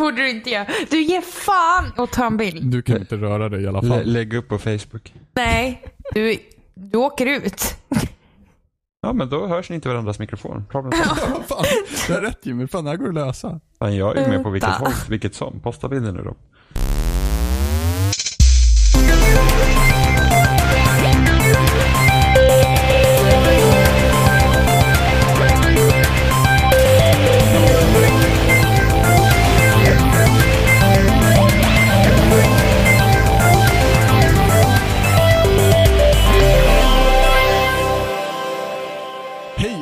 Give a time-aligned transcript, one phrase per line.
[0.00, 0.66] borde du inte göra.
[0.90, 2.64] Du ger fan och ta en bild.
[2.70, 4.04] Du kan inte röra dig i alla Lä, fall.
[4.04, 5.14] lägg upp på Facebook.
[5.32, 5.84] Nej,
[6.14, 6.36] du,
[6.74, 7.62] du åker ut.
[9.02, 10.64] Ja, men då hörs ni inte varandras mikrofon.
[10.72, 10.82] Ja,
[11.48, 11.64] fan,
[12.06, 12.66] du har rätt Jimmy.
[12.66, 13.60] Fan, det här går att lösa.
[13.78, 15.60] Fan, jag är med på vilket håll, vilket som.
[15.60, 16.34] Posta bilden nu då.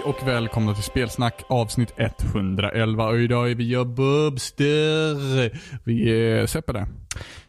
[0.09, 3.07] Och välkomna till Spelsnack avsnitt 111.
[3.09, 5.59] Och idag är vi och Bubster.
[5.85, 6.87] Vi är Seppele.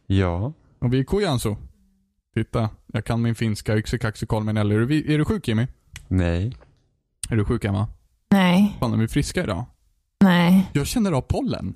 [0.08, 0.54] Ja.
[0.80, 1.58] Och vi är Kojanso.
[2.34, 3.78] Titta, jag kan min finska.
[3.78, 4.58] Yxekaxi kolmen.
[4.58, 5.68] Är du, är du sjuk Jimmy?
[6.08, 6.54] Nej.
[7.30, 7.88] Är du sjuk Emma?
[8.32, 9.66] Nej, Fan, är vi friska idag?
[10.22, 10.70] nej.
[10.74, 11.76] Jag känner av pollen.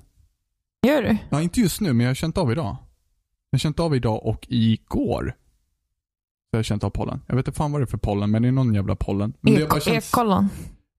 [0.86, 1.16] Gör du?
[1.30, 2.76] Ja, inte just nu, men jag har känt av idag.
[3.50, 5.34] Jag har känt av idag och igår.
[6.54, 7.20] Så jag känt av pollen.
[7.26, 9.32] Jag vet inte fan vad det är för pollen, men det är någon jävla pollen.
[9.40, 10.08] Men bara känns...
[10.08, 10.48] Ekollon.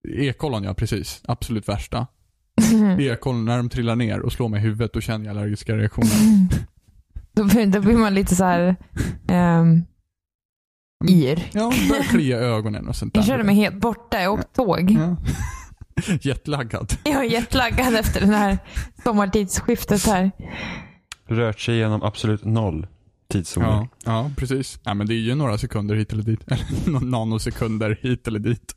[0.08, 1.22] Ekollon, ja precis.
[1.26, 2.08] Absolut värsta.
[3.00, 6.10] Ekollon, när de trillar ner och slår mig i huvudet, då känner jag allergiska reaktioner.
[7.36, 8.76] då, blir, då blir man lite så här
[9.32, 9.86] um,
[11.10, 11.50] yr.
[11.54, 13.22] Ja, börjar klia ögonen och sånt där.
[13.22, 14.22] Jag kände mig helt borta.
[14.22, 14.92] Jag åkte tåg.
[14.92, 15.18] Ja.
[16.22, 16.94] Jetlaggad.
[17.04, 18.58] Jag är jetlaggad efter det här
[19.04, 20.32] sommartidsskiftet här.
[21.28, 22.88] Rört sig genom absolut noll
[23.28, 23.68] tidszoner.
[23.68, 24.80] Ja, ja, precis.
[24.84, 26.40] Ja, men det är ju några sekunder hit eller dit.
[26.48, 28.76] Eller några nanosekunder hit eller dit.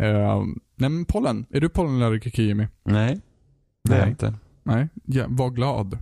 [0.00, 0.44] Uh,
[0.76, 1.46] nej men pollen.
[1.50, 2.66] Är du pollenallergiker Jimmy?
[2.84, 3.20] Nej.
[3.84, 4.10] Det är jag Nej.
[4.10, 4.34] inte.
[4.62, 5.98] Nej, ja, var glad.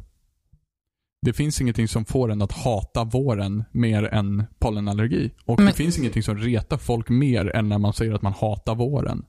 [1.27, 5.31] Det finns ingenting som får en att hata våren mer än pollenallergi.
[5.44, 8.33] Och det Men- finns ingenting som retar folk mer än när man säger att man
[8.33, 9.25] hatar våren.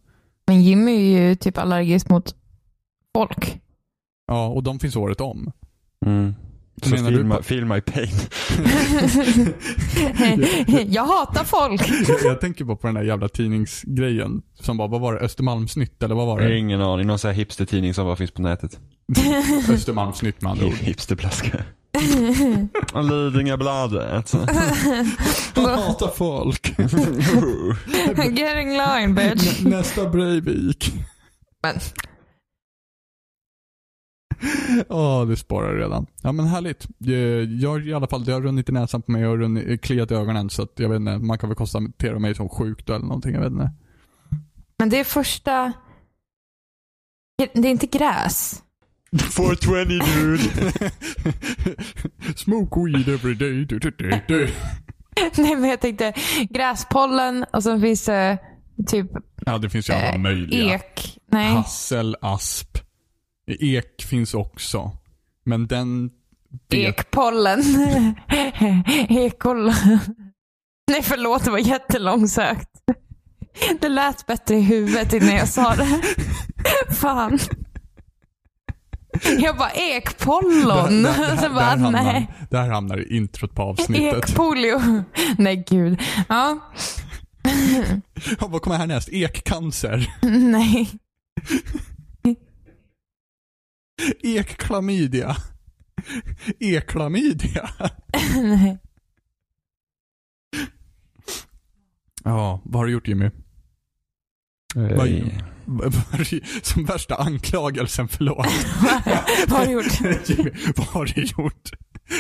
[0.48, 2.36] Men Jimmy är ju typ allergisk mot
[3.16, 3.62] folk.
[4.28, 5.52] Ja, och de finns året om.
[6.06, 6.34] Mm.
[6.84, 8.10] Så Menar feel, du my, feel my pain.
[10.92, 11.82] jag hatar folk.
[12.08, 14.42] jag, jag tänker bara på den där jävla tidningsgrejen.
[14.60, 15.20] Som bara, vad var det?
[15.20, 16.58] Östermalmsnytt eller vad var det?
[16.58, 17.08] Ingen aning.
[17.08, 18.80] Någon sån här hipstertidning som bara finns på nätet.
[19.70, 20.74] Östermalmsnytt med andra ord.
[20.74, 21.64] Hipsterblaska.
[22.96, 24.34] Lidingöbladet.
[25.56, 26.74] Jag hatar folk.
[28.38, 29.62] Get in line bitch.
[29.64, 30.94] Nä- Nästa Breivik.
[31.64, 31.76] Men
[34.90, 36.06] Ja, det spårar redan.
[36.22, 36.88] Ja men härligt.
[37.08, 37.14] Eh,
[37.64, 40.14] Jag i alla fall, det har runnit i näsan på mig och runnit, kliat i
[40.14, 43.06] ögonen så att jag vet inte, man kan väl konstatera mig som sjuk då eller
[43.06, 43.72] någonting, jag vet inte.
[44.80, 45.74] Men det är första...
[47.38, 48.64] Det är inte gräs.
[49.38, 49.72] 420
[50.16, 50.44] dude.
[52.36, 53.66] Smoke weed every day.
[53.66, 54.50] Du, du, du, du.
[55.38, 56.14] Nej men jag tänkte
[56.50, 58.38] gräspollen och sen finns det
[58.88, 59.08] typ
[59.46, 60.76] Ja, det finns ju alla eh, möjliga.
[60.76, 61.18] ek.
[61.32, 61.54] Nej.
[61.54, 62.73] Hassel, asp.
[63.48, 64.92] Ek finns också.
[65.46, 66.10] Men den...
[66.70, 67.62] vet- Ekpollen.
[69.10, 69.74] Ekollon.
[70.92, 72.70] Nej förlåt, det var jättelångsökt.
[73.82, 76.02] Det lät bättre i huvudet innan jag sa det.
[76.96, 77.40] Fan.
[79.40, 81.04] Jag bara ekpollon.
[81.04, 82.04] Där, där, där, bara, där, nej.
[82.04, 84.30] hamnar, där hamnar introt på avsnittet.
[84.30, 85.04] Ekpolio.
[85.38, 86.02] Nej gud.
[86.30, 86.60] Ja.
[88.40, 89.10] Ja, vad kommer härnäst?
[89.12, 90.14] Ekcancer.
[90.52, 90.90] Nej.
[94.24, 95.36] Ekklamydia.
[96.60, 97.70] Eklamydia.
[98.36, 98.78] Nej.
[102.26, 103.30] Ja, vad har du gjort Jimmy?
[104.76, 106.28] Vad, Eh, vad,
[106.62, 108.46] som värsta anklagelsen, förlåt.
[109.48, 110.30] Vad har du gjort?
[110.30, 111.70] Jimmy, vad har du gjort?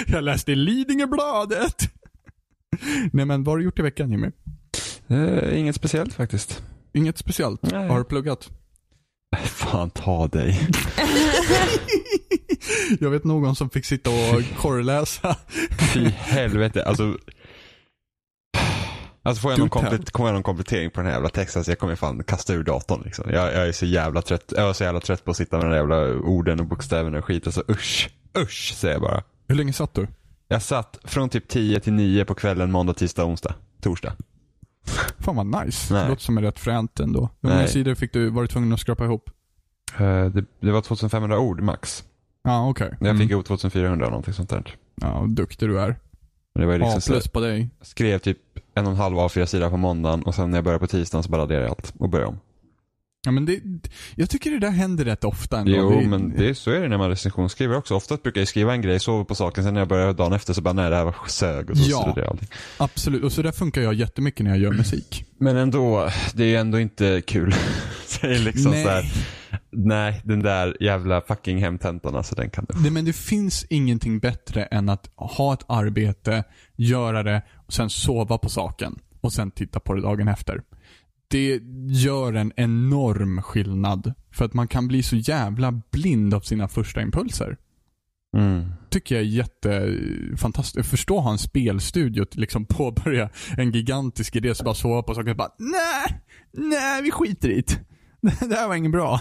[0.07, 1.93] Jag läste i Lidingöbladet.
[3.11, 4.31] Nej men vad har du gjort i veckan Jimmy?
[5.07, 6.63] eh, inget speciellt faktiskt.
[6.93, 7.61] Inget speciellt?
[7.61, 7.87] Nej.
[7.87, 8.49] Har du pluggat?
[9.43, 10.69] Fan ta dig.
[12.99, 15.35] Jag vet någon som fick sitta och korrläsa.
[15.93, 16.83] Fy helvete.
[16.83, 17.17] Alltså,
[19.23, 21.71] alltså får, jag någon komplet, får jag någon komplettering på den här jävla texten så
[21.71, 23.31] jag kommer fan kasta ur datorn liksom.
[23.31, 24.53] Jag, jag är så jävla trött.
[24.57, 27.17] Jag är så jävla trött på att sitta med de där jävla orden och bokstäverna
[27.17, 27.47] och skit.
[27.47, 28.09] Alltså usch.
[28.37, 29.23] Usch säger jag bara.
[29.47, 30.07] Hur länge satt du?
[30.47, 34.13] Jag satt från typ 10 till 9 på kvällen måndag, tisdag, onsdag, torsdag.
[35.19, 35.93] Fan vad nice.
[35.93, 36.03] Nej.
[36.03, 37.29] Det låter som rätt fränt ändå.
[37.41, 37.67] Hur många Nej.
[37.67, 39.29] sidor fick du, var du tvungen att skrapa ihop?
[39.99, 42.03] Eh, Det, det var 2500 ord max.
[42.43, 42.89] Ja, okej.
[42.99, 43.19] Jag Mm.
[43.21, 44.75] fick ihop 2400 någonting sånt där.
[44.95, 45.95] Ja, duktig du är.
[46.55, 47.69] Men det var ju liksom så, plus på dig.
[47.81, 48.37] skrev typ
[48.75, 51.29] en och en halv A4-sida på måndagen och sen när jag började på tisdagen så
[51.29, 52.39] bara raderade jag allt och började om.
[53.25, 53.59] Ja, men det,
[54.15, 55.71] jag tycker det där händer rätt ofta ändå.
[55.71, 57.95] Jo, Det- men det, så är det när man recensionsskriver också.
[57.95, 60.53] Ofta brukar jag skriva en grej, sova på saken, sen när jag börjar dagen efter
[60.53, 62.03] så bara nej det här var sög och så Ja.
[62.15, 62.21] ja.
[62.21, 62.47] det allting.
[62.77, 65.25] Absolut, och så där funkar jag jättemycket när jag gör musik.
[65.37, 67.55] Men ändå, det är ju ändå inte kul.
[68.21, 68.83] det är liksom Nej.
[68.83, 69.11] så här,
[69.71, 72.79] nej, den där jävla fucking hemtentan alltså, den kan du.
[72.81, 76.43] Nej, men det finns ingenting bättre än att ha ett arbete,
[76.75, 78.99] göra det och sen sova på saken.
[79.21, 80.61] Och sen titta på det dagen efter.
[81.33, 84.13] Det gör en enorm skillnad.
[84.31, 87.57] För att man kan bli så jävla blind av sina första impulser.
[88.37, 88.71] Mm.
[88.89, 90.89] tycker jag är jättefantastiskt.
[90.89, 95.29] Förstå ha en spelstudio att liksom påbörja en gigantisk idé så bara sova på saker
[95.29, 96.21] och bara nej,
[96.51, 97.79] nej vi skiter i det.
[98.49, 99.19] Det här var inget bra.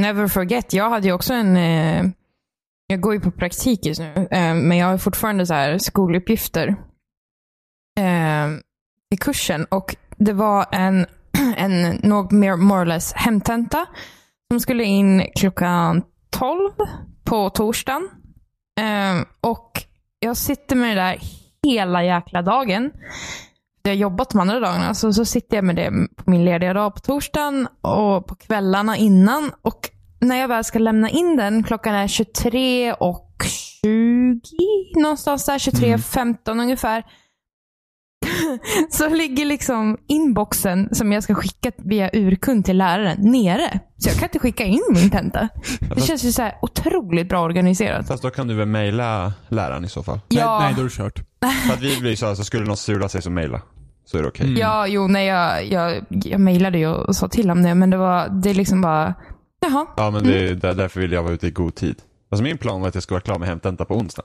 [0.00, 1.56] Never forget, jag hade ju också en...
[1.56, 2.10] Eh,
[2.86, 6.68] jag går ju på praktik just nu, eh, men jag har fortfarande så här skoluppgifter
[7.98, 8.48] eh,
[9.10, 9.64] i kursen.
[9.64, 11.06] Och det var en,
[11.56, 13.86] en något mer more or less hemtenta
[14.50, 16.70] som skulle in klockan 12
[17.24, 18.08] på torsdagen.
[18.80, 19.72] Eh, och
[20.20, 21.18] jag sitter med det där
[21.62, 22.90] hela jäkla dagen.
[23.82, 26.74] Jag har jobbat de andra dagarna, så, så sitter jag med det på min lediga
[26.74, 29.52] dag på torsdagen och på kvällarna innan.
[29.62, 33.44] Och när jag väl ska lämna in den, klockan är 23 och
[33.82, 34.40] 20,
[34.96, 37.04] någonstans där, 23.15 ungefär.
[38.90, 43.80] så ligger liksom inboxen som jag ska skicka via urkund till läraren nere.
[43.96, 45.48] Så jag kan inte skicka in min tenta.
[45.94, 48.08] Det känns ju så här otroligt bra organiserat.
[48.08, 50.20] Fast då kan du väl mejla läraren i så fall?
[50.28, 50.58] Ja.
[50.58, 51.18] Nej, nej, då är det kört.
[51.66, 53.62] För att vi blir så här, så skulle någon strula sig så mejla.
[54.04, 54.46] Så är det okej.
[54.46, 54.58] Mm.
[54.60, 57.96] Ja, jo, nej, jag, jag, jag mejlade ju och sa till om det, men det
[57.96, 59.14] var det är liksom bara,
[59.60, 59.86] jaha.
[59.96, 61.96] Ja, men det är där, därför vill jag vara ute i god tid.
[62.30, 64.22] Alltså min plan var att jag skulle vara klar med hemtenta på onsdag.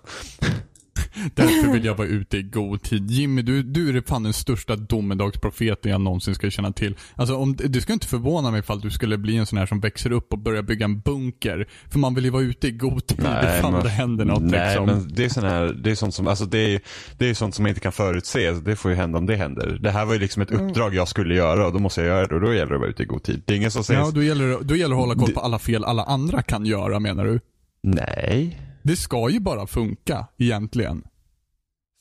[1.35, 3.11] Därför vill jag vara ute i god tid.
[3.11, 6.95] Jimmy, du, du är fan den största domedagsprofeten jag någonsin ska känna till.
[7.15, 9.79] Alltså, om, det skulle inte förvåna mig ifall du skulle bli en sån här som
[9.79, 11.67] växer upp och börjar bygga en bunker.
[11.89, 14.67] För man vill ju vara ute i god tid ifall men- det händer något nej,
[14.69, 14.85] liksom.
[14.85, 16.81] men det är sån här, det är sånt som, alltså det är,
[17.17, 18.55] det är sånt som man inte kan förutse.
[18.55, 19.77] Så det får ju hända om det händer.
[19.81, 22.27] Det här var ju liksom ett uppdrag jag skulle göra och då måste jag göra
[22.27, 23.41] det och då gäller det att vara ute i god tid.
[23.45, 25.33] Det är ingen som säger Ja, då gäller, det- då gäller det att hålla koll
[25.33, 27.39] på alla fel alla andra kan göra menar du?
[27.83, 28.59] nej.
[28.83, 31.03] Det ska ju bara funka egentligen.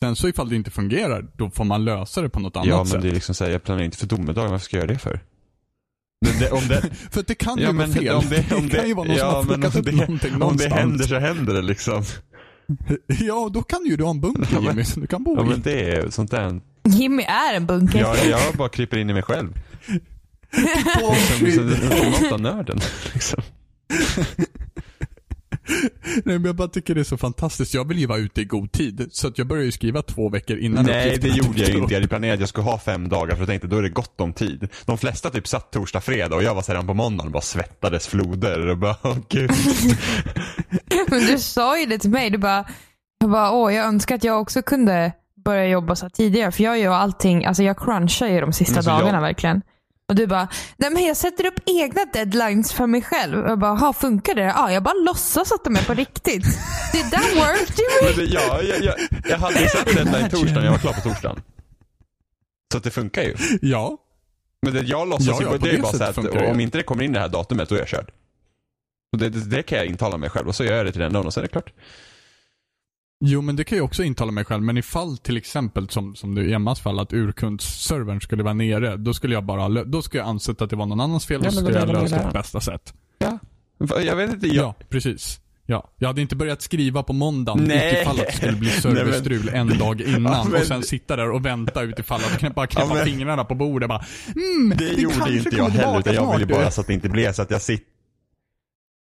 [0.05, 2.77] Sen så ifall det inte fungerar, då får man lösa det på något annat Ja,
[2.77, 3.03] men sätt.
[3.03, 5.21] det är liksom såhär, jag planerar inte för domedagen, varför ska jag göra det för?
[6.27, 6.81] Men det, om det,
[7.11, 8.15] För att det kan ju ja, gå men fel.
[8.15, 10.39] om det, om det kan ju vara någon som har om upp det, någonting om
[10.39, 10.73] någonstans.
[10.75, 12.05] det händer så händer det liksom.
[13.07, 15.37] Ja, då kan ju du ha en bunker Ja, men- Jimmy, som du kan bo
[15.37, 15.49] Ja i.
[15.49, 16.61] men det är sånt där.
[16.85, 17.99] Jimmy är en bunker.
[18.01, 19.53] Jag, jag bara kryper in i mig själv.
[21.01, 22.81] Som, som den ultimata nörden.
[23.13, 23.43] Liksom.
[26.25, 27.75] Nej, men jag bara tycker det är så fantastiskt.
[27.75, 29.09] Jag vill ju vara ute i god tid.
[29.13, 31.95] Så att jag börjar ju skriva två veckor innan Nej, det gjorde jag ju inte.
[31.95, 33.89] Jag hade planerat att jag skulle ha fem dagar för jag tänkte då är det
[33.89, 34.69] gott om tid.
[34.85, 38.07] De flesta typ satt torsdag, fredag och jag var sedan på måndagen och bara svettades
[38.09, 39.51] floder och bara, åh gud.
[41.09, 42.31] Men du sa ju det till mig.
[42.31, 42.65] Du bara,
[43.19, 45.13] jag bara, åh, jag önskar att jag också kunde
[45.45, 46.53] börja jobba så tidigare.
[46.53, 47.15] För jag gör alla
[47.47, 49.63] alltså jag crunchar ju de sista Men så dagarna jag- verkligen.
[50.13, 53.45] Och du bara, nej men jag sätter upp egna deadlines för mig själv.
[53.45, 54.43] Och jag bara, ha funkar det?
[54.43, 56.45] Ja, jag bara låtsas att de är på riktigt.
[56.93, 58.31] Did that work Jimmy?
[58.35, 58.95] Ja, jag, jag,
[59.29, 61.43] jag hade satt deadline torsdagen, jag var klar på torsdagen.
[62.73, 63.35] Så att det funkar ju.
[63.63, 63.99] Ja.
[64.63, 66.19] Men det, jag låtsas Ja, ju, ja, det är bara så att
[66.51, 68.11] om inte det kommer in det här datumet, då är jag körd.
[69.13, 71.01] Och det, det, det kan jag intala mig själv och så gör jag det till
[71.01, 71.73] den dagen och sen är det klart.
[73.25, 74.63] Jo, men det kan jag också intala mig själv.
[74.63, 78.97] Men ifall till exempel, som, som det i Emmas fall, att urkundsservern skulle vara nere.
[78.97, 81.49] Då skulle jag bara, då skulle jag ansett att det var någon annans fel Ja,
[81.49, 82.95] och så men skulle jag det lösa det på bästa sätt.
[84.05, 85.41] Jag vet inte, Ja, jag, precis.
[85.67, 87.93] Ja, jag hade inte börjat skriva på måndagen Nej.
[87.95, 91.17] utifall att det skulle bli Nej, serverstrul en dag innan Ja, men- och sen sitta
[91.17, 94.05] där och vänta utifall att knä, bara knäppa Ja, men- fingrarna på bordet bara
[94.37, 96.95] mm, det gjorde kanske inte jag heller utan jag ville bara du." så att det
[96.95, 97.87] inte blev så att jag sitter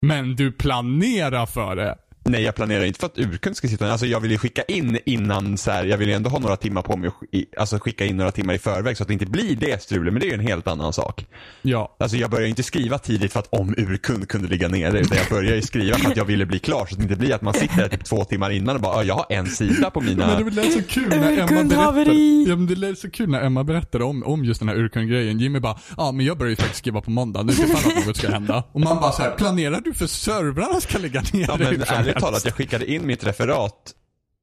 [0.01, 1.95] Men du planerar för det.
[2.29, 4.99] Nej, jag planerar inte för att urkund ska sitta Alltså jag vill ju skicka in
[5.05, 8.05] innan så här, jag vill ju ändå ha några timmar på mig, att alltså skicka
[8.05, 10.29] in några timmar i förväg så att det inte blir det strulet, men det är
[10.29, 11.25] ju en helt annan sak.
[11.61, 11.95] Ja.
[11.99, 15.27] Alltså jag börjar inte skriva tidigt för att om urkund kunde ligga nere, utan jag
[15.29, 17.41] börjar ju skriva för att jag ville bli klar så att det inte blir att
[17.41, 20.01] man sitter där typ två timmar innan och bara, "Ja, jag har en sida på
[20.01, 20.27] mina...
[20.27, 22.13] Men det lät så kul när Emma berättade,
[22.47, 25.39] ja, men det lät så kul när Emma berättade om, om just den här urkundgrejen.
[25.39, 28.17] Jimmy bara, ja men jag börjar ju faktiskt skriva på måndag, nu ifall att något
[28.17, 28.63] ska hända.
[28.71, 32.25] Och man bara så här, planerar du för servrarna ska ligga ner Ja men ärligt
[32.25, 33.93] talat, jag skickade in mitt referat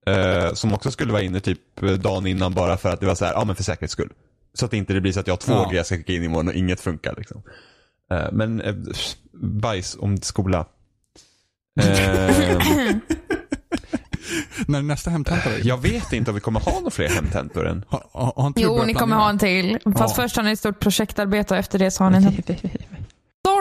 [0.06, 3.14] eh, som också skulle vara inne typ eh, dagen innan bara för att det var
[3.14, 4.10] så här, ja men för säkerhets skull.
[4.54, 5.64] Så att det inte blir så att jag har två Ja.
[5.64, 7.42] grejer jag ska skicka in imorgon och inget funkar liksom.
[8.12, 8.74] Eh, men eh,
[9.42, 10.66] bajs om skola.
[11.80, 11.86] Eh,
[14.66, 15.66] När nästa hemtenta är?
[15.66, 17.84] jag vet inte om vi kommer ha några fler hemtentor än.
[18.12, 19.78] Har inte du Jo, ni kommer ha en till.
[19.84, 20.22] Fast Ja.
[20.22, 22.22] först har ni ett stort projektarbete och efter det så har ni en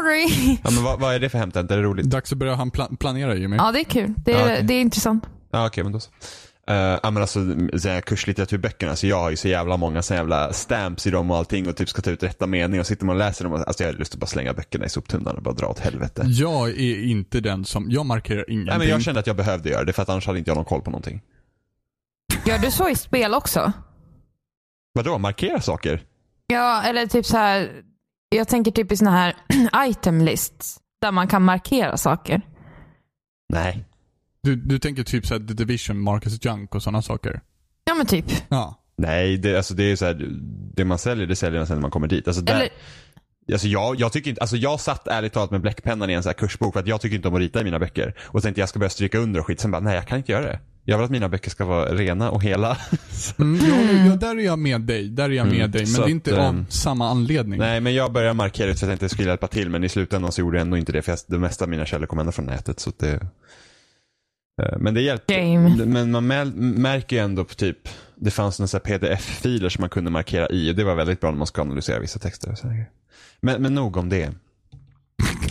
[0.03, 0.57] Sorry!
[0.63, 1.75] Ja men vad, vad är det för hemtentor?
[1.75, 2.05] Är det roligt?
[2.05, 3.55] Dags att börja han pla- planera Jimmy.
[3.57, 4.13] Ja, det är kul.
[4.25, 4.63] Det är, Ja, okej.
[4.63, 5.24] det är intressant.
[5.51, 6.10] Ja okej men då så.
[6.72, 7.39] Uh, ja men alltså
[7.77, 11.31] så här kurslitteraturböckerna, så jag har ju så jävla många så jävla stamps i dem
[11.31, 13.53] och allting och typ ska ta ut rätta mening och sitter man och läser dem
[13.53, 15.79] och alltså jag har lust att bara slänga böckerna i soptunnan och bara dra åt
[15.79, 16.24] helvete.
[16.27, 18.65] Jag är inte den som, jag markerar ingenting.
[18.69, 20.55] Nej men jag kände att jag behövde göra det för att annars hade inte jag
[20.55, 21.22] någon koll på någonting.
[22.45, 23.72] Gör du så i spel också?
[24.93, 26.03] Vadå, markera saker?
[26.48, 27.72] Ja, eller typ så här.
[28.36, 29.36] Jag tänker typ i såna här
[29.90, 30.80] item lists.
[31.02, 32.42] Där man kan markera saker.
[33.54, 33.86] Nej.
[34.42, 37.42] Du, du tänker typ såhär The Division, Marcus Junk och sådana saker?
[37.84, 38.25] Ja men typ.
[38.50, 38.80] Ja.
[38.96, 40.28] Nej, det, alltså det är så här,
[40.75, 42.28] det man säljer, det säljer man sen när man kommer dit.
[42.28, 42.70] Alltså där, Eller,
[43.52, 46.30] Alltså jag, jag, tycker inte, alltså jag satt ärligt talat med bläckpennan i en så
[46.30, 48.13] här kursbok för att jag tycker inte om att rita i mina böcker.
[48.22, 49.60] Och tänkte jag ska börja stryka under och skit.
[49.60, 50.60] Sen bara, nej jag kan inte göra det.
[50.86, 52.78] Jag vill att mina böcker ska vara rena och hela.
[53.40, 55.10] Mm, ja, ja, där är jag med dig.
[55.10, 55.82] Där är jag med Mm, dig.
[55.82, 57.60] Men så det är inte att, av ehm, samma anledning.
[57.60, 59.70] nej men jag började markera ut för att jag det skulle hjälpa till.
[59.70, 61.02] Men i slutändan så gjorde jag ändå inte det.
[61.02, 62.80] För jag, det mesta av mina källor kom ändå från nätet.
[62.80, 63.13] Så det,
[64.62, 65.34] eh, men det hjälpte.
[65.36, 65.86] Game.
[65.86, 66.28] Men man
[66.82, 67.78] märker ju ändå på typ,
[68.16, 70.72] det fanns några pdf-filer som man kunde markera i.
[70.72, 72.56] Och det var väldigt bra när man ska analysera vissa texter.
[73.42, 74.32] Men, men nog om det.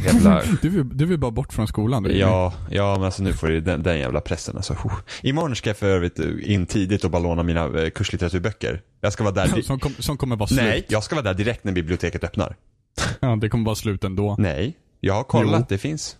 [0.04, 2.02] Jävla Du, vill, du vill bara bort från skolan.
[2.02, 2.12] du.
[2.18, 4.72] Ja, ja men alltså nu får du den, den jävla pressen alltså.
[4.72, 4.92] Oh.
[5.22, 8.82] Imorgon ska jag för övrigt in tidigt och bara låna mina eh, kurslitteraturböcker.
[9.00, 9.62] Jag ska vara där.
[9.62, 10.60] Som, kom, som kommer vara slut.
[10.60, 12.56] Nej, jag ska vara där direkt när biblioteket öppnar.
[13.20, 14.36] Ja, det kommer vara slut ändå.
[14.38, 15.66] Nej, jag har kollat, Jo.
[15.68, 16.16] det finns.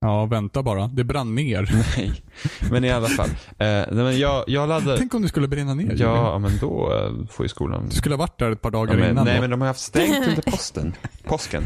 [0.00, 0.86] Ja, vänta bara.
[0.88, 1.68] Det brann ner.
[1.96, 2.22] Nej,
[2.70, 3.28] men i alla fall.
[3.28, 4.96] Eh, nej, men jag, jag laddar.
[4.96, 5.84] Tänk om det skulle brinna ner.
[5.84, 6.00] Jimmy.
[6.00, 7.86] Ja, men då eh, får ju skolan.
[7.88, 9.40] Du skulle ha varit där ett par dagar Ja, men, innan nej, då.
[9.40, 10.94] men de har haft stängt under posten.
[11.24, 11.62] Påsken.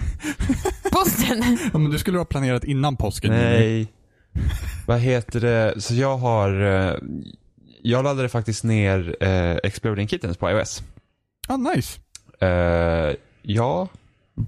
[0.93, 1.59] posten.
[1.73, 3.33] Ja, men du skulle ha planerat innan påsken.
[3.33, 3.45] Jimmy.
[3.45, 3.93] Nej.
[4.87, 5.81] Vad heter det?
[5.83, 6.95] Så jag har, eh,
[7.83, 10.83] jag laddade faktiskt ner eh, Exploding Kittens på iOS.
[11.49, 12.01] Ah, nice.
[12.41, 13.89] Eh, ja,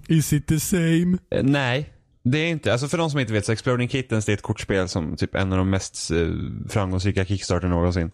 [0.09, 1.19] Is it the same?
[1.31, 1.91] Eh, nej.
[2.25, 4.43] Det är inte, alltså för de som inte vet så Exploding Kittens det är ett
[4.43, 6.17] kortspel som typ en av de mest eh,
[6.69, 8.11] framgångsrika Kickstarter någonsin.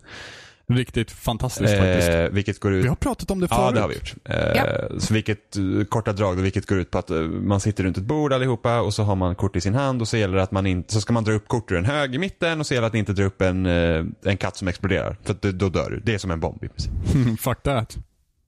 [0.69, 2.09] Riktigt fantastiskt faktiskt.
[2.09, 3.61] Eh, vilket går ut Vi har pratat om det förut.
[3.65, 4.15] Ja, det har vi gjort.
[4.25, 4.67] Eh, Ja.
[4.99, 8.03] Så vilket, eh, korta drag, då, vilket går ut på att man sitter runt ett
[8.05, 10.51] bord allihopa och så har man kort i sin hand och så gäller det att
[10.53, 12.75] man inte, så ska man dra upp kort ur en hög i mitten och så
[12.75, 15.17] gäller det att inte dra upp en, en katt som exploderar.
[15.25, 16.01] För att då- då dör du.
[16.01, 16.93] Det är som en bomb i princip.
[17.41, 17.99] Fuck that.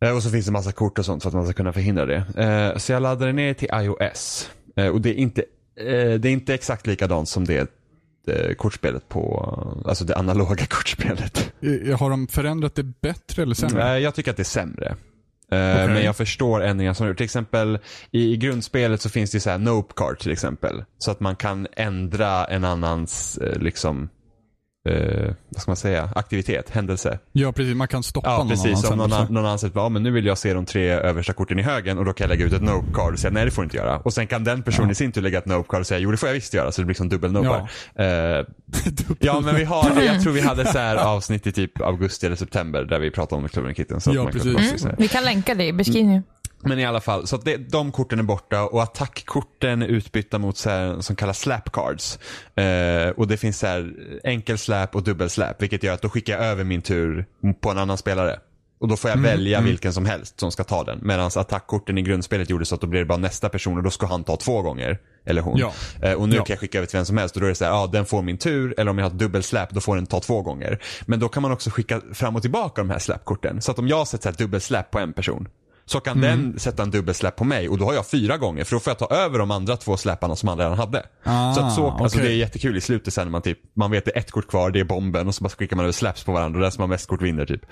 [0.04, 2.06] Eh, Och så finns det massa kort och sånt för att man ska kunna förhindra
[2.06, 2.24] det.
[2.36, 4.50] Eh, Så jag laddade ner till iOS.
[4.76, 5.42] Eh, Och det är inte,
[5.76, 5.86] eh,
[6.20, 7.70] det är inte exakt likadant som det
[8.28, 9.48] eh, kortspelet på,
[9.86, 11.52] alltså det analoga kortspelet.
[11.98, 13.98] Har de förändrat det bättre eller sämre?
[14.00, 14.96] Jag tycker att det är sämre.
[15.46, 15.88] Okej.
[15.88, 17.16] Men jag förstår ändringar som de gjort.
[17.16, 17.78] Till exempel
[18.10, 20.84] i, grundspelet så finns det så här nope card till exempel.
[20.98, 24.08] Så att man kan ändra en annans liksom,
[24.88, 27.18] eh, vad ska man säga, aktivitet, händelse.
[27.32, 27.74] Ja, precis.
[27.76, 29.32] Man kan stoppa Ja någon precis, annans om någon, händelse.
[29.32, 31.98] någon anser att ja, men nu vill jag se de tre översta korten i högen
[31.98, 33.66] och då kan jag lägga ut ett nope card och säga nej det får du
[33.66, 33.98] inte göra.
[33.98, 34.92] Och sen kan den personen Ja.
[34.92, 36.72] i sin tur lägga ett nope card och säga jo det får jag visst göra
[36.72, 37.70] så det blir som dubbel nopar.
[37.94, 38.02] Ja.
[38.04, 38.46] Eh,
[39.18, 42.36] ja men vi har, jag tror vi hade så här avsnitt i typ augusti eller
[42.36, 44.00] september där vi pratade om Clover Kitten.
[44.00, 44.84] Så att Ja, kan precis.
[44.84, 44.94] här.
[44.98, 46.22] Vi kan länka det i beskrivningen.
[46.64, 50.38] Men i alla fall, så att det, de korten är borta och attackkorten är utbytta
[50.38, 52.18] mot så här, som kallas slap cards.
[52.56, 53.92] Eh, och det finns så här
[54.24, 57.26] enkel slap och dubbel slap, vilket gör att då skickar jag över min tur
[57.60, 58.38] på en annan spelare.
[58.80, 60.98] Och då får jag välja vilken som helst som ska ta den.
[61.02, 63.90] Medan attackkorten i grundspelet gjorde så att då blir det bara nästa person och då
[63.90, 64.98] ska han ta två gånger.
[65.26, 65.58] Eller hon.
[65.58, 65.72] Ja.
[66.02, 66.44] Eh, och nu Ja.
[66.44, 67.88] kan jag skicka över till vem som helst och då är det så här, ja
[67.92, 68.74] den får min tur.
[68.78, 70.78] Eller om jag har dubbel slap då får den ta två gånger.
[71.06, 73.62] Men då kan man också skicka fram och tillbaka de här slapkorten.
[73.62, 75.48] Så att om jag sätter dubbel slap på en person.
[75.92, 78.76] Så kan den sätta en dubbelsläpp på mig och då har jag fyra gånger för
[78.76, 81.06] då får jag ta över de andra två släpparna som han redan hade.
[81.22, 82.28] Ah, så att så, alltså okej.
[82.28, 84.48] det är jättekul i slutet sen när man typ, man vet det är ett kort
[84.48, 86.72] kvar, det är bomben och så bara skickar man över slaps på varandra och den
[86.72, 87.64] som har mest kort vinner typ.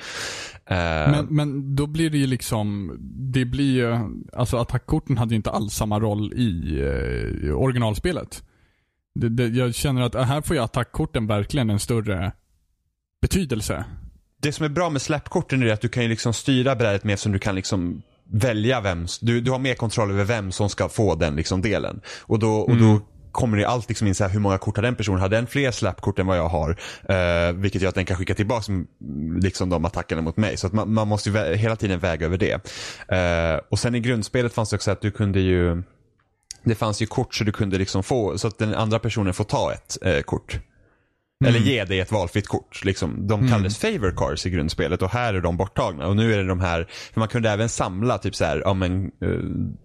[0.67, 2.97] Eh, Men, men då blir det ju liksom,
[3.33, 3.99] det blir ju,
[4.33, 8.43] alltså attackkorten hade ju inte alls samma roll i, eh, originalspelet.
[9.15, 12.33] Det, det, jag känner att här får ju attackkorten verkligen en större
[13.23, 13.85] betydelse.
[14.43, 17.17] det som är bra med släppkorten är att du kan ju liksom styra brädet mer
[17.17, 20.89] som du kan liksom välja vem, du, du har mer kontroll över vem som ska
[20.89, 22.01] få den liksom delen.
[22.21, 23.01] Och då, och då
[23.33, 25.21] kommer det allt liksom in så här, hur många kort har den personen?
[25.21, 26.77] Har den fler släppkort än vad jag har?
[27.09, 28.87] Eh, vilket gör att den kan skicka tillbaka mm,
[29.43, 30.57] liksom de attackerna mot mig.
[30.57, 32.53] Så att man, man måste ju hela tiden väga över det.
[33.09, 35.83] Eh, och sen i grundspelet fanns det också att du kunde ju
[36.65, 39.45] det fanns ju kort så du kunde liksom få, så att den andra personen får
[39.45, 40.59] ta ett eh, kort.
[41.45, 42.85] Eller ge dig ett valfritt kort.
[42.85, 43.27] Liksom.
[43.27, 46.07] De kallades favor cards i grundspelet och här är de borttagna.
[46.07, 48.75] Och nu är det de här, för man kunde även samla typ så här, ja,
[48.75, 49.29] men, eh,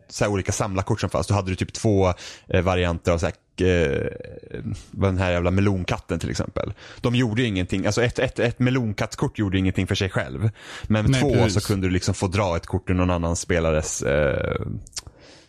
[0.09, 1.27] så här olika samlarkort som fanns.
[1.27, 2.13] Då hade du typ två
[2.47, 3.33] eh, varianter av så här,
[3.67, 6.73] eh, den här jävla melonkatten till exempel.
[7.01, 10.49] De gjorde ju ingenting, alltså ett, ett, ett melonkattkort gjorde ingenting för sig själv.
[10.83, 11.53] Men Nej, två precis.
[11.53, 14.61] så kunde du liksom få dra ett kort ur någon annan spelares eh,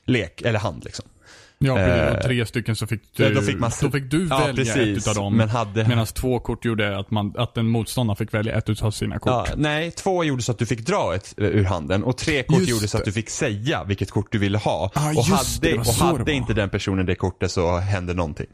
[0.04, 1.04] lek eller hand liksom.
[1.58, 1.92] Ja, precis.
[1.92, 4.38] Eh, och tre stycken så fick du, ja, då fick man- då fick du Ja,
[4.38, 4.76] välja precis.
[4.76, 5.36] ett utav dem.
[5.36, 8.90] Men hade- Medan två kort gjorde att, man, att en motståndare fick välja ett utav
[8.90, 9.48] sina kort.
[9.48, 12.42] Ja, nej, två gjorde så att du fick dra ett eh, ur handen och tre
[12.42, 13.10] kort Just gjorde så att det.
[13.10, 14.90] du fick säga vilket kort du ville ha.
[14.94, 18.14] Ah, och hade, det, det och det hade inte den personen det kortet så hände
[18.14, 18.46] någonting.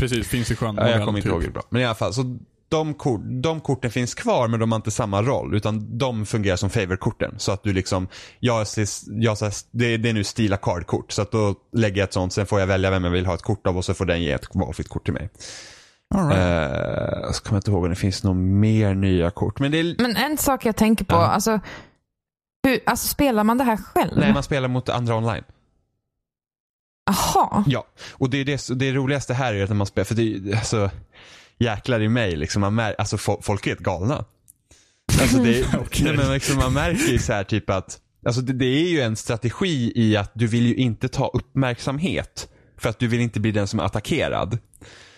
[0.00, 0.74] Precis, finns i sjön.
[0.76, 1.32] Ja, jag kommer inte typ.
[1.32, 1.62] ihåg hur bra.
[1.70, 2.38] Men i alla fall, så
[2.70, 6.56] de, kort, de korten finns kvar men de har inte samma roll utan de fungerar
[6.56, 7.34] som favorkorten.
[7.38, 8.08] Så att du liksom,
[8.40, 8.66] jag,
[9.06, 9.36] jag,
[9.70, 12.60] det, det är nu stila card-kort så att då lägger jag ett sånt, sen får
[12.60, 14.54] jag välja vem jag vill ha ett kort av och så får den ge ett
[14.54, 15.30] valfritt kort till mig.
[16.14, 17.24] All right.
[17.24, 19.58] Uh, så kommer jag inte ihåg om det finns några mer nya kort.
[19.58, 21.26] Men det är, Men en sak jag tänker på, Ja.
[21.26, 21.60] alltså,
[22.62, 24.12] hur, alltså spelar man det här själv?
[24.16, 25.44] nej man spelar mot andra online.
[27.06, 27.64] Jaha.
[27.66, 30.22] Ja, och det, är det, det roligaste här är att när man spelar, för det
[30.22, 30.90] är alltså,
[31.60, 34.24] jäklar i mig liksom, man mär, alltså fo- folk är helt galna.
[35.20, 36.04] Alltså det, Okej.
[36.04, 39.00] nej, men liksom, man märker ju så här typ att, alltså det, det är ju
[39.00, 42.48] en strategi i att du vill ju inte ta uppmärksamhet.
[42.76, 44.58] För att du vill inte bli den som är attackerad.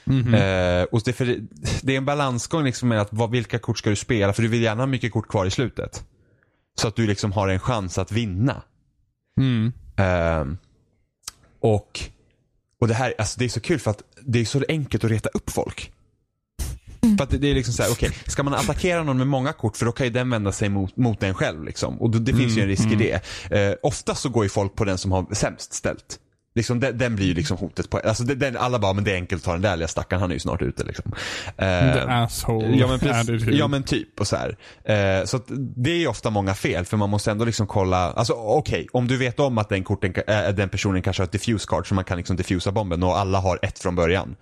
[0.04, 0.34] Mhm.
[0.34, 1.38] Eh, och det, för det,
[1.82, 4.48] det är en balansgång liksom med att vad, vilka kort ska du spela, för du
[4.48, 6.04] vill gärna ha mycket kort kvar i slutet.
[6.80, 8.62] Så att du liksom har en chans att vinna.
[9.40, 9.72] Mm.
[9.96, 10.58] Ehm,
[11.60, 12.00] och,
[12.80, 15.10] och det här, alltså det är så kul för att det är så enkelt att
[15.10, 15.92] reta upp folk.
[17.16, 19.52] För att det, det är liksom så här, okej, ska man attackera någon med många
[19.52, 22.02] kort för då kan ju den vända sig mot, mot en själv liksom.
[22.02, 23.70] Och då, det finns ju en risk i det.
[23.70, 26.18] Uh, oftast så går ju folk på den som har sämst ställt.
[26.54, 29.12] Liksom, den, den blir ju liksom hotet på, alltså den, den, alla bara, men det
[29.12, 31.12] är enkelt att ta den där lilla stackaren, han är ju snart ute liksom.
[31.56, 34.36] The Ehm, asshole Ja men, precis, ja men typ och så.
[34.36, 35.40] Eh, så
[35.76, 39.08] det är ju ofta många fel för man måste ändå liksom kolla, alltså okej, om
[39.08, 41.94] du vet om att den, korten, äh, den personen kanske har ett diffuse card så
[41.94, 44.36] man kan liksom diffusa bomben och alla har ett från början.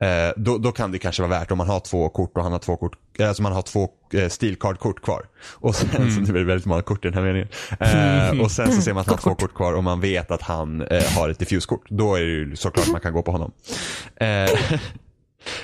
[0.00, 2.52] Eh, då, då kan det kanske vara värt om man har två kort och han
[2.52, 5.22] har två kort, eh, alltså man har två eh, steelcard-kort kvar.
[5.52, 6.32] Och sen så, Mm.
[6.32, 7.48] det är väldigt många kort i den här meningen.
[7.80, 10.30] Eh, och sen så ser man att han har två kort kvar och man vet
[10.30, 11.84] att han eh, har ett diffuse-kort.
[11.88, 13.52] Då är det ju såklart man kan gå på honom.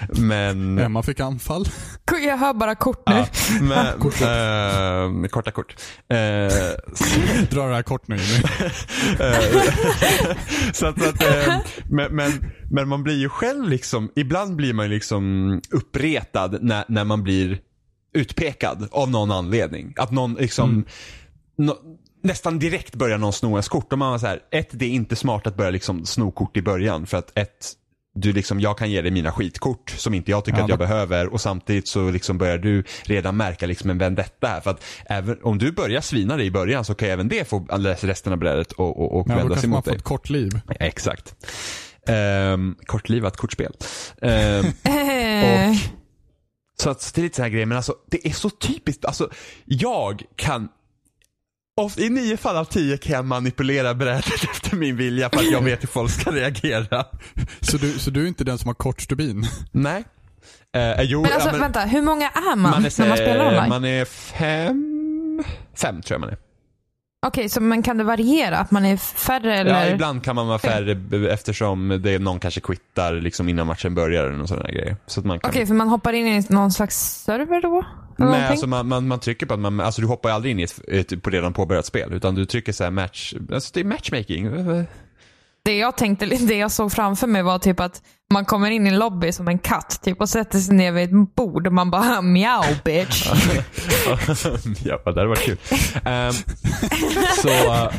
[0.08, 0.78] Men...
[0.78, 1.64] Emma fick anfall.
[2.26, 3.14] Jag hör bara kort nu.
[3.14, 3.26] Ja,
[3.60, 5.76] men, eh, korta kort.
[6.08, 6.16] Eh,
[7.50, 8.44] Dra det här kort nu Jimmy.
[9.20, 9.62] eh,
[10.72, 11.56] så att, så att, eh,
[11.90, 12.32] men, men,
[12.70, 17.58] men man blir ju själv liksom, ibland blir man liksom uppretad när, när man blir
[18.14, 19.94] utpekad av någon anledning.
[19.96, 20.84] Att någon liksom,
[21.58, 21.78] nå-
[22.22, 23.92] nästan direkt börjar någon sno ens kort.
[23.92, 26.56] Och man var så här, ett, det är inte smart att börja liksom sno kort
[26.56, 27.72] i början för att ett,
[28.14, 30.78] du liksom, jag kan ge dig mina skitkort som inte jag tycker Ja, att jag
[30.78, 34.60] det- behöver och samtidigt så liksom börjar du redan märka liksom en vendetta här.
[34.60, 37.66] För att även om du börjar svina dig i början så kan även det få
[38.00, 39.96] resten av brädet och, och, och Ja, då vända sig kanske man mot får dig.
[39.98, 40.60] ett kort liv.
[40.80, 41.34] Exakt.
[42.08, 43.72] Um, kortlivat kortspel.
[44.22, 45.76] Ehm, Eh, och,
[46.82, 49.04] så att det är lite så här grejer, men alltså det är så typiskt.
[49.04, 49.30] Alltså
[49.64, 50.68] jag kan
[51.76, 55.50] of, I nio fall av tio kan jag manipulera brädet efter min vilja för att
[55.50, 57.04] jag vet hur folk ska reagera.
[57.60, 59.44] Så du, så du är inte den som har kort stubin?
[59.72, 60.04] Nej.
[60.76, 63.16] Eh, jo, men alltså ja, men vänta, hur många är man, man är, när man
[63.16, 63.68] spelar online?
[63.68, 65.44] man är fem,
[65.76, 66.38] fem tror jag man är.
[67.26, 68.58] Okej, så men kan det variera?
[68.58, 69.86] Att man är färre eller?
[69.86, 70.96] Ja, ibland kan man vara färre
[71.32, 74.96] eftersom det är någon kanske quittar liksom innan matchen börjar eller någon sån här grejer.
[75.06, 75.50] Så att man kan...
[75.50, 77.84] Okej, för man hoppar in i någon slags server då?
[78.16, 80.62] Nej, alltså man, man, man trycker på att man, alltså du hoppar aldrig in i
[80.62, 83.84] ett, ett på redan påbörjat spel utan du trycker så här match, alltså det är
[83.84, 84.50] matchmaking.
[85.64, 88.90] Det jag tänkte, det jag såg framför mig var typ att man kommer in i
[88.90, 91.90] en lobby som en katt typ och sätter sig ner vid ett bord och man
[91.90, 93.26] bara mjau bitch.
[94.84, 95.58] ja, det hade varit kul.
[96.04, 96.32] Ehm,
[97.42, 97.90] så, uh,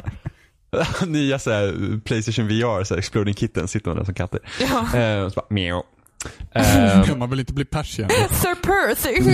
[1.08, 4.39] nya så här, Playstation VR, så här, Exploding Kittens, sitter man där som katter.
[4.60, 4.97] Ja.
[4.97, 5.84] Ehm, så bara, mjau.
[6.54, 8.10] Ehm, Man vill inte bli persian.
[8.32, 9.32] Sir Percy.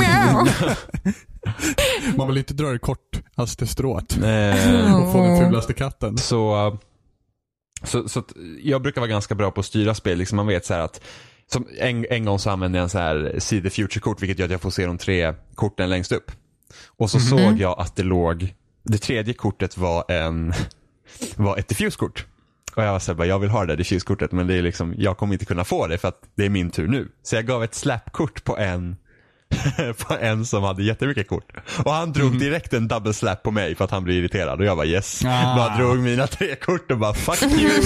[2.18, 6.18] Man vill inte dra det kort hastigstrået ehm, och få den fulaste katten.
[6.18, 6.78] Så,
[7.84, 10.18] så, så att jag brukar vara ganska bra på att styra spel.
[10.18, 11.02] Liksom man vet så här att
[11.52, 14.46] som en, en gång så använde jag en så här See the Future-kort vilket gör
[14.46, 16.32] att jag får se de tre korten längst upp.
[16.98, 20.54] Och så såg jag att det låg, det tredje kortet var en
[21.36, 22.26] var ett diffuse-kort.
[22.76, 25.18] Och jag var såhär, jag vill ha det där kylskortet men det är liksom, jag
[25.18, 27.08] kommer inte kunna få det för att det är min tur nu.
[27.24, 28.98] Så jag gav ett släppkort på en
[30.08, 31.52] på en som hade jättemycket kort.
[31.86, 34.60] Och han drog direkt en double slap på mig för att han blev irriterad.
[34.60, 35.26] Och jag bara yes.
[35.26, 35.56] Ah.
[35.56, 37.72] Bara drog mina tre kort och bara fuck you.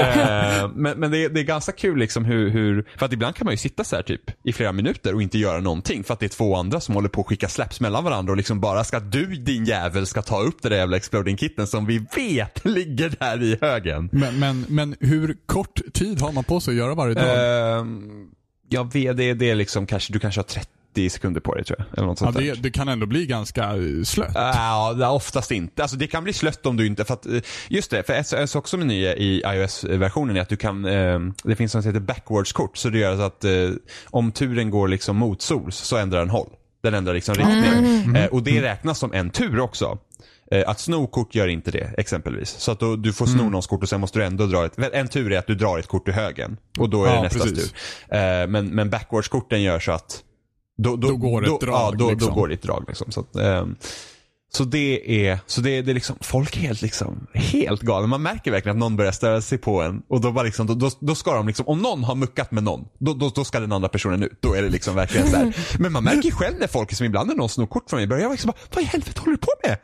[0.00, 3.34] Eh, men men det, är, det är ganska kul liksom hur, hur, för att ibland
[3.34, 6.04] kan man ju sitta så här typ i flera minuter och inte göra någonting.
[6.04, 8.36] För att det är två andra som håller på att skicka slaps mellan varandra och
[8.36, 11.86] liksom bara ska du din jävel ska ta upp det där jävla exploding kitten som
[11.86, 14.08] vi vet ligger där i högen.
[14.12, 17.78] Men, men, men hur kort tid har man på sig att göra varje dag?
[17.80, 18.30] Ehm,
[18.70, 21.78] jag vet, det, det är liksom kanske, du kanske har 30 sekunder på dig tror
[21.78, 21.98] jag.
[21.98, 22.42] Eller något Ja, sånt där.
[22.44, 24.30] det, det kan ändå bli ganska eh, slött.
[24.34, 25.82] Ja, oftast inte.
[25.82, 28.40] Alltså det kan bli slött om du inte, för att, eh, just det, för en
[28.40, 31.82] en sak som är ny i iOS-versionen är att du kan, eh, det finns något
[31.84, 33.50] som heter backwards-kort, så det gör så att eh,
[34.10, 36.48] om turen går liksom mot sols så ändrar den håll.
[36.82, 38.16] Den ändrar liksom riktning.
[38.16, 39.98] Eh, och det räknas som en tur också.
[40.50, 42.48] Eh, Att sno kort gör inte det exempelvis.
[42.50, 44.78] Så att då, du får sno någons kort och sen måste du ändå dra ett,
[44.92, 46.56] en tur är att du drar ett kort till högen.
[46.78, 47.72] Och då är Ja, det precis.
[47.72, 48.16] tur.
[48.18, 50.22] Eh, Men, men backwards-korten gör så att
[50.78, 52.28] då, Då går det ett drag, Ja, då, liksom.
[52.28, 53.12] då går det ett drag liksom.
[53.12, 53.76] Så, att, ehm,
[54.52, 58.06] så det är, så det, det är liksom, folk är helt liksom, helt galna.
[58.06, 60.02] Man märker verkligen att någon börjar störa sig på en.
[60.08, 62.62] Och då, bara liksom, då, då, då ska de liksom, om någon har muckat med
[62.62, 64.38] någon, då, då, då ska den andra personen ut.
[64.40, 65.56] Då är det liksom verkligen så här.
[65.78, 68.22] Men man märker själv när folk, som ibland när någon snor kort från mig, börjar
[68.22, 69.78] jag liksom bara, vad i helvete håller du på med?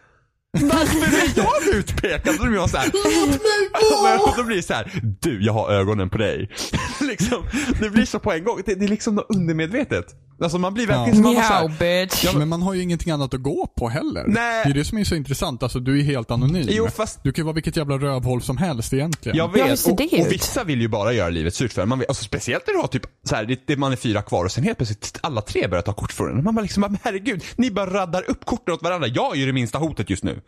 [0.52, 2.40] Varför är jag utpekad?
[2.40, 2.88] Blir jag så här,
[4.28, 6.50] och då blir det så här, du jag har ögonen på dig.
[7.00, 7.44] liksom,
[7.80, 8.62] det blir så på en gång.
[8.66, 10.06] Det, det är liksom något undermedvetet.
[10.40, 12.34] Alltså man blir verkligen som man Meow här, bitch.
[12.34, 14.24] Men man har ju ingenting annat att gå på heller.
[14.28, 14.64] Nej.
[14.64, 15.62] Det är det som är så intressant.
[15.62, 16.66] Alltså du är helt anonym.
[16.70, 19.38] Jo, fast- Du kan ju vara vilket jävla rövhål som helst egentligen.
[19.38, 21.88] Jag Ja, vet, ser och, och vissa vill ju bara göra livet surt för en.
[21.88, 21.98] man.
[21.98, 24.44] vet, alltså, Speciellt när du har typ, så här, det, det, man är fyra kvar
[24.44, 26.44] och sen helt plötsligt alla tre börjar ta kort från en.
[26.44, 29.08] Man bara liksom, men herregud, ni bara raddar upp korten åt varandra.
[29.08, 30.40] Jag är ju det minsta hotet just nu.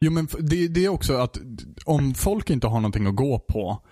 [0.00, 1.38] Jo men det, det är också att
[1.84, 3.82] om folk inte har någonting att gå på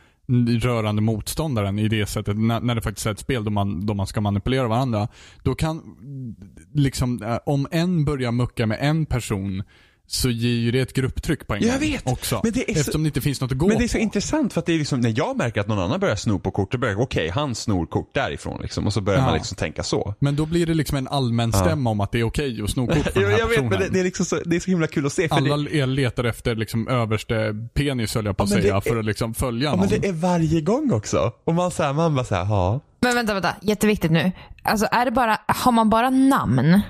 [0.60, 3.94] rörande motståndaren i det sättet, när, när det faktiskt är ett spel då man, då
[3.94, 5.08] man ska manipulera varandra.
[5.42, 5.96] Då kan,
[6.72, 9.62] liksom, eh, om en börjar mucka med en person
[10.06, 12.40] så ger ju det ett grupptryck på en Jag gång vet, också.
[12.44, 13.98] men det är så- eftersom det inte finns något att gå Men det är så
[13.98, 14.02] på.
[14.02, 16.50] intressant för att det är liksom, när jag märker att någon annan börjar sno på
[16.50, 18.86] kort, då börjar jag, okej, han snor kort därifrån liksom.
[18.86, 19.24] Och så börjar Ja.
[19.26, 20.14] man liksom tänka så.
[20.18, 22.86] Men då blir det liksom en allmän stämma om att det är okej att sno
[22.86, 23.70] kort från den här jag vet, personen.
[23.70, 25.28] men det, det, är liksom så, det är så himla kul att se.
[25.28, 28.80] För Alla det, letar efter liksom överste penis höll jag på att Ja, säga, är-
[28.80, 29.80] för att liksom följa ja, någon.
[29.90, 31.32] men det är varje gång också.
[31.44, 32.80] Och man, så här, man bara såhär, ja.
[33.00, 33.54] Men vänta, vänta.
[33.62, 34.32] Jätteviktigt nu.
[34.62, 36.80] Alltså är det bara, har man bara namn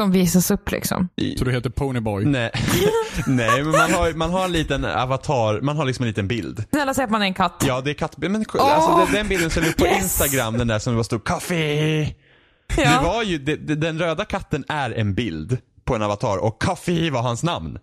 [0.00, 1.08] som visas upp liksom?
[1.38, 2.24] Så du heter Ponyboy.
[2.24, 2.50] Nej,
[3.26, 6.64] Nej men man har, man har en liten avatar, man har liksom en liten bild.
[6.70, 7.64] Snälla säg att man är en katt.
[7.66, 8.16] Ja, det är katt...
[8.16, 9.04] Men, alltså, Åh!
[9.04, 10.02] den- den bilden som upp på Yes!
[10.02, 11.54] Instagram, den där som det var stod kaffe.
[11.54, 13.02] Det Ja.
[13.04, 17.10] var ju, det, det, den röda katten är en bild på en avatar och kaffe
[17.10, 17.78] var hans namn.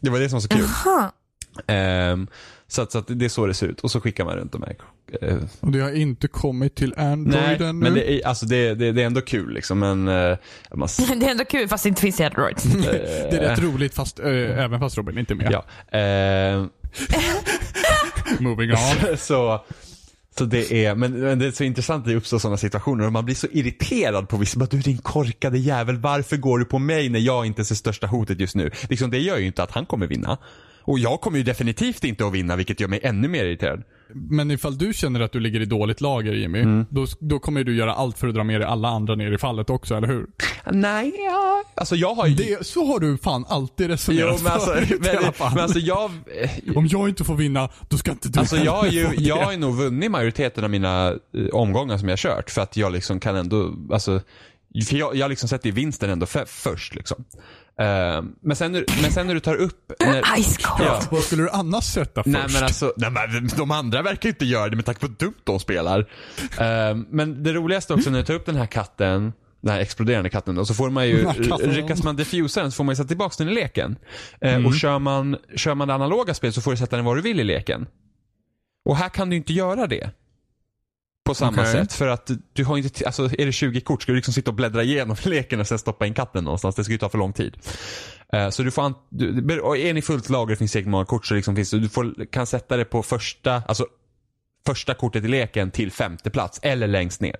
[0.00, 0.64] Det var det som var så kul.
[0.64, 1.12] Aha.
[2.72, 4.52] Så, att, så att det är så det ser ut och så skickar man runt
[4.52, 4.76] de här.
[5.22, 7.72] Eh, Och det har inte kommit till Android nej, ännu.
[7.72, 9.78] men det är, alltså det, det, det är ändå kul liksom.
[9.78, 10.36] Men eh,
[10.74, 10.88] man,
[11.20, 12.56] Det är ändå kul fast det inte finns i Android.
[13.30, 14.26] Det är rätt roligt fast, äh,
[14.64, 15.52] även fast Robin inte är med.
[15.52, 15.64] ja.
[15.98, 16.68] Ehm,
[18.40, 19.16] Moving on.
[19.18, 19.64] så,
[20.38, 23.12] så det är, men, men det är så intressant att det uppstår sådana situationer och
[23.12, 24.58] man blir så irriterad på vissa.
[24.58, 28.06] Bara, Du din korkade jävel, varför går du på mig när jag inte är största
[28.06, 28.70] hotet just nu?
[28.88, 30.38] Liksom, det gör ju inte att han kommer vinna.
[30.84, 33.82] Och jag kommer ju definitivt inte att vinna vilket gör mig ännu mer irriterad.
[34.14, 36.86] Men ifall du känner att du ligger i dåligt lager Jimmy, Mm.
[36.90, 39.38] då, då kommer du göra allt för att dra med dig alla andra ner i
[39.38, 40.26] fallet också, eller hur?
[40.72, 41.62] Nej, ja.
[41.74, 42.34] Alltså jag har ju...
[42.34, 45.54] Det, så har du fan alltid Jo, resonerat men alltså, förut, i alla men, fall.
[45.54, 46.10] men alltså jag...
[46.76, 49.56] Om jag inte får vinna, då ska inte du Alltså jag har ju, jag har
[49.56, 53.20] nog vunnit majoriteten av mina eh, omgångar som jag har kört för att jag liksom
[53.20, 54.20] kan ändå, alltså,
[54.88, 57.24] för jag, jag liksom sätter ju vinsten ändå för, först liksom.
[57.80, 59.92] Eh, men, sen, när- men sen när du tar upp...
[60.00, 60.58] När, Ice.
[60.78, 61.00] Ja.
[61.10, 62.54] Vad skulle du annars sätta Nej först?
[62.54, 65.34] men alltså, nej, men de andra verkar inte göra det med tanke på hur dumt
[65.44, 65.98] de spelar.
[66.60, 70.30] Eh, men det roligaste också när du tar upp den här katten, den här exploderande
[70.30, 71.28] katten då, så får man ju,
[71.60, 73.96] lyckas man diffusa den så får man ju sätta tillbaka den i leken.
[74.40, 74.66] Eh, Mm.
[74.66, 77.22] Och kör man, kör man det analoga spelet så får du sätta den var du
[77.22, 77.86] vill i leken.
[78.84, 80.10] Och här kan du inte göra det.
[81.24, 81.72] På samma Okej.
[81.72, 84.50] sätt för att du har inte, alltså är det 20 kort ska du liksom sitta
[84.50, 86.76] och bläddra igenom leken och sen stoppa in katten någonstans.
[86.76, 87.56] Det ska ju ta för lång tid.
[88.32, 91.34] Eh, Så du får, du, och är ni fullt lager finns säkert många kort så
[91.34, 93.86] liksom finns det, du får, kan sätta det på första, alltså
[94.66, 97.36] första kortet i leken till femte plats eller längst ner.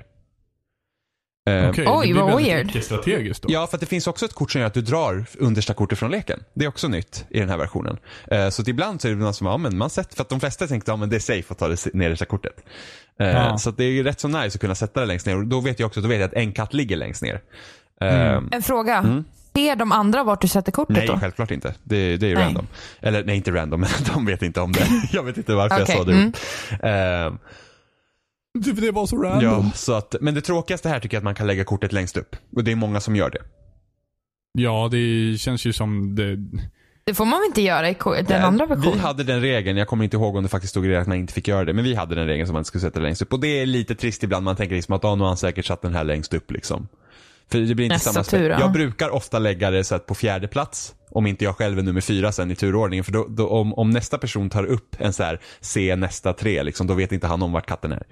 [1.51, 2.67] Eh, Okej, Oj, det blir vad väldigt weird.
[2.71, 3.49] icke-strategiskt då.
[3.53, 5.99] Ja, för att det finns också ett kort som gör att du drar understa kortet
[5.99, 6.41] från leken.
[6.55, 7.97] Det är också nytt i den här versionen.
[8.27, 10.29] Eh, så att ibland så är det någon som, ja men man sätter, för att
[10.29, 12.53] de flesta tänkte, ja men det är safe att ta det nedersta kortet.
[13.21, 13.59] Eh, Ja.
[13.59, 15.47] Så att det är ju rätt så nice att kunna sätta det längst ner och
[15.47, 17.41] då vet jag också, då vet jag att en katt ligger längst ner.
[18.01, 18.49] Eh, Mm.
[18.53, 19.25] En fråga.
[19.55, 21.19] Ser de andra vart du sätter kortet Nej, då?
[21.19, 21.75] självklart inte.
[21.85, 22.45] Det, det är ju Nej.
[22.45, 22.67] random.
[23.01, 24.87] Eller nej, inte random, men de vet inte om det.
[25.13, 26.13] Jag vet inte varför Okej, jag sa det.
[26.13, 27.39] mm.
[28.69, 29.43] Eh, Det, var så random.
[29.45, 32.17] ja, så att, men det tråkigaste här tycker jag att man kan lägga kortet längst
[32.17, 32.37] upp.
[32.57, 33.43] Och det är många som gör det.
[34.59, 36.37] Ja, det känns ju som det...
[37.05, 38.99] Det får man väl inte göra i den Eh, andra Vi versionen?
[39.01, 41.17] hade den regeln, jag kommer inte ihåg om det faktiskt stod i det att man
[41.17, 43.33] inte fick göra det, men vi hade den regeln som man skulle sätta längst upp.
[43.33, 45.65] Och det är lite trist ibland, man tänker liksom att ah, nu har han säkert
[45.67, 46.88] satt den här längst upp liksom.
[47.51, 48.61] För det blir inte Nästa samma tur, ja.
[48.61, 51.83] Jag brukar ofta lägga det så att på fjärde plats, om inte jag själv är
[51.83, 53.05] nummer fyra sen i turordningen.
[53.05, 56.62] För då, då, om, om nästa person tar upp en så här, se nästa tre,
[56.62, 58.03] liksom, då vet inte han om vart katten är.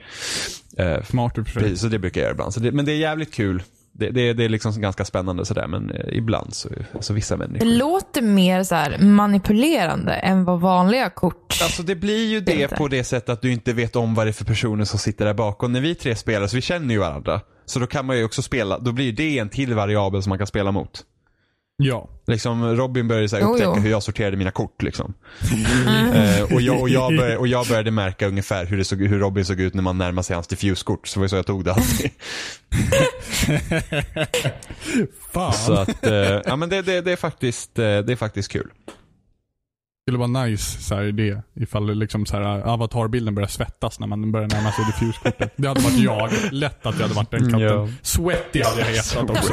[0.76, 2.54] Eh, Smart i så det brukar jag göra ibland.
[2.54, 3.62] Så det, men det är jävligt kul.
[3.92, 6.68] Det, det, det är liksom ganska spännande sådär, men eh, ibland så,
[7.00, 7.66] så vissa Det människor.
[7.66, 11.58] låter mer så här manipulerande än vad vanliga kort...
[11.62, 12.76] Alltså det blir ju det Inte.
[12.76, 15.24] på det sättet att du inte vet om vad det är för personer som sitter
[15.24, 15.72] där bakom.
[15.72, 17.40] När vi tre spelar så vi känner ju varandra.
[17.66, 20.38] Så då kan man ju också spela, då blir det en till variabel som man
[20.38, 21.04] kan spela mot.
[21.83, 22.09] Ja.
[22.27, 23.83] Liksom Robin började så här Jo, upptäcka jo.
[23.83, 25.14] hur jag sorterade mina kort liksom.
[25.87, 26.12] Mm.
[26.12, 29.19] Eh, och, jag, och, jag började, och jag började märka ungefär hur, det såg, hur
[29.19, 31.09] Robin såg ut när man närmade sig hans diffuskort.
[31.09, 32.11] Så det var så jag tog det alltid.
[35.33, 35.53] Fan.
[35.53, 36.12] så att, eh,
[36.45, 38.71] ja men det, det, det, är faktiskt, eh, det är faktiskt kul.
[38.87, 44.07] Det skulle vara nice så här, idé ifall liksom så här, avatarbilden börjar svettas när
[44.07, 45.53] man börjar närma sig diffuskortet.
[45.57, 46.31] Det hade varit jag.
[46.53, 47.61] Lätt att jag hade varit den katten.
[47.61, 47.88] Ja.
[48.03, 49.53] Sweaty hade jag hetat också.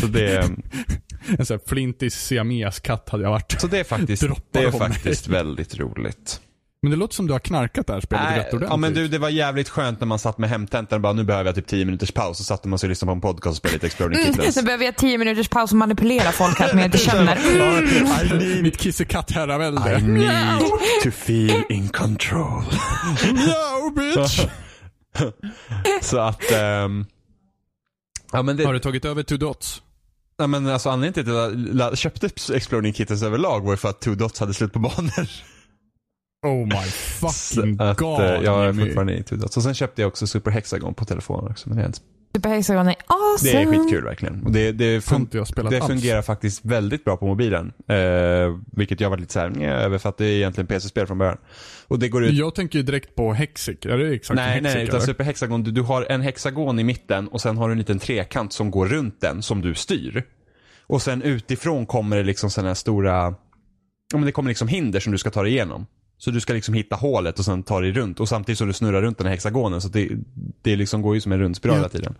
[0.00, 0.50] Så det,
[1.38, 3.60] En sån här flintig siameskatt hade jag varit.
[3.60, 6.40] så det är faktiskt, Droppar det är faktiskt väldigt roligt.
[6.82, 8.70] Men det låter som du har knarkat det här spelet Nej, rätt ordentligt.
[8.70, 11.24] ja men du, det var jävligt skönt när man satt med hemtentan och bara nu
[11.24, 12.38] behöver jag typ 10 minuters paus.
[12.38, 14.54] Så satte man sig och lyssnade på en podcast och spelade lite Exploding Mm, Kittens.
[14.54, 17.36] så behöver jag tio minuters paus och manipulera folk här som jag inte känner.
[18.24, 19.98] I need mitt kissekatt-herravälde.
[19.98, 20.60] I need
[21.02, 22.62] to feel in control.
[23.32, 24.40] No bitch!
[26.02, 27.06] Så att, ehm,
[28.32, 29.82] ja men det, Har du tagit över two dots?
[30.38, 34.00] Ja, men alltså anledningen till att jag köpte Exploding Kittens överlag var ju för att
[34.00, 35.28] Two Dots hade slut på banor.
[36.46, 36.86] Oh my
[37.20, 38.20] fucking att, god.
[38.20, 39.56] eh, jag är fortfarande i Two Dots.
[39.56, 41.68] Och sen köpte jag också Super Hexagon på telefonen också.
[41.68, 42.00] Men det, är inte,
[42.36, 43.52] Superhexagon är awesome.
[43.52, 44.42] det är skitkul verkligen.
[44.44, 47.72] Och det, det, fun- det fungerar faktiskt väldigt bra på mobilen.
[47.88, 47.96] Eh,
[48.72, 51.36] vilket jag var lite såhär, nja, över för att det är egentligen PC-spel från början.
[51.88, 53.76] Och det går ut Jag tänker ju direkt på Hexic.
[53.86, 55.00] Är det exakt Nej, Hexic, nej, utan?
[55.00, 57.98] Super Hexagon, du, du har en hexagon i mitten och sen har du en liten
[57.98, 60.22] trekant som går runt den som du styr.
[60.86, 63.14] Och sen utifrån kommer det liksom sådana här stora,
[64.12, 65.86] ja men det kommer liksom hinder som du ska ta dig igenom.
[66.18, 68.72] Så du ska liksom hitta hålet och sen ta dig runt och samtidigt som du
[68.72, 70.08] snurrar runt den här hexagonen så det,
[70.62, 71.78] det liksom går ju som en rundspiral Ja.
[71.80, 72.14] hela tiden.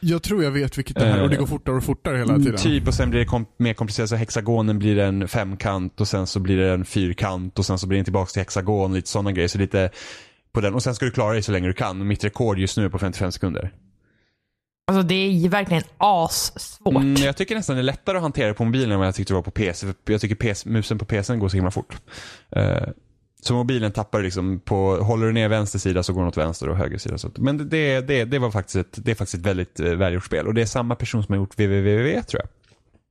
[0.00, 2.16] Jag tror jag vet vilket det här är och det Eh, går fortare och fortare
[2.18, 2.56] hela tiden.
[2.56, 6.26] Typ och sen blir det kom- mer komplicerat så hexagonen blir en femkant och sen
[6.26, 9.32] så blir det en fyrkant och sen så blir det tillbaka till hexagon, lite sådana
[9.32, 9.48] grejer.
[9.48, 9.90] Så lite
[10.52, 10.74] på den.
[10.74, 12.06] Och sen ska du klara dig så länge du kan.
[12.06, 13.72] Mitt rekord just nu är på 55 sekunder.
[14.86, 16.94] Alltså det är ju verkligen assvårt.
[16.94, 19.32] Mm, jag tycker nästan det är lättare att hantera på mobilen än vad jag tyckte
[19.32, 19.86] det var på PC.
[19.86, 21.96] För jag tycker PC, musen på PCn går så himla fort.
[22.50, 22.82] Eh,
[23.46, 26.68] så mobilen tappar liksom på, håller du ner vänster sida så går den åt vänster
[26.68, 27.18] och höger sida.
[27.18, 30.24] Så men det, det, det var faktiskt ett, det är faktiskt ett väldigt eh, välgjort
[30.24, 30.46] spel.
[30.46, 32.48] Och det är samma person som har gjort www tror jag.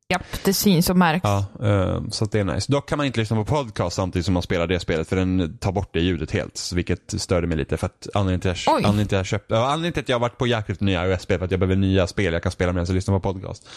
[0.09, 1.23] Japp, det syns och märks.
[1.23, 2.71] Ja, eh, så det är nice.
[2.71, 5.57] Dock kan man inte lyssna på podcast samtidigt som man spelar det spelet för den
[5.57, 6.71] tar bort det ljudet helt.
[6.75, 8.81] Vilket störde mig lite för att anledningen till att jag, Oj.
[8.83, 11.37] anledningen till att jag anledningen till att jag har varit på jakt efter nya iOS-spel
[11.37, 13.67] för att jag behöver nya spel jag kan spela medan jag lyssnar på podcast.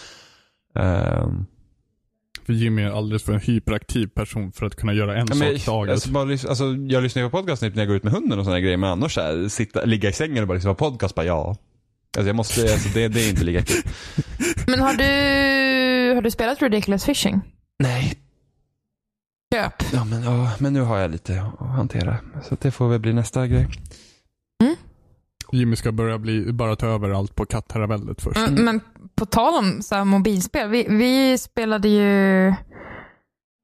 [0.75, 1.47] Ehm,
[2.47, 5.59] För Jimmy är alldeles för en hyperaktiv person för att kunna göra en Ja, men,
[5.59, 5.93] sak taget.
[5.93, 8.45] alltså, bara, alltså, jag lyssnar ju på podcast när jag går ut med hunden och
[8.45, 11.27] sådana grejer, men annars här, sitta, ligga i sängen och bara lyssna på podcast, bara
[11.27, 11.57] ja.
[12.17, 13.83] Alltså, jag måste, alltså, det, det är inte lika kul.
[14.67, 17.41] Men har du, har du spelat Ridiculous Fishing?
[17.79, 18.15] Nej.
[19.55, 19.73] Köp.
[19.93, 22.17] Ja men, ja, men nu har jag lite att hantera.
[22.49, 23.67] Så det får väl bli nästa grej.
[25.53, 28.37] Jimmy ska börja bli, bara ta över allt på kattherraväldet först.
[28.37, 28.81] Mm, Men
[29.15, 30.69] på tal om så mobilspel.
[30.69, 32.49] Vi, vi spelade ju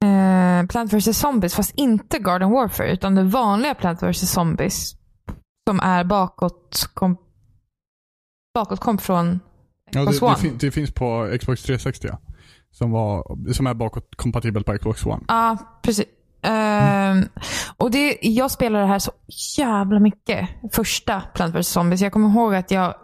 [0.04, 4.94] eh, Plant vs Zombies, fast inte Garden Warfare, utan det vanliga Plant vs Zombies.
[5.68, 7.16] Som är bakåt kom,
[8.54, 9.40] bakåt kom från
[9.90, 10.36] Ja, det, Xbox det, One.
[10.36, 12.18] fin, det finns på Xbox 360 ja.
[12.70, 15.24] som, var, som är bakåt kompatibelt på Xbox One.
[15.28, 16.06] Ja, precis.
[16.42, 17.28] Ehm,
[17.76, 19.12] och det, jag spelade det här så
[19.58, 20.48] jävla mycket.
[20.72, 22.00] Första Plant vs Zombies.
[22.00, 22.94] Jag kommer ihåg att jag,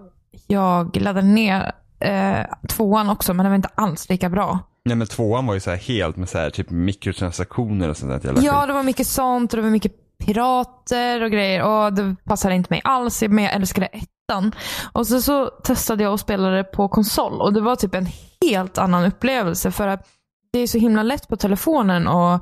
[0.47, 4.59] jag laddade ner eh, tvåan också, men den var inte alls lika bra.
[4.85, 8.35] Nej men tvåan var ju så helt med så här, typ mikrotransaktioner och sånt där
[8.43, 11.63] Ja, det var mycket sånt och det var mycket pirater och grejer.
[11.63, 14.55] Och det passade inte mig alls, men jag älskade ettan.
[14.93, 18.09] Och så, så testade jag och spelade på konsol och det var typ en
[18.51, 19.71] helt annan upplevelse.
[19.71, 20.09] För att
[20.53, 22.41] det är så himla lätt på telefonen och,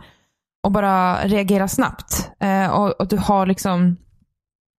[0.67, 2.31] och bara reagera snabbt.
[2.41, 3.97] Eh, och, och du har liksom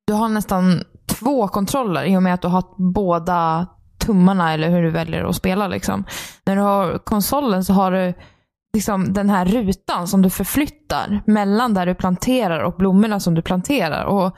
[0.08, 0.84] du har nästan
[1.19, 3.67] två kontroller i och med att du har båda
[4.06, 5.67] tummarna eller hur du väljer att spela.
[5.67, 6.06] Liksom.
[6.45, 8.13] När du har konsolen så har du
[8.73, 13.41] liksom den här rutan som du förflyttar mellan där du planterar och blommorna som du
[13.41, 14.06] planterar.
[14.06, 14.38] Och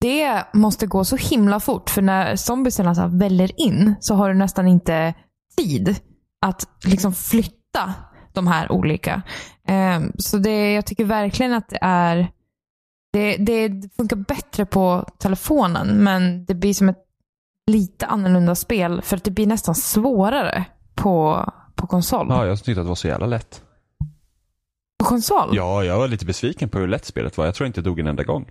[0.00, 4.34] Det måste gå så himla fort för när zombiesarna så väller in så har du
[4.34, 5.14] nästan inte
[5.56, 6.00] tid
[6.46, 7.94] att liksom flytta
[8.38, 9.22] de här olika.
[9.66, 12.28] Ehm, så det, jag tycker verkligen att det är
[13.12, 17.04] det, det funkar bättre på telefonen men det blir som ett
[17.66, 22.26] lite annorlunda spel för att det blir nästan svårare på, på konsol.
[22.30, 23.62] Ja, jag tyckte att det var så jävla lätt.
[24.98, 25.50] På konsol?
[25.52, 27.44] Ja, jag var lite besviken på hur lätt spelet var.
[27.44, 28.50] Jag tror inte jag dog en enda gång.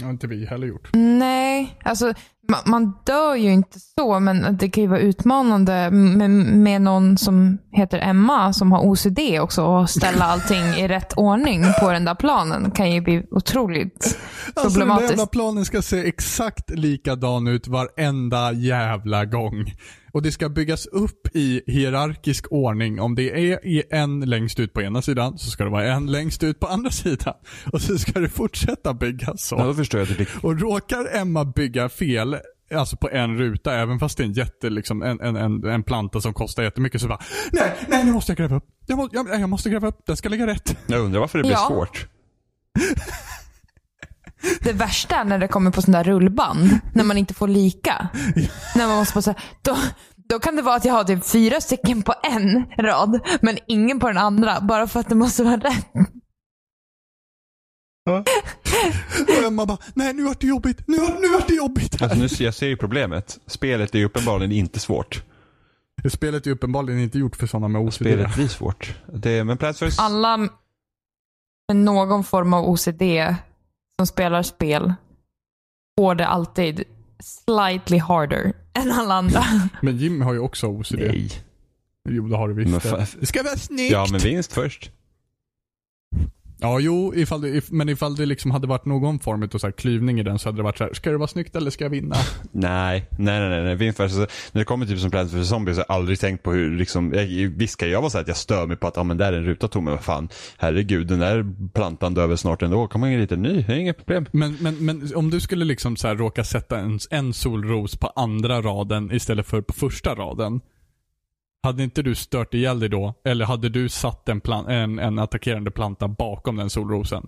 [0.00, 0.88] Det har inte vi heller gjort.
[0.92, 2.12] Nej, alltså
[2.48, 7.18] man, man dör ju inte så, men det kan ju vara utmanande med, med någon
[7.18, 12.04] som heter Emma som har OCD också och ställa allting i rätt ordning på den
[12.04, 14.18] där planen kan ju bli otroligt
[14.54, 15.30] Alltså den där problematiskt.
[15.30, 19.64] planen ska se exakt likadan ut varenda jävla gång.
[20.12, 23.00] Och det ska byggas upp i hierarkisk ordning.
[23.00, 26.06] Om det är i en längst ut på ena sidan så ska det vara en
[26.12, 27.34] längst ut på andra sidan.
[27.72, 29.56] Och så ska det fortsätta byggas så.
[29.56, 30.26] Ja, då förstår jag det.
[30.42, 32.36] Och råkar Emma bygga fel,
[32.74, 35.82] alltså på en ruta, även fast det är en jätte, liksom, en, en, en, en
[35.82, 37.20] planta som kostar jättemycket så bara
[37.52, 38.64] Nej, nej nu måste jag gräva upp.
[38.86, 40.76] Jag, må, jag, jag måste gräva upp, den ska ligga rätt.
[40.86, 41.66] Jag undrar varför det blir Ja.
[41.68, 42.06] svårt.
[44.60, 48.08] Det värsta är när det kommer på sådana där rullband, när man inte får lika.
[48.76, 49.76] När man måste bara säga, då,
[50.28, 54.00] då kan det vara att jag har typ fyra stycken på en rad, men ingen
[54.00, 55.86] på den andra, bara för att det måste vara rätt.
[59.38, 62.02] Och Emma bara, nej nu vart det jobbigt, nu, nu vart det jobbigt.
[62.02, 63.38] Alltså, nu, ser- jag ser ju problemet.
[63.46, 65.22] Spelet är ju uppenbarligen inte svårt.
[66.12, 67.94] Spelet är uppenbarligen inte gjort för sådana med OCD.
[67.94, 68.94] Spelet blir svårt.
[69.14, 69.98] Det, men Plants vs.
[69.98, 70.48] Alla med
[71.74, 73.02] någon form av OCD
[74.00, 74.94] som spelar spel
[75.98, 76.82] får det alltid
[77.22, 79.44] slightly harder än alla andra.
[79.82, 80.98] Men Jim har ju också OCD.
[80.98, 81.30] Nej.
[82.08, 82.86] Jo, det har du visst.
[82.86, 83.92] fa- det ska vara snyggt!
[83.92, 84.90] Ja, men vinst först.
[86.62, 89.66] Ja, jo, ifall det, if, men ifall det liksom hade varit någon form av så
[89.66, 91.70] här klyvning i den så hade det varit så här, ska det vara snyggt eller
[91.70, 92.16] ska jag vinna?
[92.52, 94.14] Nej, nej, nej, nej, vinst först.
[94.16, 95.48] Alltså, när det kommer typ som Plants vs.
[95.48, 98.18] Zombies så har jag aldrig tänkt på hur liksom, jag, visst kan jag vara så
[98.18, 100.04] att jag stör mig på att, ja men där är en ruta tom, men vad
[100.04, 103.76] fan, herregud, den där plantan dör väl snart ändå, kommer en lite ny, det är
[103.76, 104.26] inget problem.
[104.32, 108.06] Men, men, men om du skulle liksom så här råka sätta en, en solros på
[108.06, 110.60] andra raden istället för på första raden.
[111.62, 113.14] Hade inte du stört ihjäl dig då?
[113.24, 117.26] Eller hade du satt en, plan, en, en attackerande planta bakom den solrosen?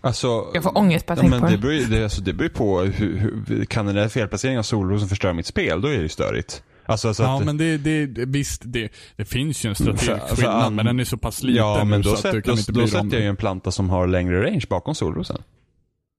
[0.00, 1.58] Alltså, Jag får ångest bara ja, jag men på det det.
[1.58, 5.08] beror, ju- det, alltså, det beror på hur, hur, kan den där felplaceringen av solrosen
[5.08, 6.62] förstöra mitt spel, då är det ju störigt.
[6.86, 10.18] Alltså, alltså Ja, att, men det, det, visst, det, det finns ju en strategisk För-
[10.28, 12.42] för skillnad, an- men den är så pass liten ja, men då, så att du
[12.42, 15.42] kan då, inte då sätter jag ju en planta som har längre range bakom solrosen.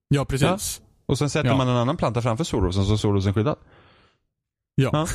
[0.08, 0.80] Ja, precis.
[1.06, 1.56] Och sen sätter Ja.
[1.56, 3.56] man en annan planta framför solrosen så är solrosen skyddad.
[4.74, 4.90] Ja.
[4.92, 5.06] Ja.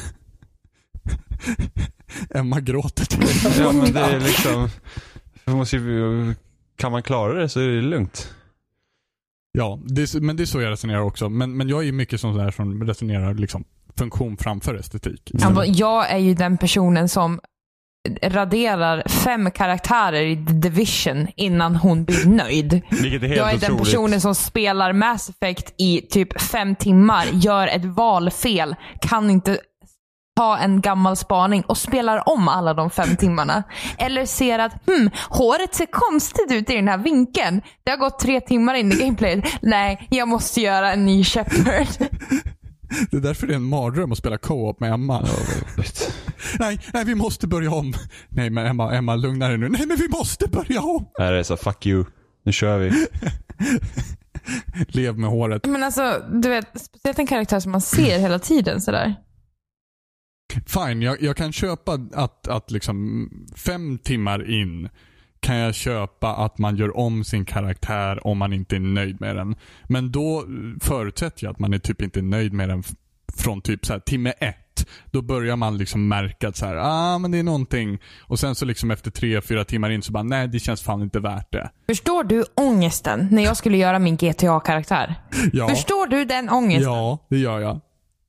[2.30, 3.28] Emma gråter till.
[3.64, 4.70] Ja, men det är liksom,
[5.46, 6.34] måste ju,
[6.78, 8.34] kan man klara det så är det lugnt.
[9.52, 11.30] Ja, det, är- men det är så jag resonerar också.
[11.30, 13.64] Men, men jag är ju mycket sån där som resonerar liksom
[13.98, 15.32] funktion framför estetik.
[15.34, 17.40] Ja, Jag är ju den personen som
[18.22, 22.82] raderar fem karaktärer i The Division innan hon blir nöjd.
[22.92, 23.84] Vilket är helt Jag är den otroligt.
[23.94, 29.58] personen som spelar Mass Effect i typ fem timmar, gör ett valfel, kan inte
[30.36, 33.64] ta en gammal spaning och spelar om alla de fem timmarna.
[33.98, 37.62] Eller ser att hmm, håret ser konstigt ut i den här vinkeln.
[37.84, 39.46] Det har gått tre timmar in i gameplayet.
[39.62, 41.88] Nej, jag måste göra en ny Shepard.
[43.12, 45.22] Det är därför det är en mardröm att spela co-op med Emma.
[46.60, 47.94] nej, nej, vi måste börja om.
[48.30, 49.70] Nej, men Emma, Emma lugna dig nu.
[49.70, 51.06] Nej, men vi måste börja om.
[51.20, 52.06] Nej, det är så fuck you.
[52.46, 53.08] Nu kör vi.
[54.88, 55.66] Lev med håret.
[55.66, 59.16] Men alltså, du vet, speciellt en karaktär som man ser hela tiden sådär.
[60.66, 64.90] Fine, jag, jag kan köpa att, att liksom fem timmar in
[65.40, 69.36] kan jag köpa att man gör om sin karaktär om man inte är nöjd med
[69.36, 69.56] den.
[69.88, 70.46] Men då
[70.82, 72.84] förutsätter jag att man är typ inte nöjd med den
[73.34, 74.90] från typ så här timme ett.
[75.12, 78.00] Då börjar man liksom märka att så här, ah men det är någonting.
[78.22, 81.02] Och sen så liksom efter tre, fyra timmar in så bara, nej det känns fan
[81.02, 81.72] inte värt det.
[81.88, 85.16] Förstår du ångesten när jag skulle göra min GTA-karaktär?
[85.54, 86.94] Ja, Förstår du den ångesten?
[86.94, 87.82] ja det gör jag.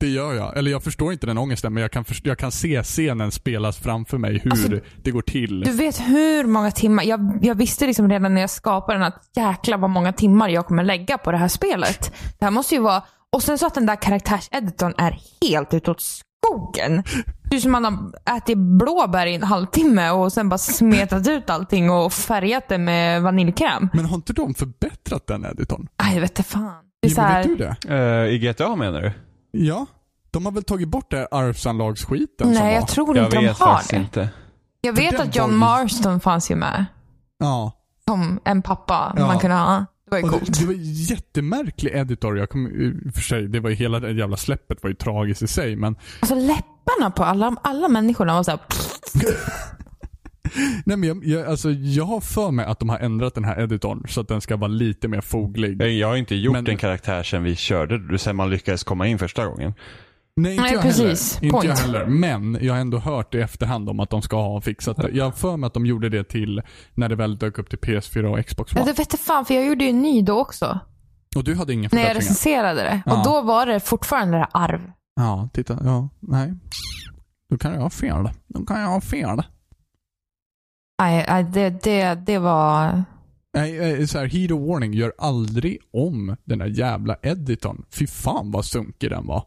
[0.05, 0.57] Det gör jag.
[0.57, 3.79] Eller jag förstår inte den ångesten men jag kan, först- jag kan se scenen spelas
[3.79, 4.69] framför mig hur Alltså,
[5.03, 5.61] det går till.
[5.61, 9.31] Du vet hur många timmar, jag, jag visste liksom redan när jag skapade den att
[9.37, 12.13] jäklar vad många timmar jag kommer lägga på det här spelet.
[12.39, 16.01] Det här måste ju vara, och sen så att den där karaktärseditorn är helt utåt
[16.01, 17.03] skogen.
[17.51, 21.51] Det är som man har ätit blåbär i en halvtimme och sen bara smetat ut
[21.51, 23.89] allting och färgat det med vaniljkräm.
[23.93, 25.89] Men har inte de förbättrat den editorn?
[25.97, 26.75] Aj, jag vet inte fan.
[27.03, 27.95] Det är så Jimmy, här, vet du det?
[27.95, 29.13] Eh, I GTA menar du?
[29.57, 29.87] Ja.
[30.31, 32.71] De har väl tagit bort det arvsanlagsskiten som nej, var?
[32.81, 33.97] jag tror Jag inte de vet har det.
[33.97, 34.29] inte.
[34.81, 36.85] Jag För vet den att John var ju- Marston fanns ju med.
[37.39, 37.73] Ja.
[38.09, 39.27] Som en pappa Ja.
[39.27, 39.77] man kunde ha.
[40.05, 40.47] Det var ju Och coolt.
[40.47, 42.39] det, det var jättemärklig editor.
[42.39, 44.97] Jag kom, i och för sig, det var ju hela det jävla släppet var ju
[44.97, 48.61] tragiskt i sig men Alltså läpparna på alla, alla människorna var såhär...
[50.87, 53.61] Nej men jag, jag, alltså, jag har för mig att de har ändrat den här
[53.61, 55.83] editorn så att den ska vara lite mer foglig.
[55.83, 59.19] Jag, har inte gjort Men- en karaktär sen vi körde, sen man lyckades komma in
[59.19, 59.75] första gången.
[60.37, 61.37] Nej, inte Nej, jag precis.
[61.41, 61.55] heller.
[61.55, 62.07] Inte jag heller.
[62.07, 65.09] Men jag har ändå hört i efterhand om att de ska ha fixat det.
[65.13, 66.63] Jag har för mig att de gjorde det till
[66.95, 68.85] när det väl dök upp till PS4 och Xbox One.
[68.85, 70.79] det vet jag fan, för jag gjorde ju en ny då också.
[71.37, 72.15] Och du hade inga när jag förbättringar?
[72.15, 73.03] recenserade det.
[73.07, 73.19] Ja.
[73.19, 74.81] Och då var det fortfarande det arv.
[75.17, 75.79] Ja, titta.
[75.85, 76.55] Ja, nej.
[77.51, 78.29] Då kan jag ha fel.
[78.49, 79.43] Då kan jag ha fel.
[80.99, 83.05] Nej, nej, det, det, det var...
[83.55, 84.93] Nej, eh, så här, heat of warning.
[84.93, 87.85] Gör aldrig om den där jävla editorn.
[87.91, 89.45] Fy fan vad sunkig den var.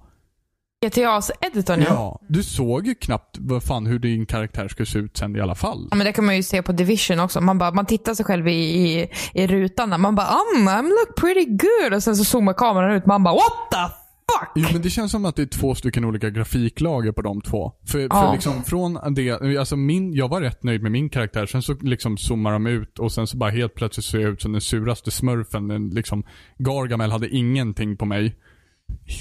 [0.85, 1.87] GTAs editorn ja.
[1.89, 5.41] Ja, du såg ju knappt vad fan hur din karaktär skulle se ut sen i
[5.41, 5.87] alla fall.
[5.91, 7.41] Ja, men det kan man ju se på Division också.
[7.41, 9.97] Man, bara, man tittar sig själv i, i, i rutan där.
[9.97, 11.93] Man bara um, I'm look pretty good.
[11.93, 13.05] Och sen så zoomar kameran ut.
[13.05, 14.06] Man bara what the
[14.39, 14.49] fuck?
[14.55, 17.71] Jo, men det känns som att det är två stycken olika grafiklager på de två.
[17.87, 18.07] För, Ja.
[18.09, 21.45] för liksom från det, alltså min, jag var rätt nöjd med min karaktär.
[21.45, 24.41] Sen så liksom zoomar de ut och sen så bara helt plötsligt ser jag ut
[24.41, 25.67] som den suraste smurfen.
[25.67, 26.23] Den liksom,
[26.57, 28.35] Gargamel hade ingenting på mig.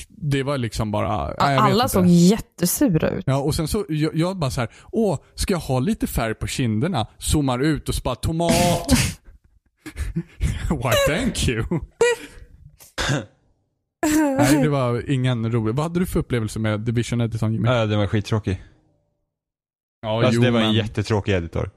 [0.09, 3.25] Det var liksom bara, nej, Alla såg jättesura ut.
[3.27, 6.35] Ja, och sen så, jag, jag bara så här, åh, ska jag ha lite färg
[6.35, 7.07] på kinderna?
[7.19, 8.93] Zoomar ut och så bara, tomat!
[10.71, 11.65] Why thank you?
[14.39, 15.75] Nej, det var ingen rolig.
[15.75, 17.69] Vad hade du för upplevelse med Division Edition Jimmy?
[17.69, 18.63] Ja, den var skittråkig.
[20.03, 21.71] ja, Alltså, det var en men- jättetråkig editor.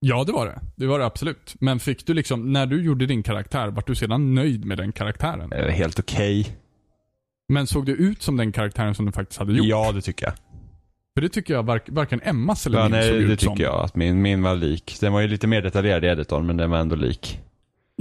[0.00, 0.60] Ja, det var det.
[0.76, 1.54] Det var det absolut.
[1.60, 4.92] Men fick du liksom, när du gjorde din karaktär, vart du sedan nöjd med den
[4.92, 5.52] karaktären?
[5.52, 6.56] Eh, Helt okej.
[7.48, 9.66] Men såg du ut som den karaktären som du faktiskt hade gjort?
[9.66, 10.34] Ja, det tycker jag.
[11.14, 13.54] För det tycker jag vark, varken Emmas eller Ja, min nej, såg det ut som.
[13.56, 13.84] tycker jag.
[13.84, 14.96] Att min, min var lik.
[15.00, 17.40] Den var ju lite mer detaljerad i editorn, men den var ändå lik.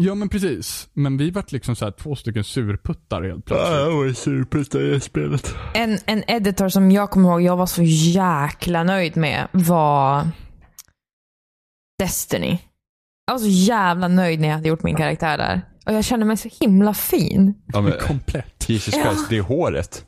[0.02, 0.90] Ja, men precis.
[0.94, 3.72] Men vi vart liksom så här två stycken surputtar helt plötsligt.
[3.72, 5.56] var superstar i spelet.
[5.74, 10.28] En, en editor som jag kommer ihåg jag var så jäkla nöjd med var
[12.00, 12.58] Destiny.
[13.26, 15.62] Jag var så jävla nöjd när jag hade gjort min karaktär där.
[15.86, 17.54] Och jag kände mig så himla fin.
[17.66, 18.70] Ja, men, Komplett.
[18.70, 19.04] Jesus Ja.
[19.04, 20.06] Christ, det är håret.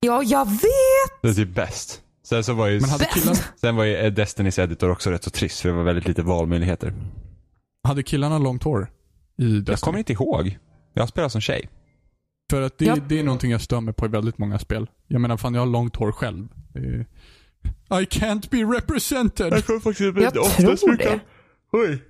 [0.00, 1.22] Ja, jag vet!
[1.22, 2.00] Det är typ bäst.
[2.26, 5.30] Sen så var ju, Men hade killarna, sen var ju Destinys editor också rätt så
[5.30, 6.94] trist, för det var väldigt lite valmöjligheter.
[7.88, 8.90] hade killarna långt hår?
[9.36, 9.76] I Jag Destiny?
[9.76, 10.58] kommer inte ihåg.
[10.92, 11.68] Jag spelar som tjej.
[12.50, 12.96] För att det, Ja.
[13.08, 14.86] det är någonting jag stör mig på i väldigt många spel.
[15.06, 16.48] Jag menar, fan jag har långt hår själv.
[16.74, 17.06] Är...
[18.00, 19.64] I can't be represented.
[19.64, 20.00] tror faktiskt
[20.62, 21.20] Jag tror det.
[21.72, 22.02] Oj.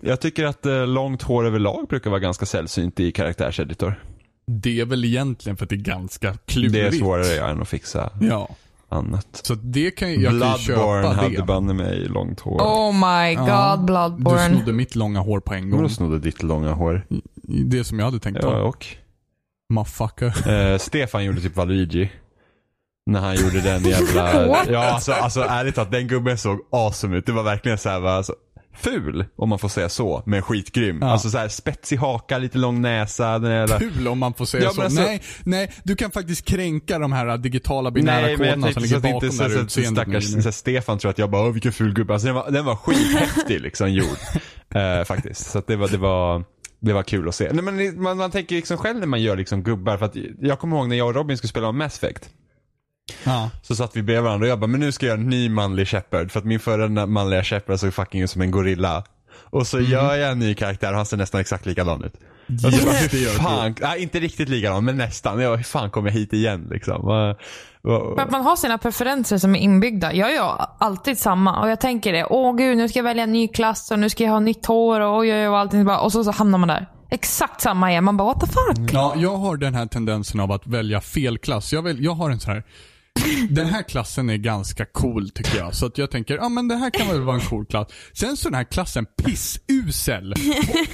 [0.00, 4.02] Jag tycker att eh, långt hår överlag brukar vara ganska sällsynt i karaktärseditor.
[4.46, 6.72] Det är väl egentligen för att det är ganska klurigt.
[6.72, 8.48] Det är svårare ja, än att fixa Ja.
[8.88, 9.26] Annat.
[9.42, 11.42] Så det kan jag, jag kan Bloodborne köpa hade det.
[11.42, 12.60] banne mig långt hår.
[12.60, 14.48] Oh my god, Ja, Du Bloodborne.
[14.56, 15.88] snodde mitt långa hår på en gång.
[15.90, 17.06] snodde ditt långa hår?
[17.42, 18.62] Det som jag hade tänkt Ja, ta.
[18.62, 18.86] och?
[19.72, 20.48] Motherfucker.
[20.72, 22.10] Eh, Stefan gjorde typ Valuigi.
[23.10, 24.46] När han gjorde den jävla...
[24.72, 27.26] Ja, alltså, alltså ärligt talat, den gubben såg awesome ut.
[27.26, 28.34] Det var verkligen så här, va, alltså,
[28.78, 30.98] ful, om man får säga så, men skitgrym.
[31.00, 31.06] Ja.
[31.10, 33.78] Alltså så här, spetsig haka, lite lång näsa, den jävla...
[33.78, 34.82] Kul om man får säga Ja, så.
[34.82, 38.96] alltså- nej, nej, du kan faktiskt kränka de här digitala binära Nej, koderna som ligger
[38.96, 40.02] inte bakom så, det här utseendet.
[40.04, 42.12] stackars så, Stefan tror att jag bara, vilken ful gubbe.
[42.12, 44.06] Alltså den var, den var skithäftig liksom gjord.
[44.74, 45.50] Eh, faktiskt.
[45.50, 46.44] Så att det var, det var,
[46.80, 47.52] det var kul att se.
[47.52, 50.58] Nej, men man, man tänker liksom själv när man gör liksom gubbar, för att jag
[50.58, 52.28] kommer ihåg när jag och Robin skulle spela om Mass Effect.
[53.24, 53.50] Ja.
[53.62, 55.48] Så satt vi bredvid varandra och jag bara, men nu ska jag göra en ny
[55.48, 56.30] manlig Shepard.
[56.30, 59.04] För att min förra manliga Shepard såg fucking ut som en gorilla.
[59.50, 62.14] Och så gör jag en ny karaktär och han ser nästan exakt likadan ut.
[62.60, 62.94] Så bara,
[63.48, 65.40] fan, nej, inte riktigt likadan men nästan.
[65.40, 67.08] Jag, hur fan kommer jag hit igen liksom?
[68.18, 70.12] Att man har sina preferenser som är inbyggda.
[70.14, 71.60] Jag gör alltid samma.
[71.62, 72.24] Och jag tänker det.
[72.24, 74.66] Åh gud, nu ska jag välja en ny klass och nu ska jag ha nytt
[74.66, 75.84] hår och oj, oj, oj, och allting.
[75.84, 76.86] Bara- Och så, så hamnar man där.
[77.10, 78.04] Exakt samma igen.
[78.04, 78.90] Man bara what the fuck?
[78.92, 81.72] Ja, jag har den här tendensen av att välja fel klass.
[81.72, 82.62] Jag, väl, jag har en så här.
[83.50, 85.74] Den här klassen är ganska cool tycker jag.
[85.74, 87.88] Så att jag tänker, ja men det här kan väl vara en cool klass.
[88.12, 90.40] Sen så den här klassen pissusel på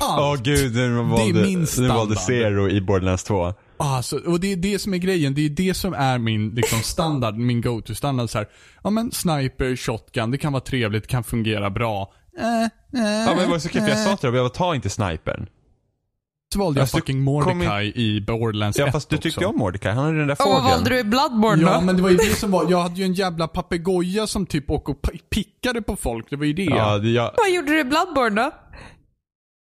[0.05, 0.43] Åh allt.
[0.45, 1.97] gud, nu Det valde, är min nu standard.
[1.97, 3.55] valde Zero i Borderlands 2.
[3.77, 5.35] Alltså, och det är det som är grejen.
[5.35, 8.31] Det är det som är min liksom, standard, min go-to-standard.
[8.31, 8.49] Så här,
[8.85, 12.12] ja men sniper, shotgun, det kan vara trevligt, det kan fungera bra.
[12.39, 12.68] Eh, eh,
[13.27, 15.47] Ja men det var så kul för jag sa till dig, jag ta inte snipern.
[16.53, 19.48] Så valde jag du fucking Mordecai i Borderlands Ja 1 fast du tyckte också.
[19.48, 20.64] om Mordecai, han hade den där Och vad fågeln.
[20.70, 21.80] valde du i Bloodborne Ja då?
[21.80, 24.70] men det var ju det som var, jag hade ju en jävla papegoja som typ
[24.70, 26.26] åkte och pi- pickade på folk.
[26.30, 26.62] Det var ju det.
[26.64, 28.50] Ja, det, jag, Vad gjorde du i Bloodborne då?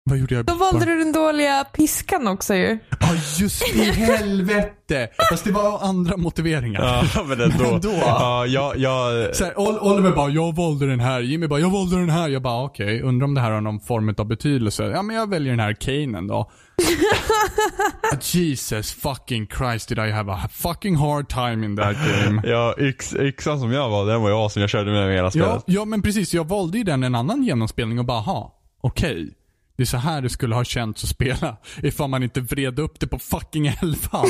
[0.09, 0.45] Vad gjorde jag?
[0.45, 2.79] Då valde du den dåliga piskan också ju.
[2.99, 3.07] Ja
[3.39, 5.09] just i helvete!
[5.29, 7.09] Fast det var andra motiveringar.
[7.15, 7.63] ja men ändå.
[7.71, 11.19] Men då- Ja, jag, jag, Så här, Ol- Oliver bara, jag valde den här.
[11.21, 12.29] Jimmy bara, jag valde den här.
[12.29, 14.83] Jag bara, okej, undrar om det här har någon form av betydelse.
[14.83, 16.51] Ja men jag väljer den här Kanen då.
[18.21, 22.41] Jesus fucking Christ did I have a fucking hard time in that game.
[22.49, 24.63] ja yx, yxan som jag valde, den var ju awesome.
[24.63, 25.47] Jag körde med den hela spelet.
[25.49, 29.33] Ja, ja men precis, jag valde ju den en annan genomspelning och bara, ha, okej.
[29.77, 32.99] Det är så här det skulle ha känts att spela ifall man inte vred upp
[32.99, 34.27] det på fucking elfan.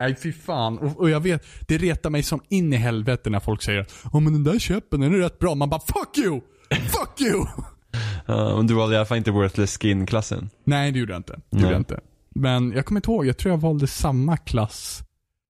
[0.00, 0.78] Nej fy fan.
[0.78, 4.20] Och, och jag vet, det retar mig som in i helvete när folk säger Ja
[4.20, 5.54] men den där käppen den är rätt bra.
[5.54, 6.40] Man bara fuck you!
[6.70, 7.46] Fuck you!
[8.26, 10.50] Men du valde i alla fall inte Worthless Skin-klassen.
[10.64, 11.32] Nej, det gjorde jag inte.
[11.32, 11.62] Det Nej.
[11.62, 12.00] gjorde jag inte.
[12.34, 15.02] Men jag kommer inte ihåg, jag tror jag valde samma klass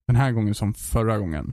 [0.07, 1.53] den här gången som förra gången.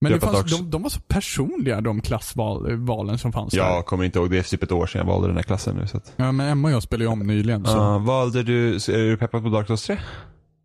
[0.00, 3.82] Men Jag det fanns, de, de var så personliga de klassvalen som fanns Jag där.
[3.82, 5.86] kommer inte ihåg, det är typ ett år sedan jag valde den här klassen nu.
[5.86, 6.12] Så att.
[6.16, 7.64] Ja, men Emma och jag spelade ju om nyligen.
[7.64, 7.70] Så.
[7.70, 9.98] Ja, valde du, är du peppad på Dark Souls 3?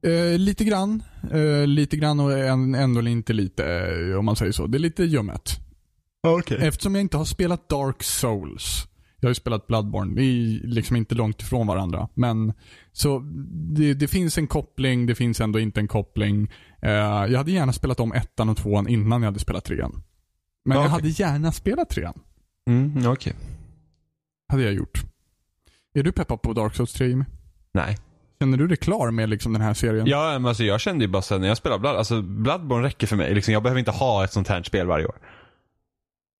[0.07, 1.03] Eh, lite grann.
[1.32, 4.68] Eh, lite grann och ändå inte lite, om man säger så.
[4.68, 5.59] Det är lite ljummet.
[6.28, 6.57] Okej.
[6.61, 8.88] Eftersom jag inte har spelat Dark Souls.
[9.24, 10.13] Jag har ju spelat Bloodborne.
[10.15, 12.07] Vi är liksom inte långt ifrån varandra.
[12.13, 12.53] Men
[12.91, 13.19] så
[13.76, 16.51] det, det finns en koppling, det finns ändå inte en koppling.
[16.82, 20.03] Eh, jag hade gärna spelat om ettan och tvåan innan jag hade spelat trean.
[20.65, 22.19] Men Ja, jag hade gärna spelat trean.
[22.69, 23.34] Mm, okej.
[24.51, 25.03] Hade jag gjort.
[25.95, 27.26] Är du peppad på Dark Souls 3 Jimmy?
[27.74, 27.97] Nej.
[28.39, 30.07] Känner du dig klar med liksom den här serien?
[30.07, 33.07] Ja, men alltså jag kände ju bara sen när jag spelade Blood, alltså Bloodborne räcker
[33.07, 33.36] för mig.
[33.36, 35.15] Liksom, jag behöver inte ha ett sånt här spel varje år.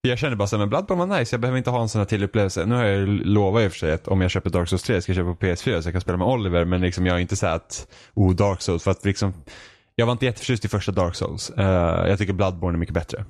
[0.08, 2.00] Jag känner bara så här, men Bloodborne var nice, jag behöver inte ha en sån
[2.00, 2.66] här till upplevelse.
[2.66, 4.84] Nu har jag ju lovat i och för sig att om jag köper Dark Souls
[4.84, 7.16] 3 ska jag köpa på PS4 så jag kan spela med Oliver, men liksom jag
[7.16, 9.34] är inte så att, oh Dark Souls, för att liksom
[9.96, 11.50] jag var inte jätteförtjust i första Dark Souls.
[11.50, 13.26] Eh, jag tycker Bloodborne är mycket bättre.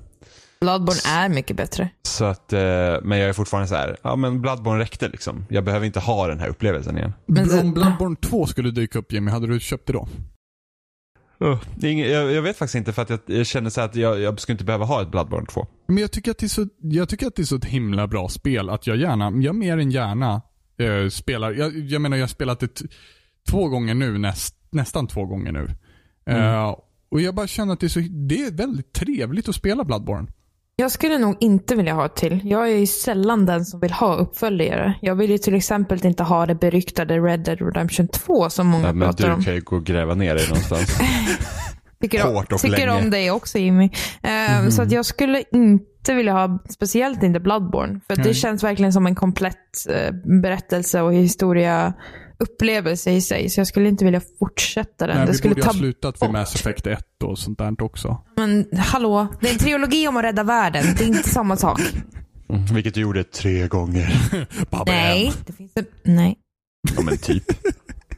[0.60, 1.88] Bloodborne är mycket bättre.
[2.02, 2.60] Så att, eh,
[3.02, 5.46] men jag är fortfarande så här, ja men Bloodborne räckte liksom.
[5.50, 7.12] Jag behöver inte ha den här upplevelsen igen.
[7.26, 10.08] Men det- Om Bloodborne 2 skulle dyka upp Jimmy, hade du köpt det då?
[11.38, 14.54] Jag, jag vet faktiskt inte för att jag, jag känner så att jag, jag skulle
[14.54, 15.66] inte behöva ha ett Bloodborne 2.
[15.86, 18.06] Men jag tycker, att det är så, jag tycker att det är så ett himla
[18.06, 20.42] bra spel att jag gärna, jag mer än gärna
[20.78, 21.52] eh, spelar.
[21.52, 22.82] Jag, menar jag har spelat det
[23.50, 25.70] två gånger nu, näst, nästan två gånger nu.
[26.26, 26.76] Eh,
[27.08, 30.28] och jag bara känner att det är, så, det är väldigt trevligt att spela Bloodborne.
[30.76, 32.40] Jag skulle nog inte vilja ha ett till.
[32.44, 34.94] Jag är ju sällan den som vill ha uppföljare.
[35.00, 38.86] Jag vill ju till exempel inte ha det beryktade Red Dead Redemption 2 som många
[38.86, 39.42] Ja, men pratar du om.
[39.44, 40.98] kan ju gå och gräva ner dig någonstans.
[42.00, 43.04] Tycker, hårt och tycker länge.
[43.04, 43.90] om dig också Jimmy.
[44.22, 48.00] Eh, Så att jag skulle inte vilja ha, speciellt inte Bloodborne.
[48.06, 49.56] För det känns verkligen som en komplett
[49.90, 50.12] eh,
[50.42, 51.92] berättelse och historia
[52.44, 53.50] upplevelse i sig.
[53.50, 55.16] Så jag skulle inte vilja fortsätta den.
[55.16, 56.30] Nej, det vi skulle borde ta ha slutat vid.
[56.30, 58.18] Mass Effect 1 och sånt där också.
[58.36, 60.84] Men hallå, det är en trilogi om att rädda världen.
[60.98, 61.80] Det är inte samma sak.
[62.48, 64.14] Mm, vilket du gjorde tre gånger.
[64.86, 65.86] Nej, det finns en...
[66.02, 66.36] Nej.
[66.96, 67.44] Ja men typ.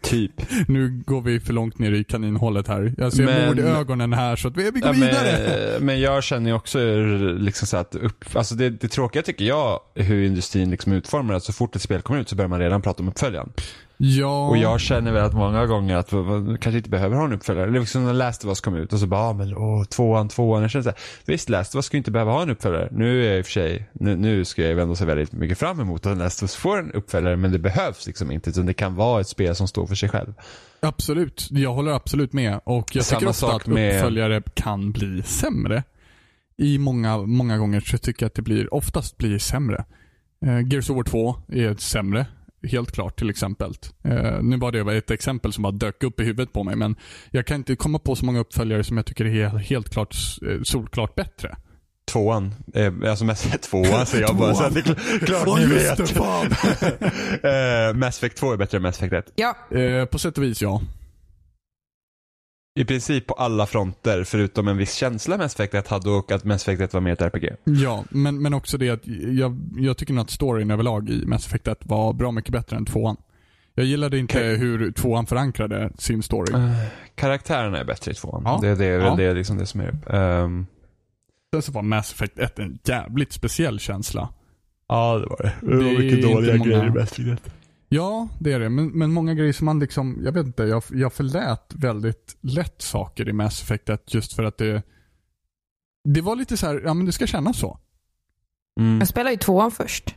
[0.03, 0.33] typ.
[0.68, 2.95] Nu går vi för långt ner i kaninhålet här.
[2.99, 5.70] Jag ser Men- mord i ögonen här så att vi, vi går Ja, vidare.
[5.79, 6.79] men, men jag känner ju också
[7.39, 11.45] liksom så att upp, alltså det, det tråkiga tycker jag hur industrin liksom utformar att
[11.45, 13.53] så fort ett spel kommer ut så börjar man redan prata om uppföljaren.
[13.99, 14.49] Ja.
[14.49, 17.71] Och jag känner väl att många gånger att man kanske inte behöver ha en uppföljare.
[17.71, 19.85] Det är liksom när Last of Us kom ut och så bara, ah, men åh,
[19.85, 20.63] tvåan, tvåan.
[20.63, 22.89] Jag känner så här, visst Last of Us ska inte behöva ha en uppföljare.
[22.93, 25.59] Nu är jag i och för sig, nu, nu ska jag ändå se väldigt mycket
[25.59, 28.51] fram emot att Last of Us får en uppföljare, men det behövs liksom inte.
[28.51, 30.35] Utan det kan vara ett spel som står för sig själv.
[30.81, 31.49] Absolut.
[31.51, 32.61] Jag håller absolut med.
[32.65, 35.83] Och jag Samma tycker ofta sak att med- uppföljare kan bli sämre.
[36.59, 39.85] I många, många gånger så tycker jag att det blir, oftast blir sämre.
[40.47, 42.27] Uh, Gears of War 2 är sämre.
[42.71, 43.73] Helt klart till exempel.
[44.05, 46.97] Eh, nu var det ett exempel som bara dök upp i huvudet på mig men
[47.31, 50.17] jag kan inte komma på så många uppföljare som jag tycker är helt, klart
[50.49, 51.57] eh, solklart bättre.
[52.12, 54.55] Tvåan, eh, alltså mest tvåan säger jag bara.
[54.55, 55.97] Så att det är kl- klart ni vet.
[57.43, 59.33] det, eh, Mass Effect 2 är bättre än Mass Effect 1.
[59.37, 60.83] Ja, Eh, på sätt och vis ja.
[62.77, 66.45] I princip på alla fronter förutom en viss känsla Mass Effect 1 hade och att
[66.45, 67.51] Mass Effect 1 var mer ett RPG.
[67.64, 71.47] Ja, men, men också det att jag, jag tycker nog att storyn överlag i Mass
[71.47, 73.16] Effect 1 var bra mycket bättre än tvåan.
[73.74, 74.57] Jag gillade inte Okej.
[74.57, 76.55] hur tvåan förankrade sin story.
[76.55, 76.70] Eh,
[77.14, 78.43] karaktärerna är bättre i tvåan.
[78.45, 78.59] Ja.
[78.62, 79.14] Det, det är väl Ja.
[79.16, 80.66] det, liksom det som är um,
[81.53, 84.29] Sen så var Mass Effect 1 en jävligt speciell känsla.
[84.89, 85.53] Ja, det var det.
[85.77, 87.53] Det var mycket dåliga grejer i Mass Effect 1.
[87.89, 88.68] Ja, det är det.
[88.68, 92.82] Men, men många grejer som man liksom, jag vet inte, jag, jag förlät väldigt lätt
[92.82, 94.82] saker i Mass Effect 1 just för att det
[96.09, 97.78] det var lite så här, ja men det ska kännas så.
[98.80, 98.99] Mm.
[98.99, 100.14] jag spelar ju tvåan först.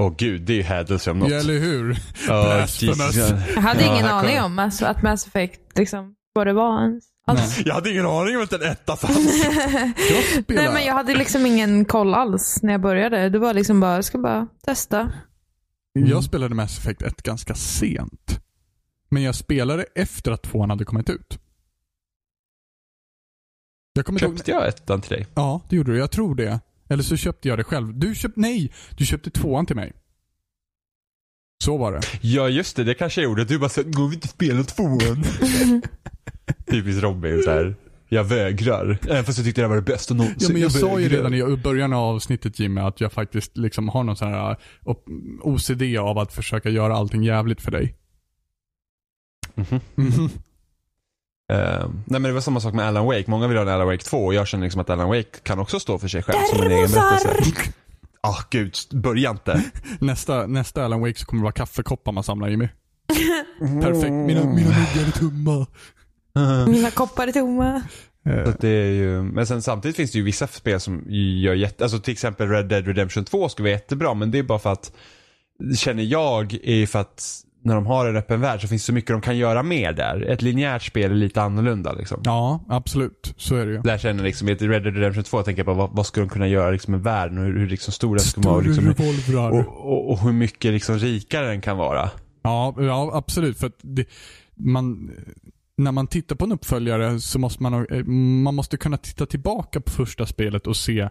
[0.00, 1.30] Åh gud, det är ju hädelse om något.
[1.30, 1.98] Ja, eller hur?
[2.28, 2.60] Ja.
[2.60, 3.16] Jesus.
[3.54, 6.82] Jag hade Ja, ingen här aning om alltså, att Mass Effect, liksom, vad det var
[6.82, 7.04] ens.
[7.26, 7.60] Alls.
[7.64, 9.46] Jag hade ingen aning om att en etta fanns.
[10.48, 13.28] Nej men jag hade liksom ingen koll alls när jag började.
[13.28, 15.12] Det var liksom bara, jag ska bara testa.
[15.94, 18.40] Jag spelade Mass Effect 1 ganska sent.
[19.08, 21.38] Men jag spelade efter att tvåan hade kommit ut.
[23.92, 25.26] Jag kommer inte ihåg- Köpte jag ettan till dig?
[25.34, 25.98] Ja, det gjorde du.
[25.98, 26.60] Jag tror det.
[26.88, 27.98] Eller så köpte jag det själv.
[27.98, 28.72] Du köpte, nej!
[28.98, 29.92] Du köpte tvåan till mig.
[31.64, 32.00] Så var det.
[32.22, 32.84] Ja, just det.
[32.84, 33.44] Det kanske jag gjorde.
[33.44, 35.24] Du bara såhär, går vi inte spela tvåan?
[36.70, 37.76] Typiskt Robin så här.
[38.14, 38.98] Jag vägrar.
[39.08, 40.36] Även fast jag tyckte det här var det bästa någonsin.
[40.40, 43.88] Ja, men jag sa ju redan i början av avsnittet Jimmy att jag faktiskt liksom
[43.88, 45.06] har någon sån här uh, op-
[45.42, 47.94] OCD av att försöka göra allting jävligt för dig.
[49.54, 49.80] Mhm.
[49.94, 50.24] Mhm.
[51.52, 53.24] Eh, nej men det var samma sak med Alan Wake.
[53.26, 55.58] Många vill ha en Alan Wake 2 och jag känner liksom att Alan Wake kan
[55.58, 57.72] också stå för sig själv som en egen berättelse.
[58.20, 59.64] Ah gud, börja inte.
[60.00, 62.68] Nästa, nästa Alan Wake så kommer det vara kaffekoppar man samlar Jimmy.
[63.82, 64.12] Perfekt.
[64.12, 65.66] Mina, mina är tomma.
[66.68, 67.82] Mina koppar är tomma.
[68.24, 71.84] Så det är ju, men sen samtidigt finns det ju vissa spel som gör jätte,
[71.84, 74.72] alltså till exempel Red Dead Redemption 2 skulle vara jättebra men det är bara för
[74.72, 74.92] att,
[75.76, 78.92] känner jag, är för att när de har en öppen värld så finns det så
[78.92, 80.22] mycket de kan göra mer där.
[80.22, 82.20] Ett linjärt spel är lite annorlunda liksom.
[82.24, 83.34] Ja, absolut.
[83.36, 83.80] Så är det ju.
[83.80, 86.26] Där känner jag liksom, i Red Dead Redemption 2 tänker jag på vad, vad skulle
[86.26, 88.94] de kunna göra liksom med världen och hur, hur liksom stora ska de vara liksom,
[89.36, 92.10] och, och, och hur mycket liksom rikare den kan vara.
[92.42, 93.58] Ja, ja absolut.
[93.58, 94.04] För att det,
[94.54, 95.10] man,
[95.76, 98.04] när man tittar på en uppföljare så måste man, eh,
[98.44, 101.08] man måste kunna titta tillbaka på första spelet och se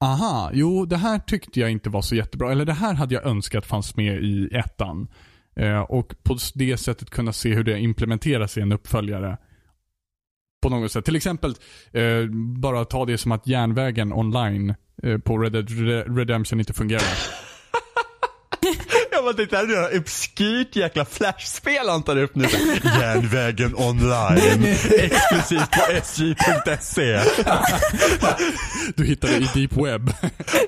[0.00, 2.52] Aha, jo det här tyckte jag inte var så jättebra.
[2.52, 5.08] Eller det här hade jag önskat fanns med i ettan.
[5.56, 9.38] Eh, och på det sättet kunna se hur det implementeras i en uppföljare.
[10.62, 11.04] På något sätt.
[11.04, 11.54] Till exempel,
[11.92, 12.26] eh,
[12.60, 15.70] bara ta det som att järnvägen online eh, på Red Dead
[16.16, 17.47] Redemption inte fungerar.
[19.18, 22.44] Jag bara tänkte, det här är något obskyrt jäkla flashspel han tar upp nu.
[22.84, 24.64] Järnvägen online.
[24.90, 27.20] Exklusivt på sj.se.
[28.96, 30.12] Du hittar det i deep web.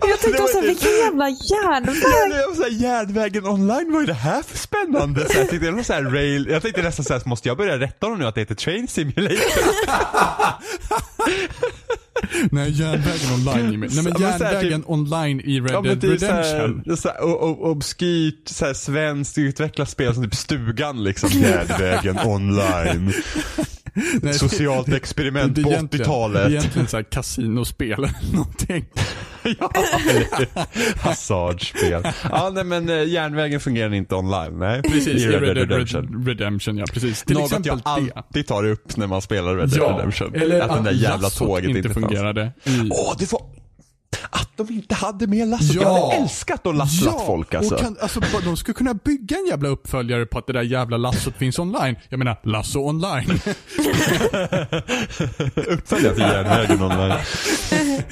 [0.00, 2.38] Jag tänkte också, vilken jävla järnväg.
[2.40, 5.28] Jag var såhär, järnvägen online, vad är det här för spännande?
[5.28, 8.06] Så jag, tänkte, någon så här rail, jag tänkte nästan såhär, måste jag börja rätta
[8.06, 9.30] honom nu att det heter Train Simulator?
[12.50, 13.88] Nej, järnvägen online Jimmy.
[13.90, 16.82] Nej men järnvägen online i Red Ja Dead Redemption.
[16.84, 17.22] det är såhär
[17.64, 21.30] obskyrt, svenskt utvecklat spel som typ Stugan liksom.
[21.32, 23.12] Järnvägen online.
[24.22, 26.42] Nej, Socialt det- experiment det är på egentligen- 80-talet.
[26.42, 28.84] Det är egentligen såhär kasinospel eller någonting.
[29.58, 29.70] ja,
[31.00, 32.02] Hasardspel.
[32.30, 34.82] Ja nej men eh, järnvägen fungerar inte online, nej.
[34.82, 36.24] Precis, I Red Dead Redemption.
[36.26, 36.78] Redemption.
[36.78, 37.22] Ja, precis.
[37.22, 38.12] Till Något exempel jag det.
[38.14, 40.34] alltid tar upp när man spelar Red Dead Redemption.
[40.34, 42.52] eller att den där jävla tåget inte, inte, fungerade.
[42.90, 43.42] Åh, det var...
[44.30, 45.74] Att de inte hade med lassot.
[45.74, 46.06] Jag Ja.
[46.06, 47.74] hade älskat att lasslat folk alltså.
[47.74, 50.96] och kan, alltså de skulle kunna bygga en jävla uppföljare på att det där jävla
[50.96, 51.96] lassot finns online.
[52.08, 53.30] Jag menar, lasso online.
[55.68, 57.10] Uppföljare till järnvägen online.
[57.10, 57.16] eh,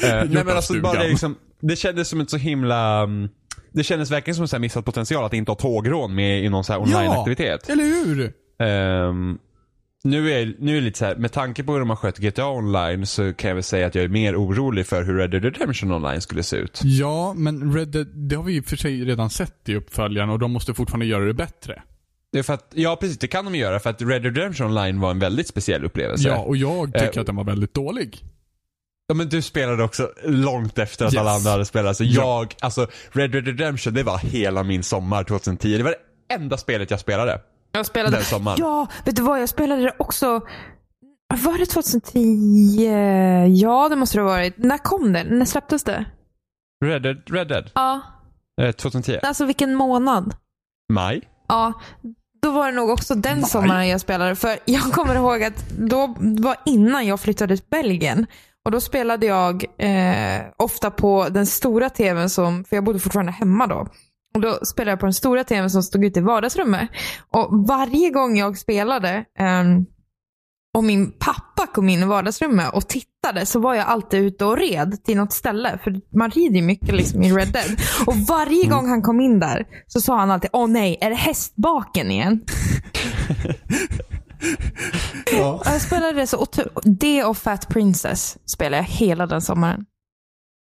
[0.03, 3.29] nej men alltså bara det liksom, det kändes som ett så himla, mm,
[3.73, 6.73] det kändes verkligen som en missad potential att inte ha tågrån med i någon så
[6.73, 7.69] här online-aktivitet.
[7.69, 8.33] eller hur?
[8.63, 9.39] Ehm,
[10.11, 12.19] nu är, nu är det lite så här, med tanke på hur de har skött
[12.19, 15.31] GTA online så kan jag väl säga att jag är mer orolig för hur Red
[15.31, 16.81] Dead Redemption online skulle se ut.
[16.85, 20.31] Ja, men Red Dead, det har vi i och för sig redan sett i uppföljaren
[20.31, 21.83] och de måste fortfarande göra det bättre.
[22.33, 24.67] Det är för att, ja precis, det kan de göra för att Red Dead Redemption
[24.67, 26.29] online var en väldigt speciell upplevelse.
[26.29, 28.19] Ja, och jag tycker Eh, att den var väldigt dålig.
[29.09, 31.21] Ja men du spelade också långt efter att Yes.
[31.21, 31.97] alla andra hade spelat.
[31.97, 32.11] Så Ja.
[32.41, 35.77] jag, alltså Red Dead Redemption det var hela min sommar 2010.
[35.77, 35.91] Det var
[36.29, 37.41] det enda spelet jag spelade
[37.73, 38.17] Jag spelade...
[38.17, 38.57] den sommaren.
[38.61, 39.41] Ja, vet du vad?
[39.43, 40.41] Jag spelade det också.
[41.45, 43.57] Var det 2010?
[43.61, 44.59] Ja, det måste det ha varit.
[44.59, 45.25] När kom det?
[45.25, 46.05] När släpptes det?
[46.85, 48.01] Red Dead, Red Dead Ja,
[48.61, 49.19] eh, 2010.
[49.23, 50.35] alltså vilken månad?
[50.93, 51.23] Maj.
[51.49, 51.73] Ja,
[52.43, 54.37] då var det nog också den sommaren jag spelade.
[54.37, 58.27] För jag kommer ihåg att då var innan jag flyttade till Belgien.
[58.65, 63.33] Och då spelade jag eh, ofta på den stora tvn som, för jag bodde fortfarande
[63.33, 63.89] hemma då.
[64.39, 66.89] Och då spelade jag på den stora tvn som stod ute i vardagsrummet.
[67.31, 69.87] Och varje gång jag spelade ehm,
[70.77, 74.59] och min pappa kom in i vardagsrummet och tittade så var jag alltid ute och
[74.59, 75.79] red till något ställe.
[75.85, 77.81] För man rider ju mycket liksom i Red Dead.
[78.07, 81.17] Och varje gång han kom in där så sa han alltid Åh nej, är det
[81.17, 82.45] hästbaken igen?
[85.33, 85.63] Ja.
[85.65, 86.47] Jag spelade det så
[86.85, 89.85] Det och Fat Princess spelade jag hela den sommaren.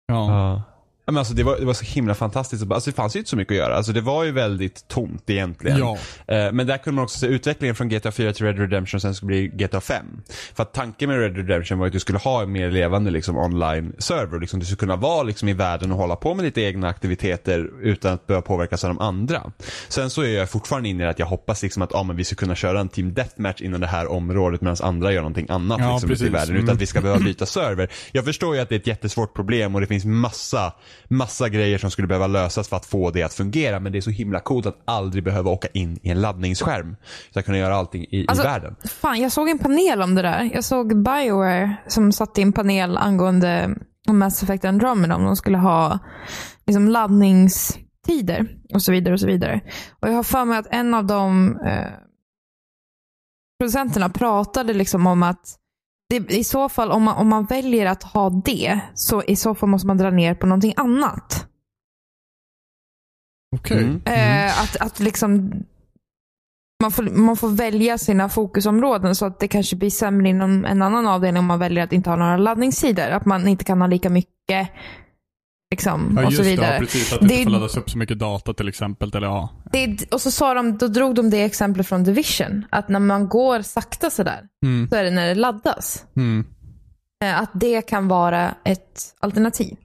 [0.08, 0.73] Ja.
[1.06, 2.72] Men alltså det var, det var så himla fantastiskt.
[2.72, 3.76] Alltså det fanns ju inte så mycket att göra.
[3.76, 5.78] Alltså det var ju väldigt tomt egentligen.
[5.78, 5.98] Ja.
[6.28, 9.02] Eh, Men där kunde man också se utvecklingen från GTA 4 till Red Redemption och
[9.02, 10.06] sen skulle bli GTA 5.
[10.56, 13.38] För att tanken med Red Redemption var att du skulle ha en mer levande liksom,
[13.38, 14.40] online-server.
[14.40, 17.70] Liksom, du skulle kunna vara liksom, i världen och hålla på med lite egna aktiviteter
[17.82, 19.52] utan att behöva påverkas av de andra.
[19.88, 22.24] Sen så är jag fortfarande inne i att jag hoppas liksom, att ah, men vi
[22.24, 25.80] ska kunna köra en team deathmatch inom det här området medan andra gör någonting annat
[25.80, 26.50] Ja, liksom, ute i världen.
[26.50, 26.64] Mm.
[26.64, 27.90] Utan att vi ska behöva byta server.
[28.12, 30.74] Jag förstår ju att det är ett jättesvårt problem och det finns massa,
[31.08, 33.80] massa grejer som skulle behöva lösas för att få det att fungera.
[33.80, 36.96] Men det är så himla coolt att aldrig behöva åka in i en laddningsskärm.
[37.34, 38.76] Så att kunna göra allting i, Alltså, i världen.
[39.02, 40.50] Fan, jag såg en panel om det där.
[40.54, 43.76] Jag såg Bioware som satte i en panel angående
[44.12, 46.00] Mass Effect Andromeda om de skulle ha
[46.66, 49.14] liksom, laddningstider och så vidare.
[49.14, 49.62] Och så vidare.
[50.00, 51.88] Och Jag har för mig att en av de eh,
[53.60, 55.60] producenterna pratade liksom om att
[56.20, 59.56] det, i så fall om man, om man väljer att ha det så i så
[59.56, 61.48] fall måste man dra ner på någonting annat.
[63.56, 63.84] Okej.
[63.84, 64.02] Mm.
[64.06, 65.52] Eh, att, att liksom
[66.82, 70.82] man får, man får välja sina fokusområden så att det kanske blir sämre inom en
[70.82, 73.10] annan avdelning om man väljer att inte ha några laddningssidor.
[73.10, 74.70] Att man inte kan ha lika mycket
[75.74, 76.50] liksom, Ja, och just så det.
[76.50, 76.74] vidare.
[76.74, 77.14] Ja, precis.
[77.14, 79.12] Att det Det- inte får laddas upp så mycket data till exempel.
[79.16, 79.50] Eller ja.
[79.72, 82.66] Det, och så sa de, då drog de det exemplet från Division.
[82.70, 84.90] Att när man går sakta sådär, Mm.
[84.90, 86.06] så är det när det laddas.
[86.16, 86.46] Mm.
[87.24, 89.76] Eh, Att det kan vara ett alternativ.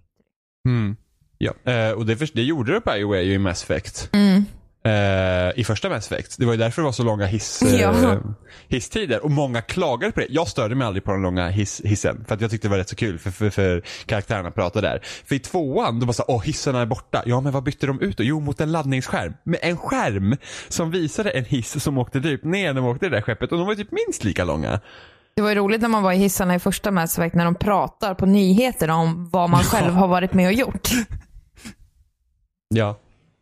[0.69, 0.97] Mm.
[1.39, 1.53] Ja.
[1.73, 4.09] Eh, och det, för, det gjorde det Bioware ju i Mass Effect.
[4.13, 4.45] Mm.
[4.89, 6.39] Eh, I första Mass Effect.
[6.39, 8.17] Det var ju därför det var så långa hiss, eh, Ja.
[8.69, 9.25] hisstider.
[9.25, 10.27] Och många klagade på det.
[10.31, 12.25] Jag störde mig aldrig på den långa hiss, hissen.
[12.29, 15.01] För att jag tyckte det var rätt så kul för, för, för karaktärerna pratade där.
[15.25, 17.23] För i tvåan, då var såhär, åh hissarna är borta.
[17.27, 18.23] Ja men vad bytte de ut då?
[18.25, 19.35] Jo mot en laddningsskärm.
[19.45, 20.37] Med en skärm
[20.69, 23.53] som visade en hiss som åkte typ ner när de åkte det där skeppet.
[23.53, 24.81] Och de var typ minst lika långa.
[25.37, 27.55] Det var ju roligt när man var i hissarna i första Mass Effect när de
[27.55, 30.89] pratar på nyheter om vad man själv har varit med och gjort.
[32.75, 32.99] Ja.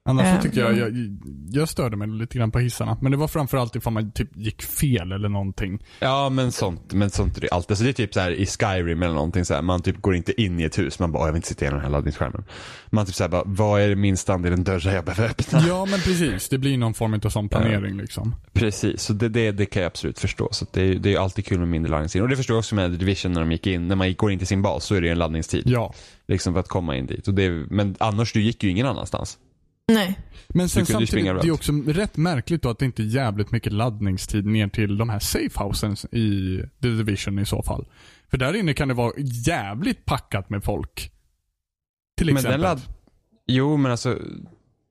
[0.06, 1.16] Annars Eh, så tycker jag, jag,
[1.50, 2.98] jag störde mig lite grann på hissarna.
[3.00, 5.78] Men det var framförallt ifall man typ gick fel eller någonting.
[6.00, 7.70] Ja men sånt, men sånt är det alltid.
[7.72, 9.62] Alltså det är typ så här i Skyrim eller någonting så här.
[9.62, 11.64] man typ går inte in i ett hus, man bara, "Åh, jag vill inte sitta
[11.64, 12.44] igenom den här laddningsskärmen.
[12.90, 15.60] Man typ såhär bara, vad är det minsta andelen dörrar jag behöver öppna?
[15.68, 18.34] Ja men precis, det blir någon form av sån planering liksom.
[18.52, 20.48] Precis, så det, det, det kan jag absolut förstå.
[20.52, 22.22] Så det, är- det är alltid kul med mindre laddningstid.
[22.22, 24.38] Och det förstår jag också med Division när de gick in, när man går in
[24.38, 25.62] till sin bas så är det en laddningstid.
[25.66, 25.94] Ja.
[26.28, 27.28] Liksom för att komma in dit.
[27.28, 29.38] Och det, men annars, du gick ju ingen annanstans.
[29.92, 30.18] Nej.
[30.48, 33.04] Men sen ju springa samtidigt, det är också rätt märkligt då att det inte är
[33.04, 37.86] jävligt mycket laddningstid ner till de här safehousen i The Division i så fall.
[38.30, 39.12] För där inne kan det vara
[39.46, 41.12] jävligt packat med folk.
[42.16, 42.60] Till Men exempel.
[42.60, 42.80] den ladd...
[43.46, 44.18] Jo, men alltså,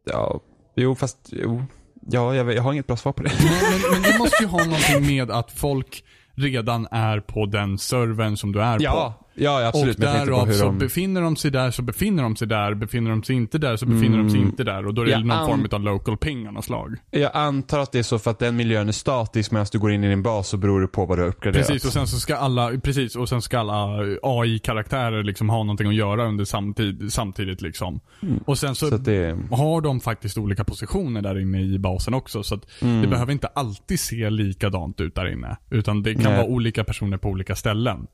[0.05, 0.39] ja,
[0.75, 1.65] jo fast, jo.
[2.01, 3.31] Ja, jag, jag har inget bra svar på det.
[3.43, 7.77] Nej, men, men det måste ju ha någonting med att folk redan är på den
[7.77, 9.13] servern som du är på.
[9.37, 9.97] Ja, absolut.
[9.97, 10.77] Och jag därav så de...
[10.77, 13.85] befinner de sig där så befinner de sig där, befinner de sig inte där så
[13.85, 14.49] befinner de sig Mm.
[14.49, 14.87] inte där.
[14.87, 16.95] Och då är det Ja, någon an- form av local ping av något slag.
[17.11, 19.91] Jag antar att det är så för att den miljön är statisk medan du går
[19.91, 21.67] in i din bas så beror det på vad du har uppgraderat.
[21.67, 25.87] Precis, och sen så ska alla, precis, och sen ska alla AI-karaktärer liksom ha någonting
[25.87, 27.99] att göra under samtid, samtidigt liksom.
[28.45, 28.97] Och sen så, Mm.
[28.97, 29.37] Så det...
[29.55, 32.43] har de faktiskt olika positioner där inne i basen också.
[32.43, 33.01] Så att Mm.
[33.01, 35.57] det behöver inte alltid se likadant ut där inne.
[35.69, 36.33] Utan det kan Nej.
[36.37, 38.07] vara olika personer på olika ställen.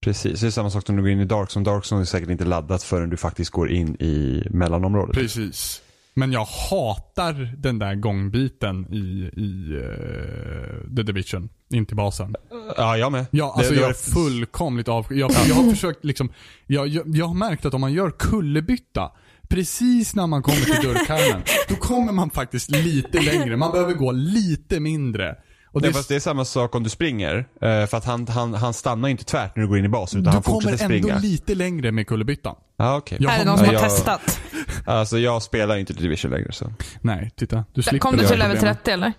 [0.00, 1.64] Precis, det är samma sak som du går in i Dark Zone.
[1.64, 5.14] Dark Zone är säkert inte laddat förrän du faktiskt går in i mellanområdet.
[5.16, 5.82] Precis.
[6.14, 11.48] Men jag hatar den där gångbiten i, i uh, The Division.
[11.70, 12.34] In till basen.
[12.76, 13.26] Ja, jag med.
[13.30, 15.06] Ja, alltså Det- det jag är fullkomligt av...
[15.10, 16.32] Jag, jag har försökt liksom...
[16.66, 19.10] Jag, jag, jag har märkt att om man gör kullerbytta
[19.48, 23.56] precis när man kommer till dörrkarmen, då kommer man faktiskt lite längre.
[23.56, 25.36] Man behöver gå lite mindre.
[25.72, 27.36] Och det, Nej, fast det är samma sak om du springer.
[27.36, 29.88] eh, För att han, han, han stannar ju inte tvärt när du går in i
[29.88, 31.18] basen utan du han fortsätter kommer ändå springa.
[31.20, 32.54] lite längre med kullerbyttan.
[32.76, 34.40] Jag Här är har- någon som har jag- testat.
[34.86, 36.72] Alltså jag spelar inte Division längre så.
[37.00, 37.64] Nej, titta.
[37.74, 38.78] Du slipper Kom du det till level problemet.
[38.84, 39.12] 30 eller?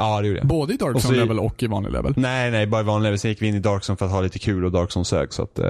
[0.00, 0.46] Ja, det gjorde jag.
[0.48, 2.14] Både i Dark Zone level och i vanlig level.
[2.16, 3.18] Nej, nej, bara i vanlig level.
[3.18, 5.04] Sen gick vi in i Dark Zone för att ha lite kul och Dark Zone
[5.04, 5.58] sög så att...
[5.58, 5.66] eh,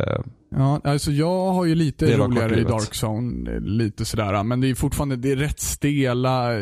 [0.57, 2.65] Ja, alltså jag har ju lite Det roligare i.
[2.65, 4.43] Dark Zone, eh, lite sådär.
[4.43, 6.53] Men det är fortfarande, det är rätt stela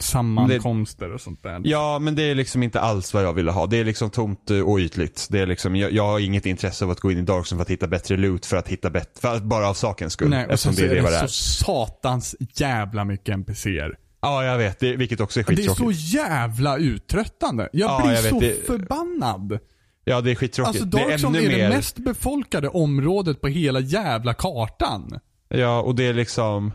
[0.00, 1.60] sammankomster och sånt där.
[1.64, 3.66] Ja, men det är liksom inte alls vad jag ville ha.
[3.66, 5.26] Det är liksom tomt eh, och ytligt.
[5.30, 7.58] Det är liksom, jag, jag har inget intresse av att gå in i Dark Zone
[7.58, 10.28] för att hitta bättre loot för att hitta bättre, bara av sakens skull.
[10.30, 13.94] Nej, och sen så det är det det det så satans jävla mycket NPCer.
[14.22, 14.80] Ja, jag vet.
[14.80, 16.14] Det, vilket också är Det är så skittråkigt.
[16.14, 17.68] jävla uttröttande.
[17.72, 19.58] Jag Ja, blir jag vet, så det- förbannad.
[20.04, 20.68] Ja, det är skittråkigt.
[20.82, 21.58] Alltså det är är mer...
[21.58, 25.18] det mest befolkade området på hela jävla kartan.
[25.48, 26.72] Ja, och det är liksom...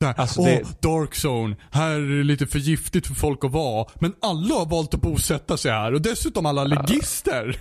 [0.00, 1.56] Där, Alltså, Åh, det- Dark Zone.
[1.70, 3.86] Här är det lite för giftigt för folk att vara.
[3.94, 7.56] Men alla har valt att bosätta sig här och dessutom alla ligister.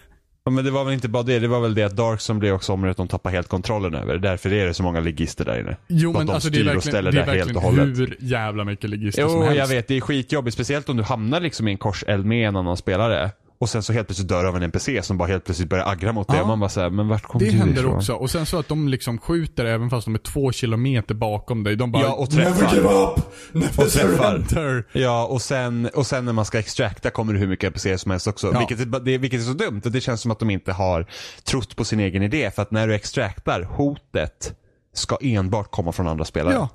[0.46, 1.40] Ja, men det var väl inte bara det.
[1.40, 4.18] Det var väl det att Dark Zone blev också området de tappar helt kontrollen över.
[4.18, 5.78] Därför är det så många ligister där inne.
[5.88, 7.58] Jo men de alltså det är styr och verkligen, ställer det är där helt verkligen
[7.58, 7.98] och hållet.
[8.00, 9.58] hur jävla mycket ligister som Jo, helst.
[9.58, 9.88] jag vet.
[9.88, 10.54] Det är skitjobbigt.
[10.54, 13.32] Speciellt om du hamnar liksom i en korseld med en annan spelare.
[13.58, 16.12] Och sen så helt plötsligt dör av en NPC som bara helt plötsligt börjar aggra
[16.14, 16.36] mot dig.
[16.38, 16.42] Ja.
[16.42, 17.96] Och man bara säger men vart kom Det du händer ifrån?
[17.96, 18.14] också.
[18.14, 21.76] Och sen så att de liksom skjuter även fast de är två kilometer bakom dig.
[21.76, 22.62] De bara Ja, och träffar.
[22.62, 23.20] Never give up!
[23.52, 24.86] Never Och surrender!
[24.92, 28.12] Ja, och sen, och sen när man ska extracta kommer det hur mycket NPC som
[28.12, 28.52] helst också.
[28.54, 28.60] Ja.
[28.60, 29.82] Vilket, är, det, vilket är så dumt.
[29.84, 31.06] Det känns som att de inte har
[31.44, 32.52] trott på sin egen idé.
[32.56, 34.54] För att när du extractar, hotet
[34.94, 36.54] ska enbart komma från andra spelare.
[36.54, 36.70] Ja.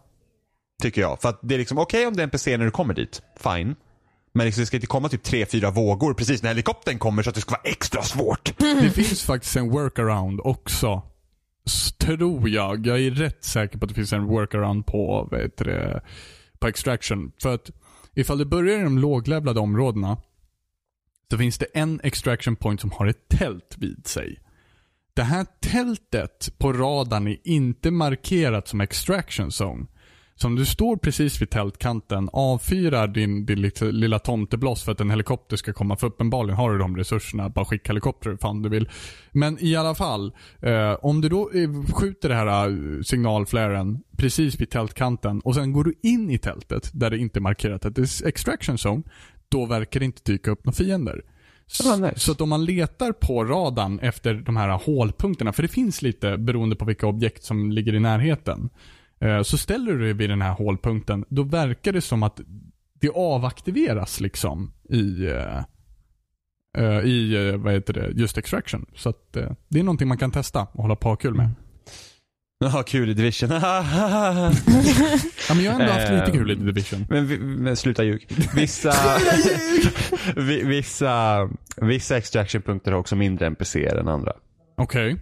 [0.82, 1.20] Tycker jag.
[1.22, 3.22] För att det är liksom okej om det är NPC när du kommer dit.
[3.40, 3.74] Fine.
[4.32, 7.28] Men liksom, det ska inte komma typ tre, fyra vågor precis när helikoptern kommer så
[7.28, 8.58] att det ska vara extra svårt.
[8.58, 11.02] Det finns faktiskt en workaround också.
[11.98, 12.86] Tror jag.
[12.86, 16.02] Jag är rätt säker på att det finns en workaround på, vet det,
[16.58, 17.32] på extraction.
[17.42, 17.70] För att
[18.14, 20.16] ifall du börjar i de låglevlade områdena
[21.30, 24.40] så finns det en extraction point som har ett tält vid sig.
[25.14, 29.86] Det här tältet på radarn är inte markerat som extraction zone.
[30.40, 35.10] Så om du står precis vid tältkanten, avfyrar din, din lilla, tomtebloss för att en
[35.10, 35.96] helikopter ska komma.
[35.96, 37.48] För uppenbarligen har du de resurserna.
[37.48, 38.88] Bara skicka helikopter fan du vill.
[39.32, 40.32] Men i alla fall.
[40.60, 45.72] Eh, om du då eh, skjuter det här eh, signalflaren precis vid tältkanten och sen
[45.72, 49.02] går du in i tältet där det inte är markerat att det är extraction zone.
[49.48, 51.22] Då verkar det inte dyka upp några fiender.
[51.84, 52.20] Ah, nice.
[52.20, 56.38] Så att om man letar på radarn efter de här hålpunkterna, för det finns lite
[56.38, 58.70] beroende på vilka objekt som ligger i närheten.
[59.24, 62.40] Eh, Så ställer du dig vid den här hålpunkten, då verkar det som att
[63.00, 65.58] det avaktiveras liksom i, eh,
[66.78, 68.86] eh, i vad heter det, just extraction.
[68.94, 69.32] Så att
[69.68, 71.50] det är någonting man kan testa och hålla på kul med.
[72.64, 73.50] Jaha, kul i Division.
[75.48, 77.06] Ja, men jag har ändå haft lite Eh, kul i Division.
[77.10, 78.26] men, vi- men sluta ljug.
[78.54, 78.92] Vissa,
[80.36, 84.32] vi- vissa, vissa extraction-punkter har också mindre NPCer än andra.
[84.76, 85.16] Okej.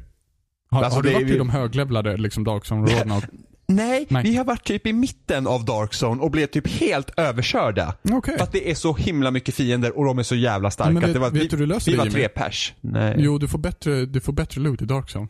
[0.71, 3.23] Har, Alltså, har du varit i ju- de höglevlade liksom och-
[3.73, 4.23] Nej, Nej.
[4.23, 7.95] vi har varit typ i mitten av Dark Zone och blev typ helt överkörda.
[8.11, 8.37] Okej.
[8.37, 10.89] För att det är så himla mycket fiender och de är så jävla starka.
[10.91, 12.75] Ja, men vet- det var, vet vi, du löser vi det, var tre pers.
[12.81, 13.15] Nej.
[13.19, 15.29] Jo, du får, bättre, du får bättre loot i Dark Zone.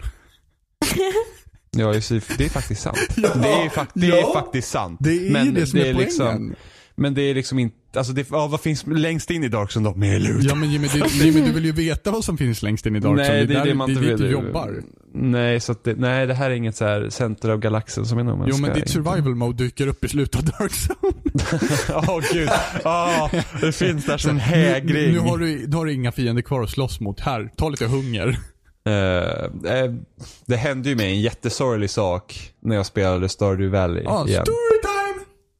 [1.70, 2.11] Ja, det.
[2.45, 2.99] är faktiskt sant.
[3.16, 4.32] det är, fak- det är ja.
[4.34, 4.99] faktiskt sant.
[5.01, 6.57] Det är ju men det som är liksom, poängen.
[6.99, 9.89] Men det är liksom inte, alltså det, ja, vad finns längst in i Dark Zone
[9.89, 9.95] då?
[9.95, 10.45] Mer loot.
[10.45, 13.01] Ja men Jimmy, det, Jimmy, du vill ju veta vad som finns längst in i
[13.01, 13.29] Dark Zone.
[13.29, 14.83] Nej, det är, där, man det är inte dit du jobbar.
[15.15, 18.25] Nej, så det, nej, det här är inget så här center av galaxen som är
[18.25, 21.15] nog Jo men ditt survival mode dyker upp i slutet av Dark Zone.
[22.09, 22.49] Åh gud.
[22.85, 23.31] Åh,
[23.61, 25.13] det finns där som en Nu, hägring.
[25.13, 27.21] nu, har du, nu har du inga fiender kvar att slåss mot.
[27.21, 28.29] Här, ta lite hunger.
[28.87, 29.93] Eh,
[30.47, 34.43] det hände ju mig en jättesorglig sak när jag spelade Stardew Valley Ja, igen.
[34.45, 34.68] storytime!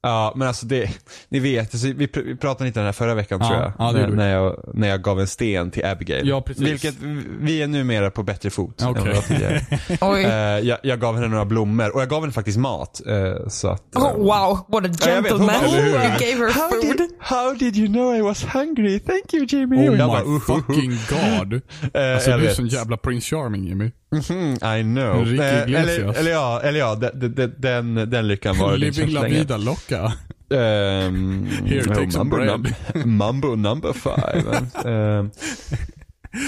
[0.03, 0.90] Ja, men alltså det,
[1.28, 3.61] ni vet, alltså, vi, pr- vi pratade lite om det här förra veckan Ja, tror
[3.61, 3.72] jag.
[3.78, 6.28] ja, det när, när, jag när jag gav en sten till Abigail.
[6.28, 6.62] Ja, precis.
[6.64, 6.94] Vilket
[7.40, 9.03] vi är numera på bättre fot än Okej.
[9.03, 9.61] vad vi var tidigare.
[10.01, 10.24] Oj.
[10.24, 10.30] Eh,
[10.68, 13.01] jag, jag gav henne några blommor och jag gav henne faktiskt mat.
[13.07, 15.46] eh, så att, eh, Oh, wow, what a Ja, jag vet, gentleman.
[15.46, 15.90] bara, eller hur?
[15.90, 16.96] You gave her How food.
[16.99, 19.01] did, how did you know I was hungry?
[19.01, 19.76] Thank you Jimmy.
[19.76, 20.40] Oh jag my bara, uh, uh, uh.
[20.40, 21.53] fucking god.
[21.94, 22.57] Eh, Alltså jag du är vet.
[22.57, 23.90] sån jävla Prince Charming Jimmy.
[24.11, 25.40] Mhm, I know.
[25.40, 29.28] Eh, eller, eller ja, eller ja den, den, den, lyckan var det liksom Living la
[29.28, 30.12] vida loca.
[30.50, 32.74] Ehm, Here, take oh, some bread.
[33.06, 34.66] mambo number five.
[34.84, 35.30] Ehm,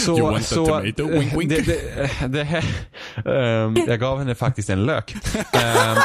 [0.01, 1.07] så, You want a så, tomato?
[1.09, 1.51] Wink, wink.
[1.51, 2.65] Det, det, det här,
[3.25, 5.15] ehm, jag gav henne faktiskt en lök.
[5.53, 5.97] Ehm,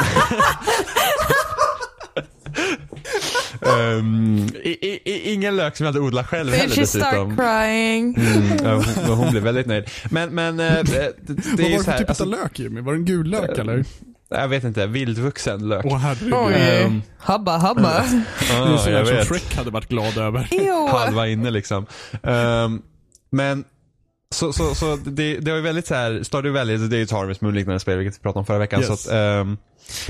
[3.70, 4.70] ehm, i,
[5.04, 7.38] i, ingen lök som jag hade odlat själv Did heller she start dessutom.
[7.38, 8.16] crying?
[8.16, 9.90] Mm, ja, hon, hon blev väldigt nöjd.
[10.10, 12.30] Men, men eh, det, det Vad är var det så för här, typ alltså, av
[12.30, 12.82] lök Jimmy?
[12.82, 13.86] Var det en gul lök eller?
[14.30, 15.86] jag vet inte, vildvuxen lök.
[15.86, 16.56] Åh herregud.
[16.56, 18.04] Ehm, Habba, habba.
[18.42, 19.26] det är ah, sådär som.
[19.26, 20.48] Shrek hade varit glad över.
[20.52, 20.90] Ew.
[20.92, 21.86] halva inne liksom.
[22.24, 22.82] Ehm,
[23.30, 23.64] men
[24.30, 27.04] så, så, så det, det var ju väldigt så här, Stardew Valley, det är ju
[27.04, 28.80] ett Harvest Moon liknande spel, vilket vi pratade om förra veckan.
[28.80, 28.88] Yes.
[28.88, 29.58] Så att, ehm,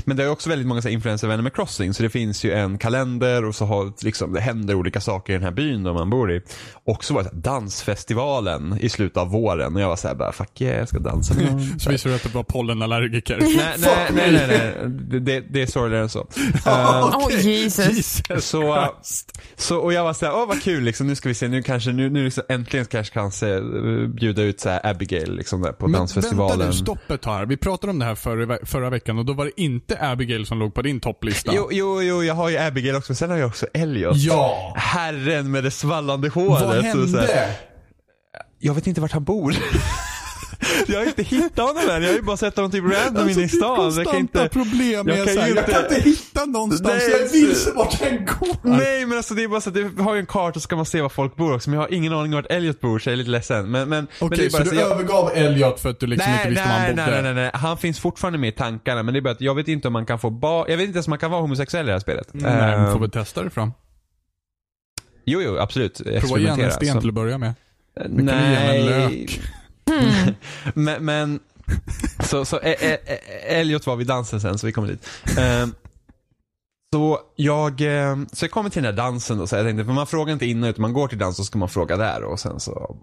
[0.04, 2.44] men det är också väldigt många så här influenser av Animal Crossing, så det finns
[2.44, 5.82] ju en kalender och så har liksom, det händer olika saker i den här byn
[5.82, 6.40] där man bor i.
[6.84, 10.08] Och så var det så här, dansfestivalen i slutet av våren och jag var så
[10.08, 11.80] här bara, fuck yeah, jag ska dansa med någon.
[11.80, 13.38] Så visade du att du var pollenallergiker.
[13.40, 14.90] Nej, nej, nej, nej, nej.
[15.10, 16.20] Det, det, det är sorgligare än så.
[16.66, 17.88] Ehm, Oh Jesus.
[17.88, 18.88] Jesus Så,
[19.56, 21.92] så, och jag var såhär, åh vad kul liksom, nu ska vi se, nu kanske,
[21.92, 23.60] nu, nu liksom, äntligen kanske kan se,
[24.08, 26.58] bjuda ut så här Abigail liksom där på Men dansfestivalen.
[26.58, 27.46] vänta nu, stopp ett tag här.
[27.46, 30.58] Vi pratade om det här förra, förra veckan och då var det inte Abigail som
[30.58, 31.52] låg på din topplista.
[31.54, 34.16] Jo, jo, jo, jag har ju Abigail också, sen har jag också Elliot.
[34.16, 34.72] Ja!
[34.76, 36.48] Herren med det svallande håret.
[36.50, 37.32] Vad och så hände?
[37.34, 37.50] här,
[38.58, 39.54] jag vet inte vart han bor.
[40.86, 43.42] jag har inte hittat honom än, jag har ju bara sett honom typ random inne
[43.42, 43.92] i stan.
[43.96, 44.48] Jag kan inte...
[44.48, 47.28] problem är jag kan så här, jag kan inte- inte hitta någonstans, Nej, jag är
[47.32, 48.56] vilse vart den går.
[48.62, 50.76] Nej men alltså det är bara så att vi har ju en karta så ska
[50.76, 53.08] man se var folk bor också, men jag har ingen aning vart Elliot bor så
[53.08, 53.70] jag är lite ledsen.
[53.70, 56.30] Men, men, Okej, det är så bara du jag- övergav Elliot för att du liksom
[56.32, 57.10] inte Nej, visste var han nej, bodde?
[57.10, 59.54] nej, nej, nej, han finns fortfarande med i tankarna men det är bara att jag
[59.54, 61.40] vet inte om man kan få ba- jag vet inte ens om man kan vara
[61.40, 62.28] homosexuell i det här spelet.
[62.32, 63.72] Nej, men Ehm, får väl testa det fram.
[65.24, 65.98] Jo, jo, absolut.
[66.04, 66.66] Prova Experimentera.
[66.66, 67.54] en sten så- till att börja med.
[68.02, 68.78] kan du ge Nej.
[68.80, 69.40] en lök.
[70.74, 71.40] men, men
[72.20, 75.08] så, så Ä- Ä- Ä- Elliot var vid dansen sen så vi kommer dit.
[75.38, 75.74] Ehm,
[76.94, 79.92] så jag, ehm, så jag kommer till den där dansen då, så jag tänkte, för
[79.92, 82.22] man frågar inte innan utan man går till dans och så ska man fråga där
[82.24, 82.96] och sen så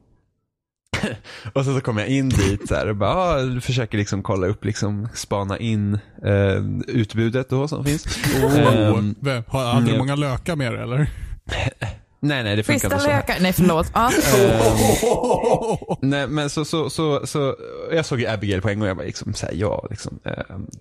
[1.54, 4.48] och sen så kommer jag in dit så här, och bara, ah, försöker liksom kolla
[4.48, 5.94] upp, liksom spana in
[6.26, 8.06] eh, utbudet då som finns.
[8.44, 9.98] Oh, Vem- har- hade du mm.
[10.00, 11.10] många lökar med dig, eller?
[12.24, 13.10] nej, nej, det funkar Schyssta inte så.
[13.10, 13.18] här.
[13.18, 13.38] lökar.
[13.42, 13.88] Nej, förlåt.
[13.94, 14.12] Ah.
[16.02, 17.56] Nej men så, så, så, så,
[17.92, 20.34] jag såg ju Abigail på en gång och jag bara liksom såhär, ja liksom, eh,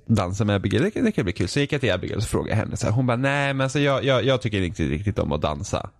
[0.06, 1.48] dansa med Abigail, det, kan- det kan bli kul.
[1.48, 3.60] Så gick jag till Abigail och så frågade henne så här, hon bara, nej men
[3.64, 5.90] alltså jag, jag, jag tycker inte riktigt om att dansa.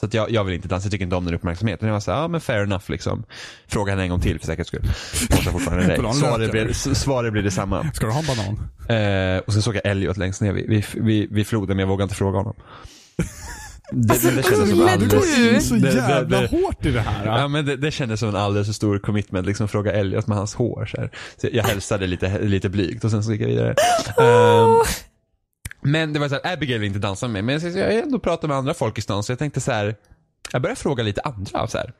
[0.00, 1.88] Så att jag, jag vill inte dansa, jag tycker inte om den uppmärksamheten.
[1.88, 3.24] Jag var såhär, ja men fair enough liksom.
[3.68, 4.90] Fråga henne en gång till för säkerhets skull.
[5.30, 6.14] Hon sa fortfarande nej.
[6.14, 7.90] Svaret blir, s- svaret blir detsamma.
[7.94, 9.34] Ska du ha en banan?
[9.36, 11.88] Eh, och sen såg jag Elliot längst ner vid, vid, vid, vid floden, men jag
[11.88, 12.54] vågade inte fråga honom.
[13.92, 15.36] Det, men det kändes som gulligt alldeles...
[15.36, 17.26] du är så det- det- jävla det- hårt i det här.
[17.26, 20.36] Ja men det, det kändes som en alldeles för stor commitment, liksom fråga Elliot med
[20.38, 21.10] hans hår så, här.
[21.36, 23.74] så Jag hälsade lite, lite blygt och sen så gick jag vidare.
[24.20, 24.74] Ehm,
[25.82, 28.18] men det var så här, Abigail vill inte dansa med mig, men jag har ändå
[28.18, 29.94] pratat med andra folk i stan så jag tänkte så här,
[30.52, 31.92] jag började fråga lite andra så här.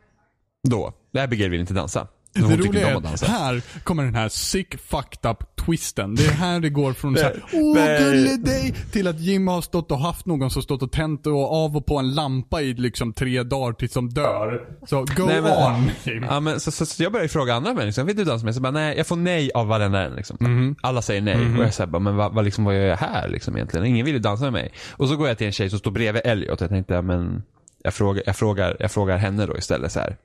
[0.68, 2.06] Då, Abigail vill inte dansa.
[2.32, 6.14] Det roliga inte är att här kommer den här sick fucked up twisten.
[6.14, 9.90] Det är här det går från såhär, åh gulle dig, till att Jim har stått
[9.90, 13.12] och haft någon som stått och tänt och av och på en lampa i liksom
[13.12, 14.68] tre dagar tills de dör.
[14.86, 16.22] Så go Nej, men- on Jim.
[16.28, 18.54] Ja, men, så, så, så jag började fråga andra människor, vill du dansa med?
[18.54, 20.14] Så bara, nej, jag får nej av varenda en.
[20.14, 20.36] Liksom.
[20.40, 20.74] Mhm.
[20.80, 21.58] Alla säger nej.
[21.58, 23.86] Och jag säger bara, men vad, vad, liksom, vad gör jag här liksom, egentligen?
[23.86, 24.72] Ingen vill ju dansa med mig.
[24.90, 27.02] Och så går jag till en tjej som står bredvid Elliot och jag tänkte, ja,
[27.02, 27.42] men
[27.84, 30.16] jag frågar, jag frågar, jag frågar henne då istället så här.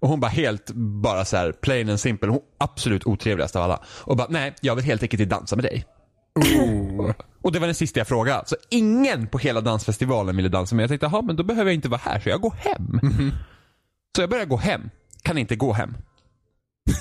[0.00, 3.82] Och hon bara helt, bara så här plain and simple, hon absolut otrevligast av alla.
[3.86, 5.84] Och bara, nej, jag vill helt enkelt inte dansa med dig.
[6.34, 7.10] Oh.
[7.42, 8.42] Och det var den sista jag frågade.
[8.46, 10.82] Så ingen på hela dansfestivalen ville dansa med.
[10.82, 13.00] Jag tänkte, jaha men då behöver jag inte vara här så jag går hem.
[14.16, 14.90] Så jag började gå hem.
[15.22, 15.94] Kan inte gå hem.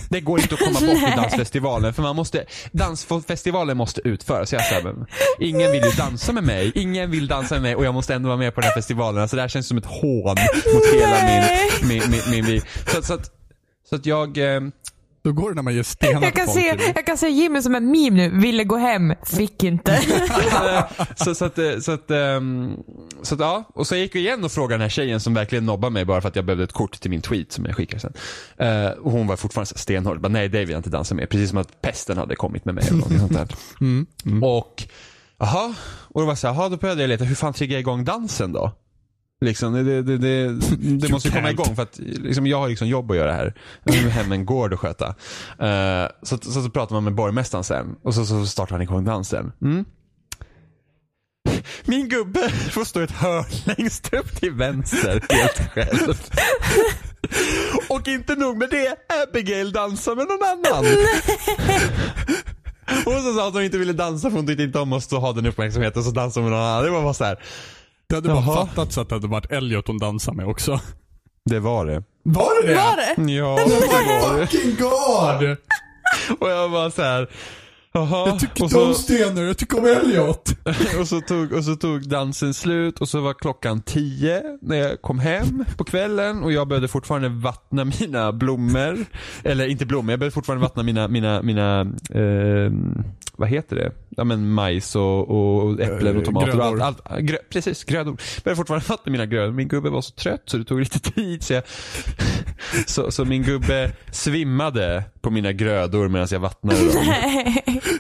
[0.09, 4.53] Det går inte att komma bort i dansfestivalen för man måste, dansfestivalen måste utföras.
[4.53, 4.95] Jag säger,
[5.39, 8.27] ingen vill ju dansa med mig, ingen vill dansa med mig och jag måste ändå
[8.27, 9.21] vara med på den här festivalen.
[9.21, 10.35] Alltså det här känns som ett hån
[10.73, 12.61] mot hela min, min, min, min, min.
[12.91, 13.31] Så, att- så, att,
[13.89, 14.61] så att jag, eh,
[15.28, 17.75] Då går det när man ger stenar Jag kan, se, jag kan se Jimmy som
[17.75, 18.39] en meme nu.
[18.39, 19.99] Ville gå hem, fick inte.
[21.15, 22.71] så, så att, eh, så att, ehm,
[23.21, 23.63] så att, ja.
[23.73, 26.21] Och så gick jag igen och frågade den här tjejen som verkligen nobbade mig bara
[26.21, 28.13] för att jag behövde ett kort till min tweet som jag skickade sen.
[28.57, 30.21] Eh, och hon var fortfarande stenhård.
[30.21, 31.30] Bara, Nej, det vill jag inte dansa med.
[31.30, 33.47] Precis som att pesten hade kommit med mig eller något sånt där.
[33.82, 34.05] Mm.
[34.25, 34.43] Mm.
[34.43, 34.84] Och,
[35.38, 35.73] jaha.
[36.07, 38.03] Och då var jag så här, då började jag leta, hur fan triggar jag igång
[38.03, 38.71] dansen då?
[39.41, 43.11] Liksom, det, det, det, det, måste komma igång för att liksom, jag har liksom jobb
[43.11, 43.53] att göra här.
[43.83, 45.07] Jag har hem en gård att sköta.
[45.59, 49.05] Eh, så, så, så pratar man med borgmästaren sen och så, så startar han igång
[49.05, 49.51] dansen.
[49.61, 49.85] Mm.
[51.85, 56.21] Min gubbe får stå i ett hörn längst upp till vänster helt själv.
[57.89, 60.85] Och inte nog med det, Abigail dansar med någon annan.
[63.05, 65.45] Hon sa att hon inte ville dansa för hon tyckte inte om att ha den
[65.45, 66.83] uppmärksamheten så dansade hon med någon annan.
[66.83, 67.39] Det var bara så här.
[68.10, 68.66] Det hade bara Jaha.
[68.68, 70.80] fattats att det hade varit Elliot hon dansade med också.
[71.45, 72.03] Det var det.
[72.24, 72.76] Var det det?
[72.76, 73.32] Var det?
[73.32, 74.47] Ja, det var det.
[74.47, 75.58] Fucking god!
[76.39, 77.30] Och jag var så här.
[77.91, 78.30] Jaha.
[78.30, 80.49] Jag tycker och, inte om stenar, jag tycker om Elliot.
[80.99, 85.01] och, så tog, och så tog dansen slut och så var klockan tio när jag
[85.01, 89.05] kom hem på kvällen och jag behövde fortfarande vattna mina blommor.
[89.43, 92.72] Eller inte blommor, jag behövde fortfarande vattna mina, mina, mina eh,
[93.38, 93.91] vad heter det?
[94.09, 97.01] Ja men majs och, och äpplen och Eh, tomater och allt.
[97.05, 98.17] allt grö, precis, grödor.
[98.35, 99.51] Jag behövde fortfarande vattna mina grödor.
[99.51, 101.43] Min gubbe var så trött så det tog lite tid.
[101.43, 101.63] Så, jag,
[102.85, 107.13] så, så min gubbe svimmade på mina grödor medan jag vattnade dem.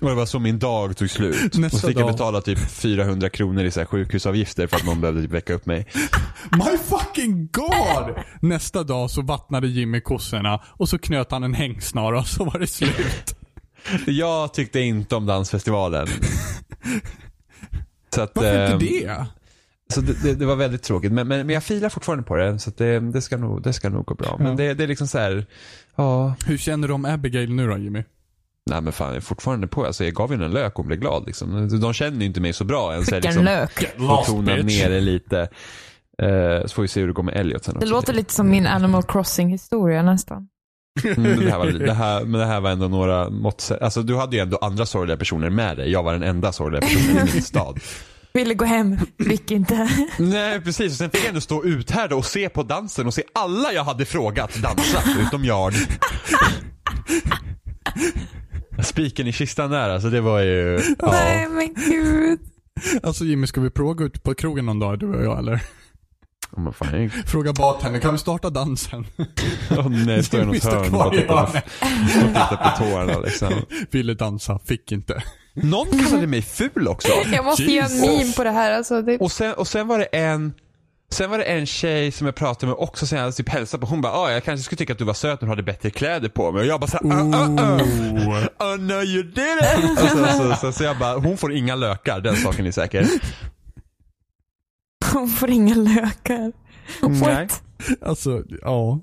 [0.01, 1.57] Och det var så min dag tog slut.
[1.57, 4.85] Nästa och så fick jag betala typ 400 kronor i så här sjukhusavgifter för att
[4.85, 5.87] någon behövde typ väcka upp mig.
[6.51, 8.15] My fucking god!
[8.41, 12.59] Nästa dag så vattnade Jimmy kossorna och så knöt han en hängsnara och så var
[12.59, 13.35] det slut.
[14.07, 16.07] Jag tyckte inte om dansfestivalen.
[18.15, 19.25] Så att, Varför ehm, inte det?
[19.93, 21.11] Så det, det, det var väldigt tråkigt.
[21.11, 22.59] Men, men, men jag filar fortfarande på det.
[22.59, 24.35] Så att det, det, ska nog, det ska nog gå bra.
[24.39, 24.53] Men Ja.
[24.53, 25.45] det, det är liksom så här.
[25.95, 28.03] Ja, Hur känner du om Abigail nu då Jimmy?
[28.69, 29.85] nej men fan jag är fortfarande på.
[29.85, 31.79] Alltså jag gav ju en lök och hon blev glad liksom.
[31.81, 33.05] De känner ju inte mig så bra än.
[33.05, 33.97] Så jag liksom, lök.
[33.97, 35.39] får tona ner det lite.
[36.21, 37.89] Eh, så får vi se hur det går med Elliot sen Det också.
[37.89, 40.47] låter lite som min Animal Crossing historia nästan.
[41.05, 43.71] Mm, det, här var, det, här, men det här var ändå några mått.
[43.81, 45.91] Alltså du hade ju ändå andra sorgliga personer med dig.
[45.91, 47.79] Jag var den enda sorgliga personen i min stad.
[48.33, 48.97] Ville gå hem,
[49.29, 49.89] fick inte.
[50.17, 53.07] Nej precis, och sen fick jag ändå stå ut här då och se på dansen
[53.07, 55.73] och se alla jag hade frågat dansa, utom jag.
[58.83, 60.81] Spiken i kistan där alltså, det var ju...
[60.99, 61.11] Ja.
[61.11, 62.39] Nej men gud.
[63.03, 65.61] Alltså Jimmy, ska vi prova ut på krogen någon dag du och jag eller?
[66.57, 67.11] Oh, men fan, jag...
[67.27, 69.07] Fråga bartendern, kan vi starta dansen?
[69.69, 73.53] oh, nej, står i något hörn och tittar på, tårarna liksom.
[73.91, 75.23] Ville dansa, fick inte.
[75.53, 77.07] Någon kallade mig ful också.
[77.31, 78.71] Jag måste göra en meme på det här.
[78.71, 79.17] Alltså, det...
[79.17, 80.53] Och sen, och sen var det en
[81.11, 83.87] Sen var det en tjej som jag pratade med också sen jag typ hälsade på.
[83.87, 85.89] Hon bara, ah, jag kanske skulle tycka att du var söt när du hade bättre
[85.89, 86.61] kläder på mig.
[86.61, 88.47] Och jag bara såhär, uh, uh, uh.
[88.59, 89.95] Oh no you didn't.
[89.95, 93.07] Så, så, så, så jag bara, hon får inga lökar, den saken är säker.
[95.13, 96.51] Hon får inga lökar.
[97.01, 97.19] Nej.
[97.21, 97.61] What?
[98.01, 98.99] Alltså, ja.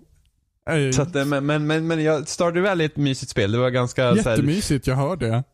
[0.70, 3.52] Eh, Så att, eh, men, men, men, men jag, Stardew Valley är ett mysigt spel.
[3.52, 5.44] Det var ganska Jättemysigt, jag hör det.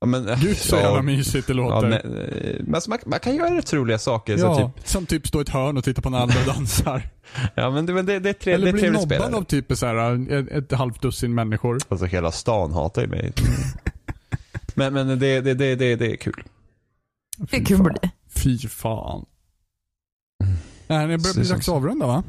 [0.00, 1.88] Ja, men, Gud så jävla mysigt det Ja, låter.
[1.88, 4.38] nej, eh, men alltså, man, man kan göra rätt roliga saker.
[4.38, 7.02] Ja, Så typ, som typ stå i ett hörn och titta på när andra dansar.
[7.54, 9.36] ja men det, men det, det är, tre, det Eller är bli trevligt nobbad spelare.
[9.36, 11.78] av typ så här, ett, ett halvt dussin människor.
[11.88, 13.32] Alltså hela stan hatar ju mig.
[14.74, 16.42] men men det, det, det, det, det är kul.
[17.38, 18.10] Det är kul det.
[18.34, 19.24] Fy fan.
[20.86, 22.22] Nej, det börjar bli dags att avrunda va?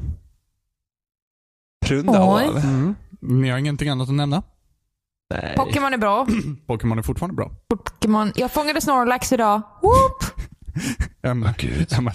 [1.86, 2.56] Runda av.
[2.56, 2.94] Mm.
[3.20, 4.42] Ni har ingenting annat att nämna?
[5.34, 5.54] Nej.
[5.56, 6.26] Pokémon är bra.
[6.66, 7.50] Pokémon är fortfarande bra.
[7.68, 8.32] Pokémon.
[8.34, 9.62] Jag fångade Snorlax idag.
[9.82, 10.48] Whoop!
[11.22, 11.54] Emma,
[11.98, 12.12] Emma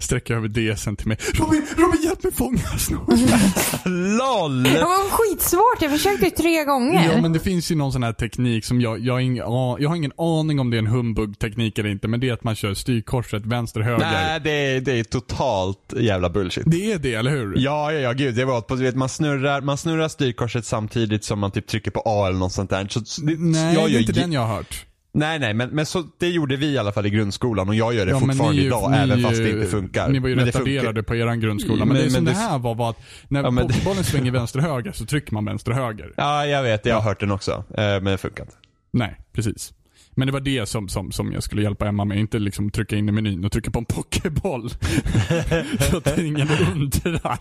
[0.00, 1.18] sträcker över DSen till mig.
[1.34, 3.08] Robin, Robin hjälp mig fånga snart.
[3.84, 4.62] LOL!
[4.62, 5.82] Det var skitsvårt.
[5.82, 7.10] Jag försökte ju tre gånger.
[7.12, 9.36] Ja men det finns ju någon sån här teknik som jag, jag, har ingen,
[9.78, 12.08] jag har ingen aning om det är en humbug-teknik eller inte.
[12.08, 13.98] Men det är att man kör styrkorset vänster-höger.
[13.98, 16.64] Nej, det är, det är totalt jävla bullshit.
[16.66, 17.54] Det är det, eller hur?
[17.58, 18.34] Ja, ja, ja, gud.
[18.34, 21.90] Det var på, du vet, man snurrar, man snurrar styrkorset samtidigt som man typ trycker
[21.90, 22.86] på A eller något sånt där.
[22.90, 24.86] Så, det, Nej, jag det är inte den jag har hört.
[25.18, 27.94] Nej, nej, men, men så, det gjorde vi i alla fall i grundskolan och jag
[27.94, 30.08] gör det Ja, fortfarande ju- idag, ni även fast det inte funkar.
[30.08, 31.84] Ni var ju men retarderade på eran grundskola.
[31.84, 32.98] Men, Men- det som men det här var var att
[33.28, 36.12] när Ja, pokébollen svänger vänster-höger så trycker man vänster-höger.
[36.16, 36.86] Ja, jag vet.
[36.86, 37.08] Jag har Ja.
[37.08, 37.52] hört den också.
[37.52, 38.56] Eh, Men det funkar inte.
[38.92, 39.72] Nej, precis.
[40.18, 42.18] Men det var det som, som, som jag skulle hjälpa Emma med.
[42.18, 44.70] Inte liksom trycka in i menyn och trycka på en pokéboll.
[45.90, 47.38] så att ingen undrar.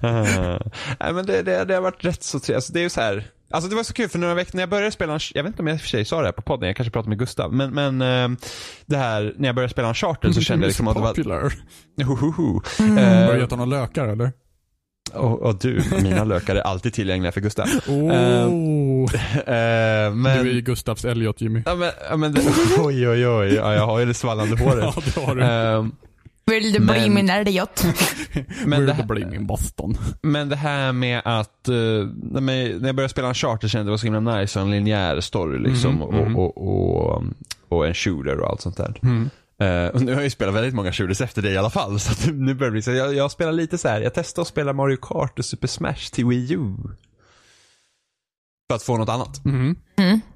[1.00, 2.56] Nej men det, det, det har varit rätt så trevligt.
[2.56, 3.24] Alltså, det är ju så här.
[3.50, 5.50] Alltså det var så kul för några veckor när jag började spela, en- jag vet
[5.50, 7.08] inte om jag i och för sig sa det här på podden, jag kanske pratade
[7.08, 7.52] med Gustav.
[7.52, 8.38] Men, men eh,
[8.86, 11.08] det här, när jag började spela en charter så kände jag liksom att det var...
[11.08, 11.52] Popular.
[12.04, 12.60] Hohoho.
[12.78, 12.96] Mm.
[12.96, 14.32] Har du Eh, gett honom lökar eller?
[15.14, 17.66] och, och du, mina lökar är alltid tillgängliga för Gustav.
[17.88, 19.14] Oh.
[19.14, 20.22] Eh, men...
[20.44, 21.62] Du är ju Gustavs Elliot Jimmy.
[21.66, 22.40] Ja men, ja, men det,
[22.78, 24.84] oj oj oj, ja, jag har ju det svallande håret.
[24.96, 25.90] Ja, det har du.
[26.50, 27.84] Vill du bli men- min Elliot?
[28.64, 29.96] men, Where det, the här- blame in Boston.
[30.22, 32.06] men det här med att, uh,
[32.40, 34.70] när, jag började spela en charter kände jag det var så himla nice och en
[34.70, 36.36] linjär story liksom Mhm, mhm.
[36.36, 37.22] och, och, och,
[37.68, 38.98] och en shooter och allt sånt där.
[39.02, 39.30] Mm.
[39.60, 42.00] Eh, och nu har jag ju spelat väldigt många shooters efter det i alla fall.
[42.00, 42.90] Så att nu börjar det bli så.
[42.90, 44.00] Jag, jag spelar lite så här.
[44.00, 46.74] jag testar att spela Mario Kart och Super Smash till Wii U.
[48.70, 49.44] För att få något annat.
[49.44, 49.76] Mm.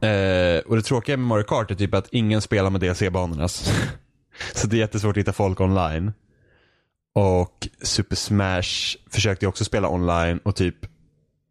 [0.00, 3.48] Eh, och det tråkiga med Mario Kart är typ att ingen spelar med DLC-banorna.
[4.54, 6.12] så det är jättesvårt att hitta folk online.
[7.14, 10.76] Och Super Smash försökte jag också spela online och typ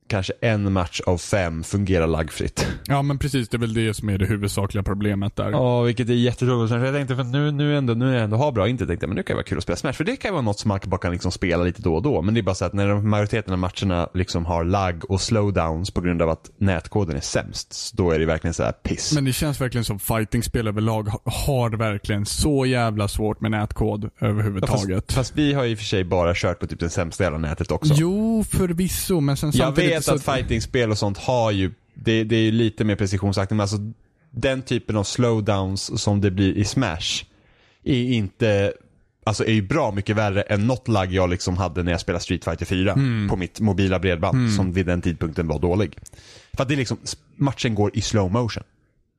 [0.09, 2.67] kanske en match av fem fungerar laggfritt.
[2.85, 5.51] Ja men precis, det är väl det som är det huvudsakliga problemet där.
[5.51, 6.71] Ja, vilket är jättetråkigt.
[6.83, 9.07] Jag tänkte för att nu, nu, ändå, nu är jag ändå har bra inte tänkte
[9.07, 9.93] men nu kan det vara kul att spela Smash.
[9.93, 12.21] För det kan vara något som man bara kan liksom spela lite då och då.
[12.21, 15.91] Men det är bara så att när majoriteten av matcherna liksom har lag och slowdowns
[15.91, 19.13] på grund av att nätkoden är sämst, då är det verkligen så här piss.
[19.15, 24.03] Men det känns verkligen som fightingspel överlag ha- har verkligen så jävla svårt med nätkod
[24.03, 25.11] Ja, fast, överhuvudtaget.
[25.11, 27.71] fast vi har i och för sig bara kört på typ det sämsta jävla nätet
[27.71, 27.93] också.
[27.97, 30.31] Jo, förvisso, men sen samtidigt vet så...
[30.31, 33.77] att fightingspel och sånt har ju, det, det är ju lite mer precisionsaktigt, men alltså
[34.31, 37.23] den typen av slowdowns som det blir i Smash
[37.83, 38.73] är inte,
[39.25, 42.23] alltså är ju bra mycket värre än något lagg jag liksom hade när jag spelade
[42.23, 43.29] Street Fighter 4 Mm.
[43.29, 45.97] på mitt mobila bredband som vid den tidpunkten var dålig.
[46.53, 46.97] För att det är liksom,
[47.35, 48.63] matchen går i slow motion.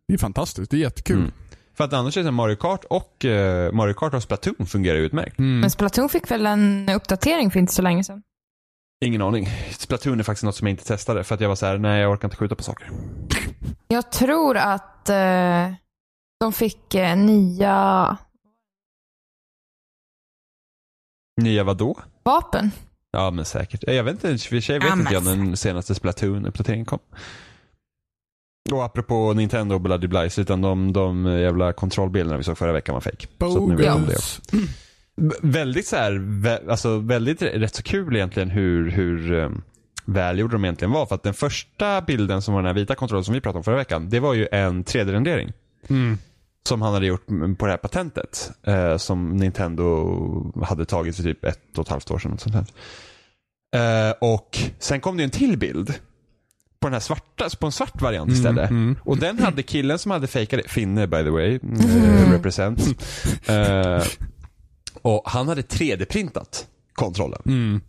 [0.09, 1.19] Det är fantastiskt, det är jättekul.
[1.19, 1.31] Mm.
[1.77, 5.05] För att annars är det Mario Kart och uh, Mario Kart och Splatoon fungerar ju
[5.05, 5.39] utmärkt.
[5.39, 5.61] Mm.
[5.61, 8.23] Men Splatoon fick väl en uppdatering för inte så länge sedan?
[9.05, 9.49] Ingen aning.
[9.79, 12.01] Splatoon är faktiskt något som jag inte testade för att jag var så här: nej
[12.01, 12.91] jag orkar inte skjuta på saker.
[13.89, 15.73] Jag tror att eh,
[16.41, 18.19] de fick eh, nya
[21.43, 22.01] Nya vadå?
[22.23, 22.71] vapen.
[23.13, 23.85] Ja men säkert.
[23.87, 26.99] Jag vet inte, för sig vet Ja, inte jag när den senaste Splatoon-uppdateringen kom.
[28.73, 32.93] Och apropå Nintendo och Bloody Blice, utan de, de jävla kontrollbilderna vi såg förra veckan
[32.95, 33.27] var fake.
[33.41, 34.17] Så att nu vet om det
[35.43, 39.63] Väldigt så här, vä- alltså väldigt rätt så kul egentligen hur, hur um,
[40.05, 41.07] välgjorda de egentligen var.
[41.07, 43.65] För att den första bilden som var den här vita kontrollen som vi pratade om
[43.65, 45.53] förra veckan, det var ju en 3D-rendering.
[45.89, 46.19] Mm.
[46.69, 47.27] Som han hade gjort
[47.59, 48.51] på det här patentet.
[48.67, 52.33] Eh, som Nintendo hade tagit för typ ett och ett halvt år sedan.
[52.33, 52.65] och Sånt här.
[54.09, 55.95] Eh, och sen kom det en till bild.
[56.81, 58.71] På den här svarta, på en svart variant istället.
[58.71, 58.97] Mm, mm.
[59.03, 62.33] Och den hade killen som hade fejkat det, Finne by the way, mm.
[62.33, 62.81] represent.
[65.03, 67.43] Och han hade 3D-printat kontrollen.
[67.47, 67.81] Mm.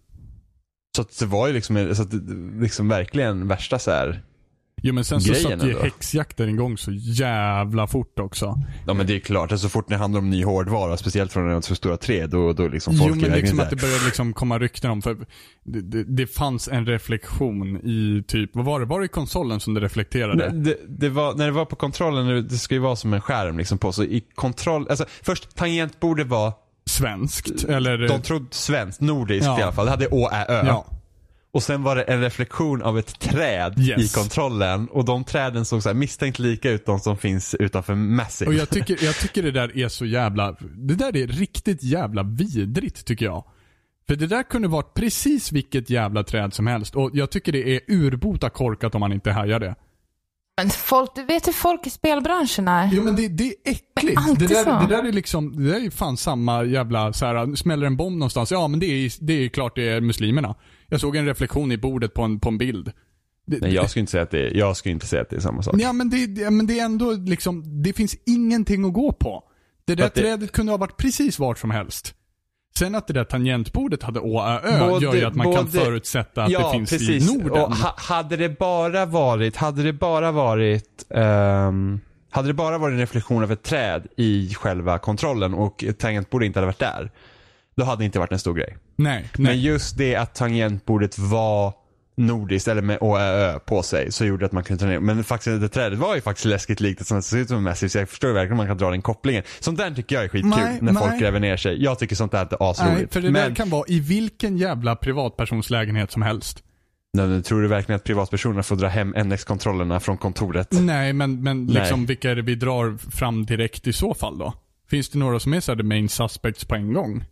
[0.98, 2.14] Så det var ju liksom, så att
[2.62, 4.24] liksom verkligen värsta så här.
[4.84, 8.56] Jo men sen så Grejen satt ju häxjakten igång så jävla fort också.
[8.88, 11.50] Ja men det är klart, alltså, så fort det handlar om ny hårdvara, speciellt från
[11.52, 14.34] en så stora tre, då, då liksom folk Jo men liksom att det började liksom
[14.34, 15.18] komma rykten om, för
[15.64, 18.86] det, det, det fanns en reflektion i typ, vad var det?
[18.86, 20.52] Var det i konsolen som det reflekterade?
[20.52, 23.14] Nej, Det, det var, när det var på kontrollen, det- det ska ju vara som
[23.14, 26.54] en skärm liksom på, så i kontroll, alltså först tangentbordet var,
[26.92, 27.64] Svenskt?
[27.64, 27.98] Eller?
[28.08, 29.60] de trodde svenskt, nordiskt Ja.
[29.60, 30.64] i alla fall, det hade Å, Ä, Ö.
[30.66, 30.86] ja.
[31.54, 34.00] Och sen var det en reflektion av ett träd Yes.
[34.12, 34.88] i kontrollen.
[34.88, 38.50] Och de träden såg så misstänkt lika ut de som finns utanför Massive.
[38.50, 42.24] Och jag tycker, jag tycker det där är så jävla, det där är riktigt jävla
[42.24, 43.44] vidrigt tycker jag.
[44.08, 47.76] För det där kunde varit precis vilket jävla träd som helst och jag tycker det
[47.76, 49.76] är urbota korkat om man inte hajar det.
[50.62, 52.90] Men folk, du vet hur folk i spelbranschen är.
[52.94, 54.18] Jo men det, det är äckligt.
[54.18, 54.88] Alltid Det där, så.
[54.88, 58.18] det där är liksom, det där är fan samma jävla så här, smäller en bomb
[58.18, 60.56] någonstans, ja men det är, det är klart det är muslimerna.
[60.88, 62.92] Jag såg en reflektion i bordet på en, på en bild.
[63.48, 65.36] Det, Nej, jag skulle inte säga att det är, jag skulle inte säga att det
[65.36, 65.76] är samma sak.
[65.80, 69.44] Ja men det, det- men det är ändå liksom, det finns ingenting att gå på.
[69.86, 72.14] Det där det- trädet kunde ha varit precis vart som helst.
[72.78, 76.44] Sen att det där tangentbordet hade ÅAÖ Både- gör ju att man kan både- förutsätta
[76.44, 77.52] att det finns i Norden.
[77.64, 82.00] Och ha, hade det bara varit, hade det bara varit, ehm,
[82.30, 86.44] hade det bara varit en reflektion av ett träd i själva kontrollen och ett tangentbord
[86.44, 87.12] inte hade varit där.
[87.76, 88.78] Då hade det inte varit en stor grej.
[88.96, 89.66] nej, Men nej.
[89.66, 91.74] just det att tangentbordet var
[92.18, 95.00] nordiskt eller med ÅÖ på sig så gjorde att man kunde ta ner.
[95.00, 97.64] Men faktiskt det trädet var ju faktiskt läskigt likt ett som ser ut som en
[97.64, 99.44] Massive så jag förstår verkligen man kan dra den kopplingen.
[99.60, 101.20] Sånt där tycker jag är skitkul Nej, när folk nej.
[101.20, 101.84] gräver ner sig.
[101.84, 103.14] Jag tycker sånt där är nej, asroligt.
[103.14, 106.64] för det Men där kan vara i vilken jävla privatpersons lägenhet som helst.
[107.14, 110.68] Nej, men tror du verkligen att privatpersoner får dra hem NX-kontrollerna från kontoret?
[110.72, 111.76] Nej, men, men Nej.
[111.76, 114.54] liksom vilka är det vi drar fram direkt i så fall då?
[114.90, 117.26] Finns det några som är så här the main suspects på en gång?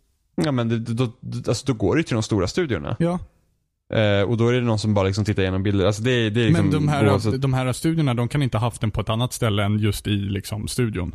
[0.44, 2.96] Ja men det, då, då, alltså, då går det ju till de stora studiorna.
[2.98, 3.18] Ja.
[3.92, 5.86] Eh, och då är det någon som bara liksom tittar igenom bilder.
[5.86, 8.58] Alltså det, det är liksom Men de här, oavsett- de här studierna, de kan inte
[8.58, 11.14] ha haft den på ett annat ställe än just i liksom studion.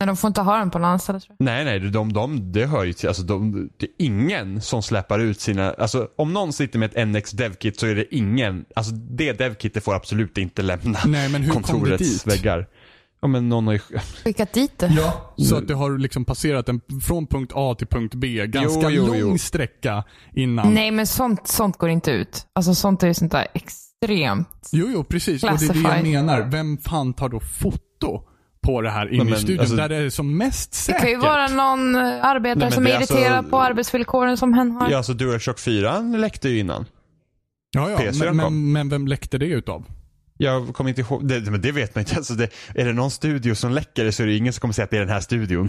[0.00, 1.44] Men de får inte ha den på någon annan ställe tror jag.
[1.44, 5.18] Nej nej, de, de, det hör ju till, alltså de, det är ingen som släpper
[5.18, 8.92] ut sina, alltså om någon sitter med ett NX DevKit så är det ingen, alltså
[8.94, 12.34] det DevKitet får absolut inte lämna Nej, men hur kom det kontorets dit?
[12.34, 12.66] väggar.
[13.20, 13.78] Ja men någon har ju,
[14.24, 14.86] Skickat dit det.
[14.96, 15.34] Ja.
[15.36, 18.90] Så att det har liksom passerat en, från punkt A till punkt B, ganska Jo,
[18.90, 19.38] jo, lång jo.
[19.38, 20.74] sträcka innan.
[20.74, 22.46] Nej, men sånt, sånt går inte ut.
[22.52, 24.68] Alltså sånt är ju sånt där extremt.
[24.72, 25.42] Jo, jo, precis.
[25.44, 26.42] Och det är det jag menar.
[26.50, 28.22] Vem fan tar då foto
[28.62, 31.00] på det här inne men, i studion alltså- där det är som mest Det säkert?
[31.00, 34.36] kan ju vara någon eh, arbetare Nej, som det är är alltså- irriterad på arbetsvillkoren
[34.36, 34.90] som hen har.
[34.90, 36.84] ja alltså DualShock 4 läckte ju innan.
[37.70, 37.98] Ja, ja.
[37.98, 39.84] PS4 Men, men, men vem läckte det utav?
[40.36, 42.16] Jag kommer inte ihåg, det, men det vet man inte.
[42.16, 44.74] Alltså det, är det någon studio som läcker det så är det ingen som kommer
[44.74, 45.68] säga att det är den här studion.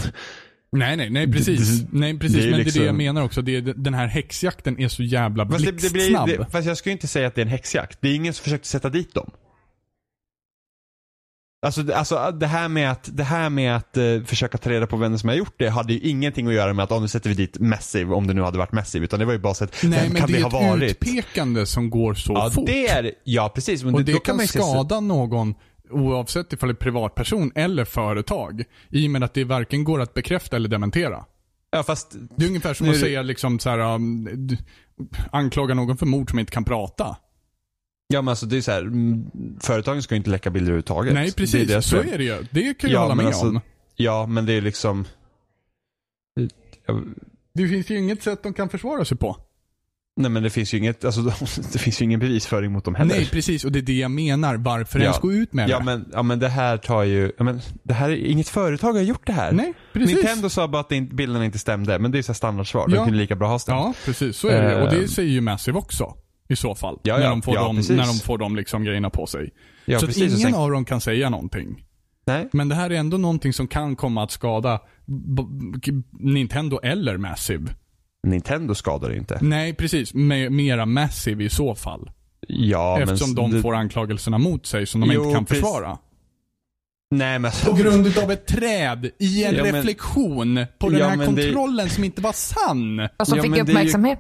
[0.72, 1.84] Nej, nej, nej precis.
[1.92, 2.38] Nej, precis.
[2.38, 3.42] det men det är liksom- det jag menar också.
[3.42, 6.26] Det är, den här häxjakten är så jävla Fast, det, det blixtsnabb.
[6.26, 7.98] blir, fast jag skulle inte säga att det är en häxjakt.
[8.02, 9.32] Det är ingen som försökte sätta dit dem.
[11.62, 14.88] Alltså, det- alltså det här med att, det här med att eh, försöka ta reda
[14.88, 17.08] på vem som har gjort det hade ju ingenting att göra med att oh, nu
[17.08, 19.06] sätter vi dit Massive om det nu hade varit Massive.
[19.06, 20.62] Utan det var ju bara så att Nej, vem men kan det det är ha
[20.62, 20.92] ett varit?
[20.92, 22.66] utpekande som går så Ja, fort.
[22.66, 23.84] det är Ja, precis.
[23.84, 25.56] Men Och det, det kan kan skada någon
[25.92, 28.64] oavsett ifall det är privatperson eller företag.
[28.90, 31.26] I och med att det varken går att bekräfta eller dementera.
[31.72, 34.30] Ja, fast Det är ungefär som Nu är att det- säga liksom så här, um,
[35.32, 37.18] anklaga någon för mord som inte kan prata.
[38.08, 39.26] Ja men alltså det är så här, mm,
[39.62, 41.14] företagen ska ju inte läcka bilder överhuvudtaget.
[41.14, 41.68] Nej, Det är precis.
[41.68, 42.46] det så är det ju.
[42.52, 43.60] Det kan jag Ja, hålla med alltså- om.
[43.96, 45.06] Ja, men det är liksom...
[46.88, 47.02] Ja,
[47.54, 49.38] Det finns ju inget sätt de kan försvara sig på.
[50.20, 51.22] Nej men det finns ju inget, alltså
[51.74, 53.16] det finns ju ingen bevisföring mot dem heller.
[53.16, 53.66] Nej, precis.
[53.66, 54.56] Och det är det jag menar.
[54.58, 55.04] Varför Ja.
[55.06, 55.86] ens gå ut med Ja det?
[55.86, 59.02] men, ja men det här tar ju, ja, men det här är, inget företag har
[59.02, 59.52] gjort det här.
[59.52, 60.16] Nej, precis.
[60.16, 62.86] Nintendo sa bara att det bilderna inte stämde, men det är så här standardsvar.
[62.90, 62.96] Ja.
[62.96, 63.76] De kunde lika bra ha stämt.
[63.76, 64.38] Ja, precis.
[64.38, 65.08] Så är det Och det Ehm.
[65.08, 66.14] säger ju Massive också.
[66.50, 67.00] I så fall.
[67.04, 67.30] Ja, när, ja.
[67.30, 67.98] de får Ja, de, precis.
[67.98, 69.50] när de får de liksom grejerna på sig.
[69.86, 70.24] Ja, så att precis.
[70.34, 71.84] Och ingen sen- av dem kan säga någonting.
[72.26, 72.50] Nej.
[72.54, 75.44] Men det här är ändå någonting som kan komma att skada b-
[75.86, 77.76] b- Nintendo eller Massive.
[78.28, 79.38] Nintendo skadar inte.
[79.42, 80.14] Nej, precis.
[80.14, 82.12] Med, mera Massive i så fall.
[82.48, 83.52] Ja, Eftersom men...
[83.52, 85.64] de får anklagelserna mot sig som de Jo, inte kan precis.
[85.64, 85.98] försvara.
[87.12, 87.52] Nej men...
[87.66, 91.36] På grund utav ett träd i en Ja, men- reflektion på den Ja, här men
[91.36, 93.00] det- kontrollen som inte var sann.
[93.20, 94.20] Och som Ja, fick men är ju- uppmärksamhet.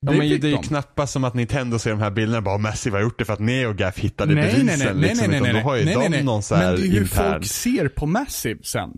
[0.00, 2.58] Ja, men det är ju knappast som att Nintendo ser de här bilderna och bara
[2.58, 4.66] Massive har gjort det för att NeoGaf hittade nej, bevisen.
[4.66, 6.22] nej, nej, nej, liksom, nej, nej, nej, Då har ju nej, de nej, nej.
[6.24, 7.32] någon så Men här det är hur intern.
[7.32, 8.90] folk ser på Massive sen.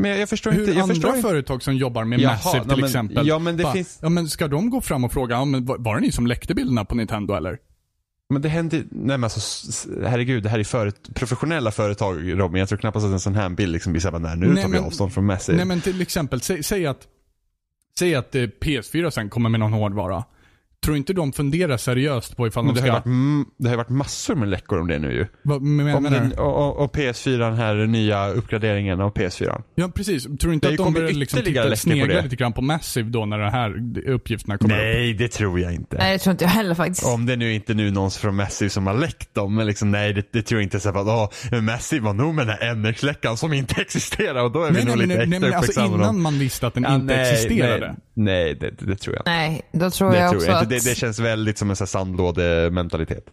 [0.00, 0.72] Men jag, jag förstår Hur inte.
[0.72, 1.22] Jag andra inte.
[1.22, 3.26] företag som jobbar med Jaha, Massive nej, till men- exempel.
[3.26, 5.64] ja, men det bara, finns- ja, men ska de gå fram och fråga, ja, men
[5.64, 7.58] var det ni som läckte bilderna på Nintendo eller?
[8.32, 12.58] Men det händer Nej men alltså, herregud, det här är föret, professionella företag Robin.
[12.58, 14.70] Jag tror knappast att en sån här bild liksom blir såhär, nej nu Nej, tar
[14.70, 15.56] vi men- avstånd från Massive.
[15.56, 16.98] Nej men till exempel, säg, säg att,
[17.98, 20.24] säg att eh, PS4 sen kommer med någon hårdvara.
[20.84, 23.10] Tror inte de funderar seriöst på ifall men de det har, ska...
[23.10, 25.26] varit, det har ju varit massor med läckor om det nu ju.
[25.42, 29.62] Vad men, Om den, och, och, och PS4, den här nya uppgraderingen av PS4.
[29.74, 30.22] Ja precis.
[30.24, 33.26] Tror du inte Det att de börjar liksom titta, snegla lite grann på Massive då
[33.26, 33.74] när de här
[34.10, 34.80] uppgifterna kommer upp?
[34.80, 35.96] Nej, det tror jag inte.
[35.98, 37.06] Nej, det tror inte jag heller faktiskt.
[37.06, 40.12] Om det nu inte nu någon från Massive som har läckt dem, men liksom nej
[40.12, 43.36] det, det tror jag inte så att åh, Massive var nog med den här NX-läckan
[43.36, 45.58] som inte existerar och då är vi Nej, nej, nog men, lite nej, extra men
[45.58, 47.86] alltså innan man visste att den Ja, inte nej, existerade.
[47.86, 47.96] nej.
[48.14, 49.30] Nej, det, det, tror jag inte.
[49.30, 50.68] Nej, då tror Det, jag tror också jag att...
[50.68, 53.24] Det, det känns väldigt som en sån sandlådementalitet.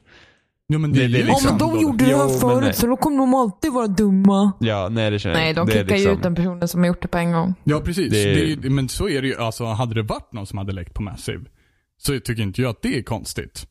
[0.73, 2.75] Jo men det, Det- det ju är Ja, liksom- men de gjorde det här förut
[2.75, 4.51] så då kommer de alltid vara dumma.
[4.59, 6.87] Ja, nej det känner jag Nej, de kickar ju liksom- ut den personen som har
[6.87, 7.53] gjort det på en gång.
[7.63, 8.11] Ja, precis.
[8.11, 8.41] Det- Det...
[8.41, 9.35] är ju- men så är det ju.
[9.37, 11.41] Alltså, hade det varit någon som hade läckt på Massive,
[11.97, 13.67] så tycker inte jag att det är konstigt.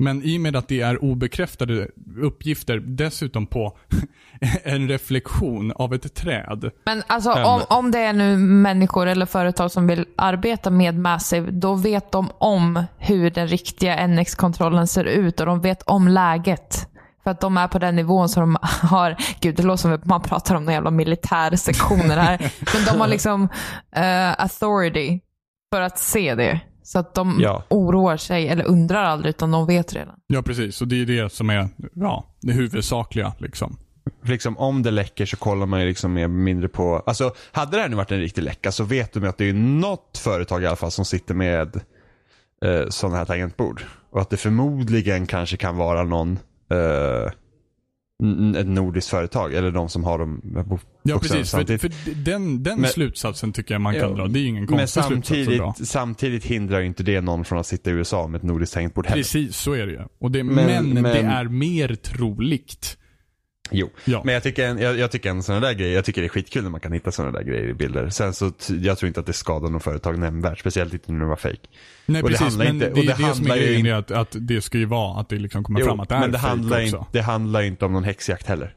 [0.00, 1.88] Men i och med att det är obekräftade
[2.22, 3.76] uppgifter, dessutom på
[4.62, 6.70] en reflektion av ett träd.
[6.84, 10.98] Men alltså Ja, om, om det är nu människor eller företag som vill arbeta med
[10.98, 16.08] Massive, då vet de om hur den riktiga NX-kontrollen ser ut och de vet om
[16.08, 16.88] läget.
[17.24, 20.04] För att de är på den nivån som de har, gud det låter som att
[20.04, 22.38] man pratar om några jävla militärsektioner här.
[22.74, 23.48] Men de har liksom
[23.92, 25.20] eh, authority
[25.72, 26.60] för att se det.
[26.88, 27.64] Så att de Ja.
[27.70, 30.14] oroar sig eller undrar aldrig utan de vet redan.
[30.26, 30.80] Ja, precis.
[30.82, 33.76] Och det är det som är, ja, det huvudsakliga liksom.
[34.22, 37.76] För liksom, om det läcker så kollar man ju liksom mer mindre på, alltså hade
[37.76, 40.18] det här nu varit en riktig läcka så vet de ju att det är något
[40.24, 41.76] företag i alla fall som sitter med
[42.64, 43.82] eh, sådana här tangentbord.
[44.10, 46.38] Och att det förmodligen kanske kan vara någon,
[46.70, 47.30] eh,
[48.56, 51.36] ett nordiskt företag eller de som har dem på Ja, precis.
[51.36, 51.80] För, samtidigt.
[51.80, 54.26] för den, den Men- slutsatsen tycker jag man kan Ja, dra.
[54.28, 55.72] Det är ju ingen Men konstig slutsats dra.
[55.74, 58.74] samtidigt, samtidigt hindrar ju inte det någon från att sitta i USA med ett nordiskt
[58.74, 59.22] tangentbord heller.
[59.22, 60.00] Precis, så är det ju.
[60.20, 62.98] Och det, Men- men, det men- är mer troligt.
[63.70, 64.22] Jo, Ja.
[64.24, 66.28] men jag tycker, en, jag, jag tycker en sån där grej, jag tycker det är
[66.28, 68.10] skitkul när man kan hitta sådana där grejer i bilder.
[68.10, 71.26] Sen så, jag tror inte att det skadar någon företag nämnvärt, speciellt inte när det
[71.26, 71.56] var fake.
[72.06, 72.40] Nej, Och det precis.
[72.48, 74.10] handlar men inte- det och är det det, som är handlar grejen, inte- är att,
[74.10, 76.32] att det ska ju vara att det liksom kommer Jo, fram att det är men
[76.32, 78.74] det handlar, inte, det handlar inte om någon häxjakt heller.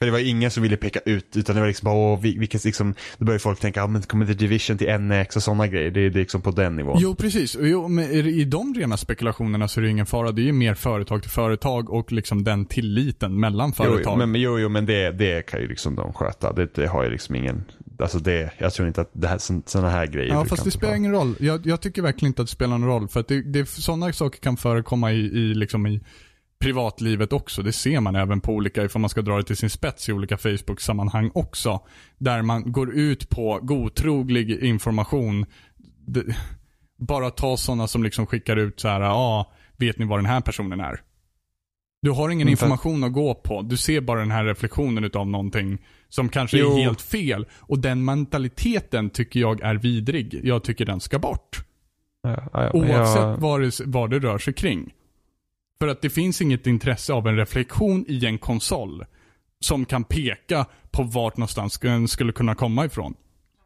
[0.00, 2.38] För det var ingen som ville peka ut, utan det var liksom bara, åh, vi-
[2.38, 5.66] vilket liksom, då började folk tänka, ja men kommer The Division till NX och sådana
[5.66, 5.90] grejer.
[5.90, 6.98] Det är det är liksom på den nivån.
[7.00, 7.56] Jo, precis.
[7.60, 10.32] Jo, men i de rena spekulationerna så är det ingen fara.
[10.32, 14.12] Det är ju mer företag till företag och liksom den tilliten mellan företag.
[14.20, 16.52] jo, men, jo, jo, men det, det kan ju liksom de sköta.
[16.52, 17.64] Det, det har ju liksom ingen,
[17.98, 20.94] alltså det, jag tror inte att det här, sådana här grejer Ja, fast det spelar
[20.94, 21.34] ingen roll.
[21.40, 23.08] Jag, jag tycker verkligen inte att det spelar någon roll.
[23.08, 26.00] För att det, det, sådana saker kan förekomma i, i, liksom i
[26.60, 27.62] privatlivet också.
[27.62, 30.12] Det ser man även på olika, ifall man ska dra det till sin spets i
[30.12, 31.80] olika Facebook-sammanhang också.
[32.18, 35.46] Där man går ut på godtroglig information.
[36.06, 36.24] Det,
[36.98, 40.26] bara ta sådana som liksom skickar ut så här, ja, ah, vet ni vad den
[40.26, 41.00] här personen är?
[42.02, 43.62] Du har ingen Mm, information att gå på.
[43.62, 45.78] Du ser bara den här reflektionen utav någonting
[46.08, 46.76] som kanske Jo.
[46.76, 47.46] är helt fel.
[47.58, 50.40] Och den mentaliteten tycker jag är vidrig.
[50.44, 51.64] Jag tycker den ska bort.
[52.22, 54.92] Ja, ja, Oavsett jag- vad, det, vad det rör sig kring.
[55.80, 59.04] För att det finns inget intresse av en reflektion i en konsol
[59.60, 63.14] som kan peka på vart någonstans den skulle kunna komma ifrån.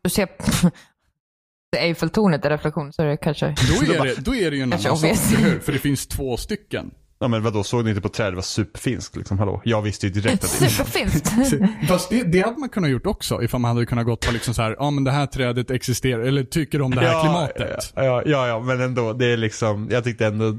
[0.03, 0.29] Du ser
[1.77, 3.47] Eiffeltornet i reflektion så är det kanske...
[3.47, 5.59] Då är det, då är det ju en annan sak, hur?
[5.59, 6.91] För det finns två stycken.
[7.19, 8.33] Ja men vadå, såg ni inte på trädet?
[8.33, 9.63] Det var superfinskt liksom, hallå?
[9.65, 11.69] Jag visste ju direkt att det Superfint.
[11.89, 14.55] Fast det, det hade man kunnat gjort också ifall man hade kunnat gått på liksom
[14.55, 17.93] så här, ja men det här trädet existerar, eller tycker om det här klimatet.
[17.95, 20.57] Ja, ja, ja, ja, men ändå, det är liksom, jag tyckte ändå,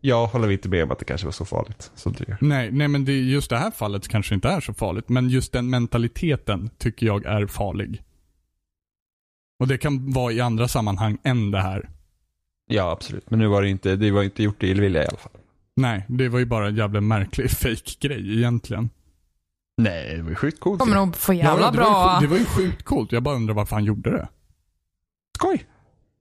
[0.00, 2.36] jag håller inte med om att det kanske var så farligt som du gör.
[2.40, 5.08] Nej, nej men det, just det här fallet kanske inte är så farligt.
[5.08, 8.02] Men just den mentaliteten tycker jag är farlig.
[9.58, 11.90] Och det kan vara i andra sammanhang än det här.
[12.66, 13.30] Ja, absolut.
[13.30, 15.32] Men nu var det inte, det var inte gjort i illvilja i alla fall.
[15.76, 18.90] Nej, det var ju bara en jävla märklig fake-grej egentligen.
[19.76, 20.80] Nej, det var ju sjukt coolt.
[20.80, 22.18] Kommer nog få jävla ja, det, var bra...
[22.20, 23.12] ju, det var ju sjukt coolt.
[23.12, 24.28] Jag bara undrar varför han gjorde det.
[25.38, 25.66] Skoj!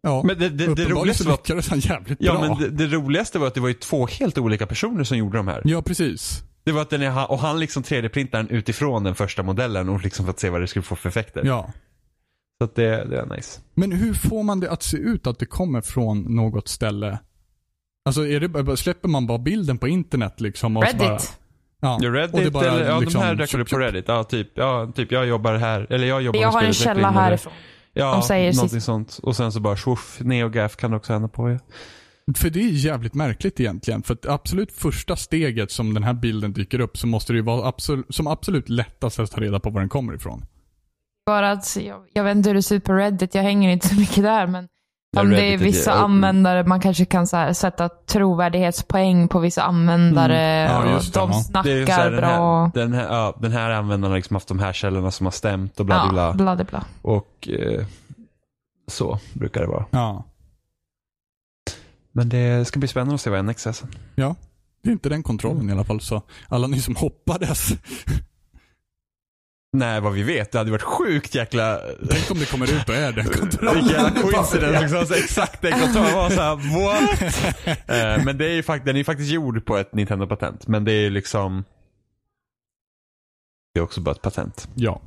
[0.01, 2.41] Ja, Men det, det, det roligaste var, lyckades han jävligt ja, bra.
[2.41, 5.37] men det, det roligaste var att det var ju två helt olika personer som gjorde
[5.37, 5.61] de här.
[5.65, 6.43] Ja, precis.
[6.63, 10.25] Det var att den är, och han liksom 3D-printar utifrån den första modellen och liksom
[10.25, 11.41] för att se vad det skulle få för effekter.
[11.45, 11.73] Ja.
[12.57, 13.61] Så att det, det är nice.
[13.75, 17.19] Men hur får man det att se ut att det kommer från något ställe?
[18.05, 20.77] Alltså är det, släpper man bara bilden på internet liksom?
[20.77, 20.99] Och Reddit.
[20.99, 21.19] Bara,
[21.81, 23.77] ja, Ja, och Reddit det bara eller, ja liksom de här dök väl tjup, på.
[23.77, 24.05] Reddit.
[24.07, 27.11] Ja, typ, ja, typ jag jobbar här, eller jag jobbar Jag med har en källa
[27.11, 27.53] härifrån.
[27.99, 29.19] Ja, De säger någonting sist- sånt.
[29.23, 31.49] Och sen så bara swoof, NeoGaf kan det också hända på.
[31.49, 31.57] Ja.
[32.37, 34.03] För det är jävligt märkligt egentligen.
[34.03, 37.43] För att absolut första steget som den här bilden dyker upp så måste det ju
[37.43, 40.45] vara absolut, som absolut lättast att ta reda på var den kommer ifrån.
[41.25, 43.87] Bara att, jag, jag vet inte hur det ser ut på Reddit, jag hänger inte
[43.87, 44.67] så mycket där, men
[45.17, 46.03] om det är vissa mm.
[46.03, 50.71] användare, man kanske kan så här, sätta trovärdighetspoäng på vissa användare Mm.
[50.71, 52.63] Ja, och just det, de så snackar här, den, bra.
[52.63, 55.31] här, den, här, ja, den här användaren har liksom haft de här källorna som har
[55.31, 56.55] stämt och bla bla ja, bla.
[56.55, 56.85] bla, bla.
[57.01, 57.85] Och eh,
[58.87, 59.85] så brukar det vara.
[59.91, 60.23] Ja.
[62.11, 63.89] Men det ska bli spännande att se vad NX är sen.
[64.15, 64.35] Ja.
[64.83, 66.01] Det är inte den kontrollen i alla fall.
[66.01, 67.69] Så alla ni som hoppades.
[69.71, 70.51] Nej, vad vi vet.
[70.51, 71.79] Det hade varit sjukt jäkla...
[72.09, 73.75] Tänk om det kommer ut och är den kontrollen.
[73.75, 75.05] Vilken jävla coincidence liksom.
[75.05, 77.45] Så exakt den kontrollen var såhär, what?
[77.89, 80.67] Eh, men det är ju fakt- den är ju faktiskt gjord på ett Nintendo-patent.
[80.67, 81.63] Men det är ju liksom...
[83.73, 84.67] Det är också bara ett patent.
[84.75, 85.01] Ja.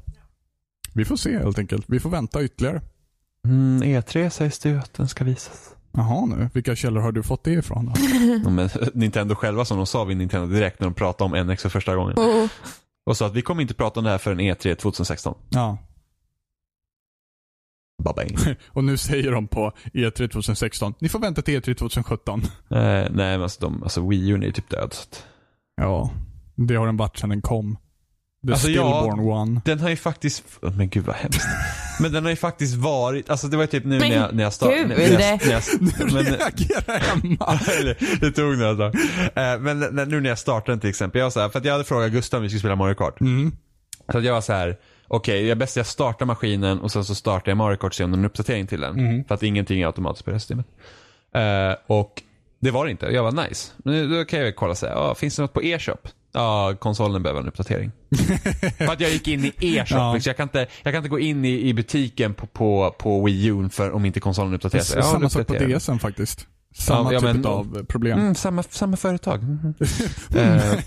[0.95, 1.85] Vi får se helt enkelt.
[1.89, 2.81] Vi får vänta ytterligare.
[3.49, 5.71] Mm, E3 sägs det ju att den ska visas.
[5.93, 7.93] Jaha nu, vilka källor har du fått det ifrån då?
[8.45, 11.63] Ja, Men Nintendo själva som de sa vid Nintendo Direkt när de pratade om NX
[11.63, 12.15] för första gången.
[12.19, 12.47] Oh.
[13.07, 15.35] Och sa att vi kommer inte prata om det här förrän E3 2016.
[15.51, 15.79] Ja,
[18.69, 22.41] och nu säger de på E3 2016, ni får vänta till E3 2017.
[22.43, 24.95] eh, nej men alltså, de, alltså Wii U är typ död.
[25.77, 26.11] Ja,
[26.55, 27.79] det har den varit sedan den kom.
[28.47, 29.01] The Alltså, ja.
[29.03, 29.61] stillborn one.
[29.65, 31.47] Den har ju faktiskt, oh, men gud vad hemskt.
[32.01, 34.43] Men den har ju faktiskt varit, alltså det var ju typ nu när jag, när
[34.45, 34.87] jag startade.
[34.87, 35.11] När jag,
[35.47, 37.59] när jag, Nu men, reagerar Emma.
[37.81, 38.95] Eller, det tog några dagar.
[39.35, 41.59] Eh, Men när- nu när jag startade den till exempel, jag var så här, för
[41.59, 43.21] att jag hade frågat Gustav om vi skulle spela Mario Kart.
[43.21, 43.53] Mm.
[44.13, 44.77] Så att jag var så här.
[45.09, 48.05] okej, jag bäst jag startar maskinen och sen så startar jag Mario Kart och ser
[48.05, 48.99] om det är en uppdatering till den.
[48.99, 49.25] Mm.
[49.25, 50.67] För att ingenting är automatiskt på det här systemet.
[51.35, 52.23] Eh, och
[52.61, 53.07] det var det inte.
[53.07, 53.73] Jag var nice.
[53.85, 56.09] Men nu- då kan jag kolla så här, ah, finns det något på e-shop?
[56.35, 57.93] Ja, konsolen behöver en uppdatering.
[58.79, 59.97] för att jag gick in i e-shop.
[59.99, 60.19] Ja.
[60.25, 63.47] Jag, kan inte, jag kan inte gå in i, i butiken på, på, på Wii
[63.47, 64.97] U för om inte konsolen uppdaterar sig.
[64.99, 65.55] Ja, Samma sak på.
[65.55, 66.47] DSen faktiskt.
[66.75, 68.19] Samma ja, typ men- av problem.
[68.19, 69.43] Mm, samma, samma företag.
[69.43, 69.75] Mhm.
[70.37, 70.79] Eh,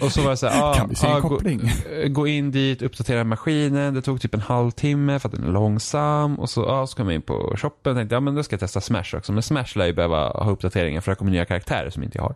[0.00, 1.70] och så var det så här, ah, kan vi se en ah, gå, koppling?
[2.02, 3.94] eh, gå in dit, uppdatera maskinen.
[3.94, 6.38] Det tog typ en halvtimme för att den är långsam.
[6.38, 8.60] Och så, ah, så kom jag in på shoppen tänkte, ja men då ska jag
[8.60, 9.32] testa Smash också.
[9.32, 12.22] Men Smash lär ju behöva ha uppdateringar för det kommer nya karaktärer som inte jag
[12.22, 12.34] har.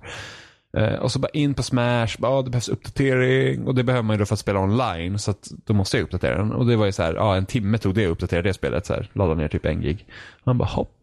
[0.77, 3.67] Eh, och så bara in på Smash, bara, ah, det behövs uppdatering.
[3.67, 5.19] Och det behöver man ju då för att spela online.
[5.19, 6.53] Så att då måste jag uppdatera den.
[6.53, 8.87] Och det var ju så här, ah, en timme tog det att uppdatera det spelet.
[8.87, 10.07] Så här, ladda ner typ en gig.
[10.45, 10.95] Man bara hopp.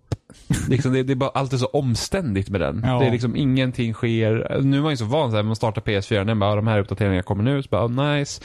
[0.70, 2.84] liksom, det, det är bara alltid så omständigt med den.
[2.86, 3.00] Ja.
[3.00, 4.60] Det är liksom ingenting sker.
[4.62, 6.68] Nu är man ju så van så här, man startar PS4, den bara, ah, de
[6.68, 7.64] här uppdateringarna kommer nu.
[7.64, 8.42] Så bara, ah, nice.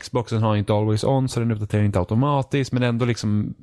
[0.00, 2.72] Xboxen har inte always on, så den uppdaterar inte automatiskt.
[2.72, 3.54] Men ändå liksom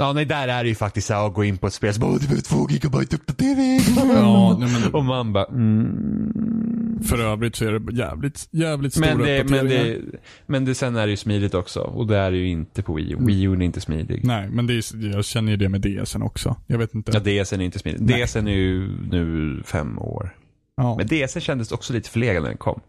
[0.00, 1.94] Ja, nej, där är det ju faktiskt så här att gå in på ett spel
[1.94, 3.80] så bara, "Åh, det behöver två gigabyte uppdatering.
[3.96, 7.00] Ja, nej, men Och man bara, mm.
[7.02, 9.98] för övrigt så är det jävligt, jävligt stora Men, det, men, det,
[10.46, 11.80] men det, sen är det ju smidigt också.
[11.80, 13.16] Och det är det ju inte på Wii U.
[13.20, 14.24] Wii U är inte smidig.
[14.24, 16.56] Nej, men det är, jag känner ju det med DSen också.
[16.66, 17.12] Jag vet inte.
[17.14, 18.00] Ja, DSen är inte smidig.
[18.00, 18.24] Nej.
[18.24, 20.34] DSen är ju nu fem år.
[20.76, 20.96] Ja.
[20.96, 22.80] Men DSen kändes också lite förlegad när den kom.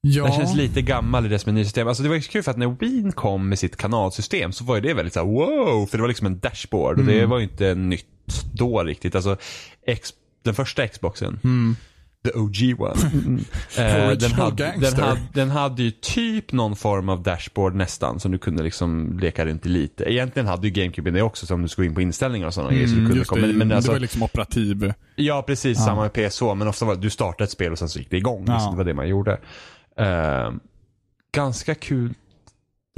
[0.00, 0.24] Ja.
[0.24, 1.88] Den känns lite gammal i dess menysystem.
[1.88, 4.80] Alltså det var kul för att när Wien kom med sitt kanalsystem så var ju
[4.80, 7.30] det väldigt så här, wow, för det var liksom en dashboard och det Mm.
[7.30, 8.06] var ju inte nytt
[8.52, 9.14] då riktigt.
[9.14, 9.36] Alltså
[9.86, 10.10] X,
[10.44, 11.76] den första Xboxen, Mm.
[12.24, 12.94] the OG one,
[13.78, 18.32] eh, den, hade, den, hade, den hade ju typ någon form av dashboard nästan som
[18.32, 20.04] du kunde liksom leka runt i lite.
[20.12, 22.54] Egentligen hade ju GameCube det också, så om du skulle gå in på inställningar och
[22.54, 23.40] sådana grejer så du Mm, kunde komma.
[23.40, 24.92] det, Men, men det alltså, var liksom operativ.
[25.16, 25.78] Ja, precis.
[25.78, 25.84] Ja.
[25.84, 26.54] Samma med PSO.
[26.54, 28.44] Men ofta var det du startade ett spel och sen så gick det igång.
[28.46, 28.60] Ja.
[28.60, 29.38] Så det var det man gjorde.
[29.96, 30.52] Eh,
[31.32, 32.14] ganska kul.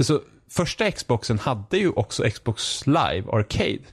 [0.03, 3.83] Så, första Xboxen hade ju också Xbox Live Arcade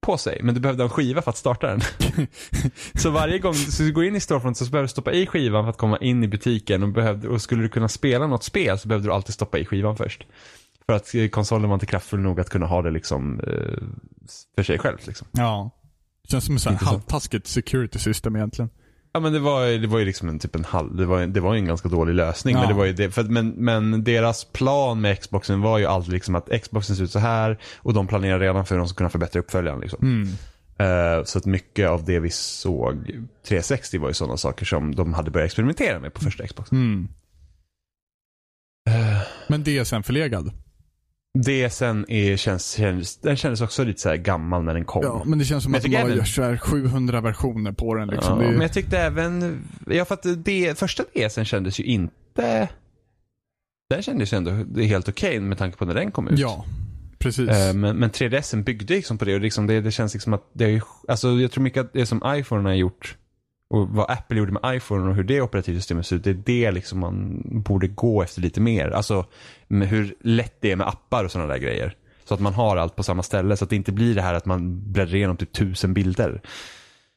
[0.00, 0.40] på sig.
[0.42, 1.80] Men du behövde en skiva för att starta den.
[2.94, 5.64] så varje gång så du går in i storefront så behöver du stoppa i skivan
[5.64, 6.82] för att komma in i butiken.
[6.82, 9.64] Och, behövde, och skulle du kunna spela något spel så behövde du alltid stoppa i
[9.64, 10.26] skivan först.
[10.86, 13.84] För att eh, konsolen var inte kraftfull nog att kunna ha det liksom eh,
[14.56, 14.98] för sig själv.
[15.06, 15.26] Liksom.
[15.32, 15.70] Ja.
[16.28, 18.70] Känns som ett halvtaskigt security system egentligen.
[19.12, 21.40] Ja men det var, det var ju liksom en typ en halv, det var, det
[21.40, 22.54] var en ganska dålig lösning.
[22.54, 22.60] Ja.
[22.60, 26.12] Men, det var ju det, för, men, men deras plan med Xboxen var ju alltid
[26.12, 28.96] liksom att Xboxen ser ut så här och de planerar redan för hur de ska
[28.96, 29.80] kunna förbättra uppföljaren.
[29.80, 29.98] Liksom.
[30.02, 30.28] Mm.
[30.80, 33.10] Eh, så att mycket av det vi såg
[33.48, 36.78] 360 var ju sådana saker som de hade börjat experimentera med på första Xboxen.
[36.78, 37.08] Mm.
[38.88, 40.52] Eh, Men DSen förlegad.
[41.38, 45.02] Det sen är, känns, känns, den kändes också lite så här gammal när den kom.
[45.02, 48.08] Ja, men det känns som Men att de har även- här 700 versioner på den.
[48.08, 48.40] Liksom.
[48.40, 52.68] Ja, är, Men jag tyckte även, ja för att det, första DSen kändes ju inte,
[53.90, 56.38] den kändes ju ändå helt okej med tanke på när den kom ut.
[56.38, 56.64] ja,
[57.18, 57.48] precis.
[57.48, 60.50] Eh, Men, men 3DSen byggde liksom på det och liksom det, det känns liksom att
[60.52, 63.16] det är ju, alltså jag tror mycket att det som iPhone har gjort
[63.70, 66.70] och vad Apple gjorde med iPhone och hur det operativsystemet ser ut, det är det
[66.70, 68.90] liksom man borde gå efter lite mer.
[68.90, 69.24] Alltså
[69.68, 71.96] med hur lätt det är med appar och sådana där grejer.
[72.24, 74.34] Så att man har allt på samma ställe så att det inte blir det här
[74.34, 76.40] att man bläddrar igenom typ tusen bilder.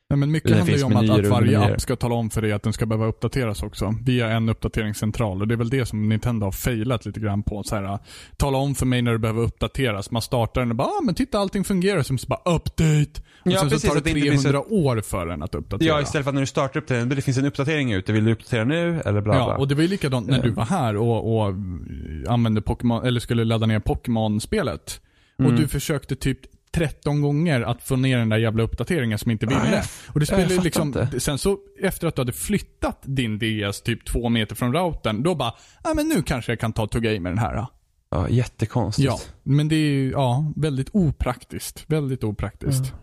[0.09, 2.29] Nej, men mycket det handlar ju om att, att och varje app ska tala om
[2.29, 3.95] för dig att den ska behöva uppdateras också.
[4.05, 5.41] Via en uppdateringscentral.
[5.41, 7.63] Och det är väl det som Nintendo har failat lite grann på.
[7.63, 7.99] Så här,
[8.37, 10.11] tala om för mig när det behöver uppdateras.
[10.11, 12.03] Man startar den och bara, ah, men titta allting fungerar.
[12.03, 13.21] Som så bara, update.
[13.45, 15.55] Och Ja, sen precis, så tar det det inte blir 300 år för den att
[15.55, 15.87] uppdatera.
[15.89, 18.25] Ja, istället för att när du startar upp den, det finns en uppdatering ute, vill
[18.25, 19.35] du uppdatera nu eller bla bla?
[19.35, 20.55] Ja, och det var ju likadant när du Eh.
[20.55, 21.53] var här och, och
[22.27, 25.01] använde Pokémon, eller skulle ladda ner Pokémon-spelet.
[25.37, 25.55] Och Mm.
[25.55, 26.39] du försökte typ
[26.75, 29.71] 13 gånger att få ner den där jävla uppdateringen som inte ville.
[29.75, 29.83] jag-
[30.13, 31.19] Och det fattar liksom, inte.
[31.19, 35.35] sen så efter att du hade flyttat din DS typ två meter från routern, då
[35.35, 37.65] bara, ja men nu kanske jag kan ta och tugga i med den här.
[38.11, 39.05] ja, jättekonstigt.
[39.05, 41.83] Ja, men det är ju, ja, väldigt opraktiskt.
[41.87, 42.93] Väldigt opraktiskt.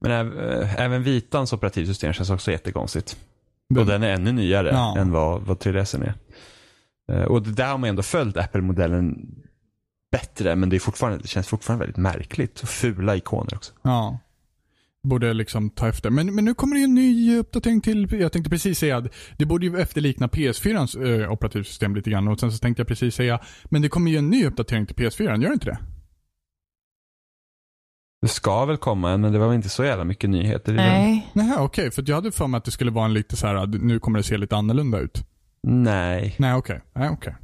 [0.00, 3.16] Men äv- äh, även Vitans operativsystem känns också jättekonstigt.
[3.68, 4.98] Den- Och den är ännu nyare Ja.
[4.98, 6.14] än vad, vad 3DSen är.
[7.12, 9.28] Eh, Och det där har man ändå följt Apple-modellen
[10.18, 12.60] bättre men det, är fortfarande, det känns fortfarande väldigt märkligt.
[12.60, 13.72] Fula ikoner också.
[13.82, 14.18] Ja.
[15.02, 16.10] Borde liksom ta efter.
[16.10, 19.04] Men, men nu kommer det en ny uppdatering till, jag tänkte precis säga att
[19.38, 22.28] det borde ju efterlikna PS4 äh, operativsystem lite grann.
[22.28, 24.96] Och sen så tänkte jag precis säga, men det kommer ju en ny uppdatering till
[24.96, 25.78] PS4, gör det inte det?
[28.22, 30.76] Det ska väl komma en, men det var väl inte så jävla mycket nyheter i
[30.76, 30.86] den.
[30.86, 31.30] Nej.
[31.32, 31.64] Nej, okej.
[31.64, 33.70] Okay, för jag hade för mig att det skulle vara en lite så här, att
[33.70, 35.26] nu kommer det se lite annorlunda ut.
[35.62, 36.34] Nej.
[36.38, 36.76] Nej, okej.
[36.76, 37.02] Okay.
[37.02, 37.34] Nej, okej.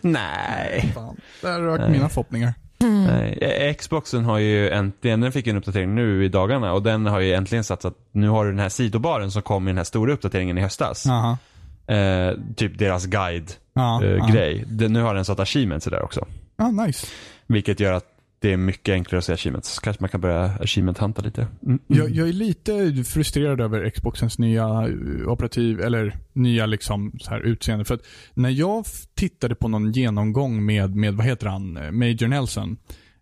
[0.00, 0.92] Nej.
[0.94, 1.16] Fan.
[1.42, 2.54] Där rök mina förhoppningar.
[2.78, 3.38] Nej.
[3.40, 7.06] Eh, Xboxen har ju äntligen, den fick ju en uppdatering nu i dagarna och den
[7.06, 9.84] har ju äntligen satsat, nu har du den här sidobaren som kom i den här
[9.84, 11.06] stora uppdateringen i höstas.
[11.06, 11.38] Aha.
[11.94, 13.56] Eh, typ deras guide-grej.
[13.74, 14.64] Ja, ja.
[14.66, 16.26] Den, nu har den satt achievements där också.
[16.56, 17.06] Ja, nice.
[17.46, 19.74] Vilket gör att det är mycket enklare att se achievements.
[19.74, 21.46] Så kanske man kan börja achievement-hanta lite.
[21.66, 21.78] Mm.
[21.86, 27.40] Jag, jag, är lite frustrerad över Xboxens nya eh, operativ, eller nya liksom så här
[27.40, 27.84] utseende.
[27.84, 28.84] För att när jag
[29.14, 32.76] tittade på någon genomgång med, med vad heter han, eh, Major Nelson.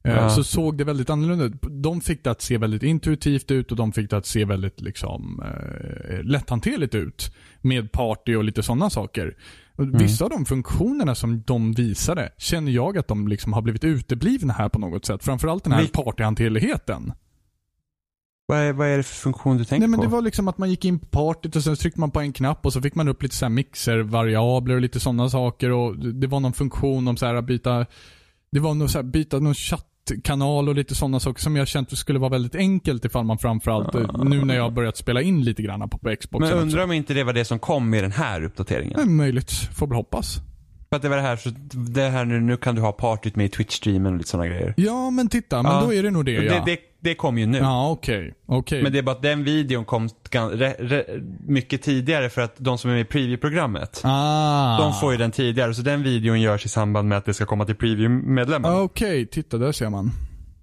[0.04, 0.30] Eh, ja.
[0.30, 1.82] Så såg det väldigt annorlunda ut.
[1.82, 4.80] De fick det att se väldigt intuitivt ut och de fick det att se väldigt
[4.80, 7.34] liksom, eh, lätthanterligt ut.
[7.60, 9.36] Med party och lite sådana saker.
[9.82, 9.98] Mm.
[9.98, 14.52] Vissa av de funktionerna som de visade känner jag att de liksom har blivit uteblivna
[14.52, 15.24] här på något sätt.
[15.24, 17.12] Framförallt den här Vil partyhanterligheten.
[18.46, 20.04] Vad är, vad är det för funktion du tänker Nej, men på?
[20.04, 22.32] Det var liksom att man gick in på partyt och sen tryckte man på en
[22.32, 25.70] knapp och så fick man upp lite så här mixervariabler och lite sådana saker.
[25.70, 27.86] och Det var någon funktion om så här att byta
[28.52, 29.54] det var nog så här, byta någon
[30.08, 33.94] chattkanal och lite sådana saker som jag känt skulle vara väldigt enkelt ifall man framförallt,
[33.94, 34.24] uh.
[34.24, 36.50] nu när jag har börjat spela in lite grann på, på Xbox.
[36.50, 38.96] Men undrar om inte det var det som kom med den här uppdateringen?
[38.96, 40.40] Det är möjligt, får väl hoppas.
[40.88, 43.36] För att det var det här, så det här nu, nu kan du ha partyt
[43.36, 44.74] med i Twitch-streamen och lite sådana grejer.
[44.76, 45.80] Ja, men titta, men ja.
[45.80, 46.54] då är det nog det, ja.
[46.54, 47.58] Det, det, det kom ju nu.
[47.58, 48.18] Ja, okej.
[48.46, 48.58] Okay.
[48.58, 48.82] okay.
[48.82, 51.04] Men det är bara att den videon kom re, re,
[51.46, 54.00] mycket tidigare för att de som är med i preview-programmet.
[54.04, 54.78] Ah.
[54.78, 55.74] De får ju den tidigare.
[55.74, 58.72] Så den videon görs i samband med att det ska komma till preview-medlemmen.
[58.72, 59.26] Okej, okay.
[59.26, 60.10] titta där ser man.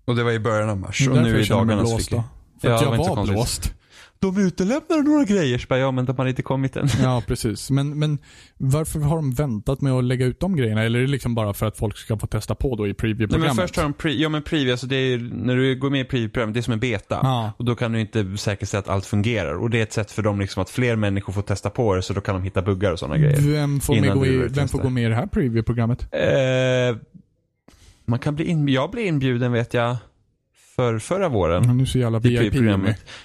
[0.06, 1.08] Och det var i början av mars.
[1.08, 2.24] Och nu i dagarna så fick jag...
[2.62, 3.74] För att ja, jag var blåst
[4.20, 5.58] de utelämnar några grejer.
[5.58, 6.88] Så bara, ja men de har inte kommit än.
[7.04, 7.70] Ja precis.
[7.70, 8.18] Men, men
[8.58, 10.84] varför har de väntat med att lägga ut de grejerna?
[10.84, 13.48] Eller är det liksom bara för att folk ska få testa på då i preview-programmet?
[13.48, 15.90] Nej, men först har de pre ja men preview, alltså det är, när du går
[15.90, 17.20] med i preview-programmet, det är som en beta.
[17.24, 17.52] Ja.
[17.58, 19.54] Och då kan du inte säkerställa att allt fungerar.
[19.54, 22.02] Och det är ett sätt för dem liksom att fler människor får testa på det
[22.02, 23.42] så då kan de hitta buggar och sådana grejer.
[23.42, 26.08] Vem får, med gå, i, vem får gå med i det här preview-programmet?
[26.12, 26.98] Eh,
[28.06, 29.98] man kan bli in, jag blir inbjuden vet jag
[30.80, 31.64] för förra våren.
[31.66, 32.54] Ja, nu så jävla VIP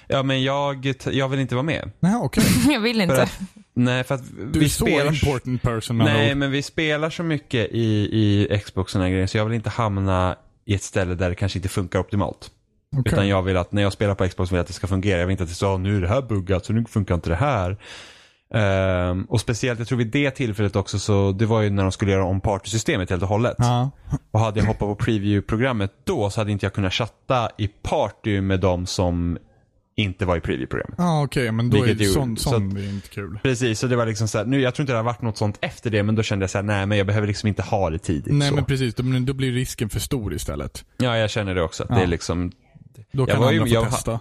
[0.07, 1.91] Ja, men jag, jag vill inte vara med.
[1.99, 2.43] Nej, okej.
[2.43, 2.73] Okay.
[2.73, 3.21] jag vill inte.
[3.21, 3.39] Att,
[3.73, 4.23] nej, för att
[4.53, 5.13] du vi är spelar...
[5.13, 5.97] så important person.
[5.97, 9.69] Nej, men vi spelar så mycket i, i Xbox och grejer så jag vill inte
[9.69, 12.51] hamna i ett ställe där det kanske inte funkar optimalt.
[12.97, 13.13] Okay.
[13.13, 15.19] Utan jag vill att när jag spelar på Xbox vill jag att det ska fungera.
[15.19, 17.29] Jag vill inte att det så nu är det här buggat så nu funkar inte
[17.29, 17.77] det här.
[18.53, 21.91] Um, och speciellt, jag tror vid det tillfället också så, det var ju när de
[21.91, 23.55] skulle göra om partysystemet helt och hållet.
[23.57, 23.91] Ja.
[24.31, 28.41] Och hade jag hoppat på preview-programmet då så hade inte jag kunnat chatta i party
[28.41, 29.37] med de som
[29.95, 30.95] inte var i preview-programmet.
[30.97, 33.39] Ja okej, okay, men då Vilket är det sånt, så, sånt är inte kul.
[33.43, 35.37] Precis, så det var liksom så här, nu, jag tror inte det har varit något
[35.37, 37.61] sånt efter det, men då kände jag så här, nej men jag behöver liksom inte
[37.61, 38.33] ha det tidigt.
[38.33, 38.55] Nej så.
[38.55, 40.85] men precis, då, då blir risken för stor istället.
[40.97, 41.85] Ja, jag känner det också.
[41.89, 41.95] Ja.
[41.95, 42.51] Det är liksom...
[43.11, 44.19] Då kan andra få jag, testa.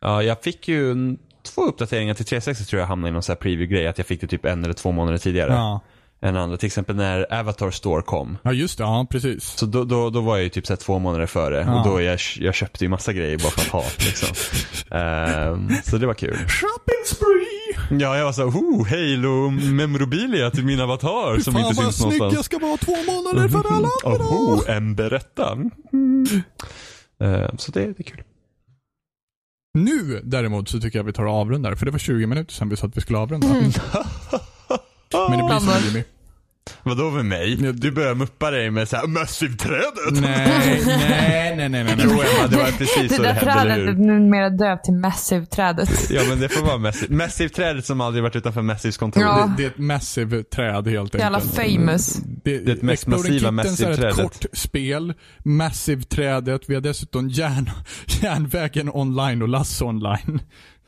[0.00, 1.16] Ja, jag fick ju
[1.46, 3.86] två uppdateringar till 360 tror jag hamnade i någon så här preview-grej.
[3.86, 5.52] Att jag fick det typ en eller två månader tidigare.
[5.52, 5.80] Ja.
[6.22, 6.56] Än andra.
[6.56, 8.38] Till exempel när Avatar Store kom.
[8.42, 9.44] Ja just det, ja precis.
[9.44, 11.64] Så då, då, då var jag ju typ så här två månader före.
[11.66, 11.78] Ja.
[11.78, 13.84] Och då jag, jag köpte ju massa grejer bara för att ha.
[13.98, 14.28] Liksom.
[14.90, 16.36] um, så det var kul.
[16.36, 18.00] Shopping spree!
[18.00, 22.18] Ja, jag var så oh, Halo memorabilia till min avatar som inte syns någonstans.
[22.18, 24.24] Fan jag ska vara två månader före alla andra.
[24.24, 25.52] Oh, en berätta.
[25.92, 26.26] Mm.
[27.22, 28.22] Uh, så det, det är kul.
[29.76, 31.74] Nu däremot så tycker jag vi tar och avrundar.
[31.74, 33.46] För det var 20 minuter sedan vi sa att vi skulle avrunda.
[33.46, 33.62] Mm.
[35.12, 36.04] Men det blir som Jimmy.
[36.82, 37.56] Vadå med mig?
[37.56, 40.12] Du börjar muppa dig med såhär Massive-trädet.
[40.12, 41.96] Nej, nej, nej, nej, nej.
[41.98, 43.86] Jo Emma, det var precis det så det hände, eller hur?
[43.86, 46.10] Det där trädet är numera döpt till Massive-trädet.
[46.10, 47.14] Ja men det får vara Massive.
[47.14, 49.22] Massive-trädet som aldrig varit utanför Massives kontor.
[49.22, 49.52] Ja.
[49.56, 51.22] Det, det är ett Massive-träd helt enkelt.
[51.22, 52.16] Jävla famous.
[52.44, 53.98] Det, Det är ett mest massiva Massive-trädet.
[53.98, 54.16] ett Massive-trädet.
[54.42, 55.14] kort spel.
[55.44, 56.60] Massive-trädet.
[56.68, 57.70] Vi har dessutom järn,
[58.22, 60.40] järnvägen online och Lasse online.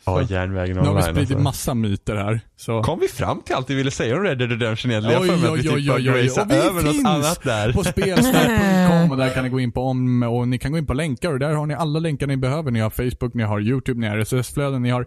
[0.04, 1.42] Ja, järnvägen Nu har vi online spridit alltså.
[1.42, 2.40] massa myter här.
[2.56, 2.82] Så.
[2.82, 5.22] Kom vi fram till allt vi ville säga om Red Dead Redemption egentligen?
[5.22, 6.02] Oj, oj, oj, oj, oj.
[6.02, 7.72] gracear Och vi över något annat där.
[7.72, 10.86] på spelsnack.com och där kan ni gå in på om och ni kan gå in
[10.86, 12.70] på länkar och där har ni alla länkar ni behöver.
[12.70, 15.06] Ni har Facebook, ni har YouTube, ni har RSS-flöden, ni har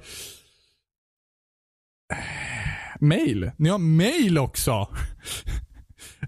[2.99, 3.51] mail.
[3.57, 4.87] Ni har mail också.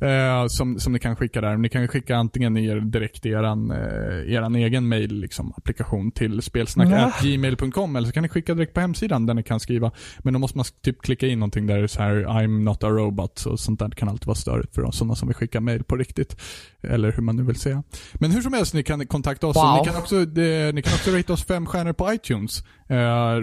[0.03, 1.57] Eh, som, som ni kan skicka där.
[1.57, 6.41] Ni kan skicka antingen er, direkt i eran, eh, eran egen mail, liksom, applikation till
[6.41, 9.91] spelsnack.gmail.com eller så kan ni skicka direkt på hemsidan där ni kan skriva.
[10.19, 13.45] Men då måste man typ klicka in någonting där så här I'm not a robot
[13.45, 16.41] och sånt där kan alltid vara störigt för sådana som vill skicka mail på riktigt.
[16.81, 17.83] Eller hur man nu vill säga.
[18.13, 19.55] Men hur som helst, ni kan kontakta oss.
[19.55, 19.77] Wow.
[19.79, 22.63] Ni kan också, eh, ni kan också rate oss fem stjärnor på iTunes.
[22.91, 22.97] Uh,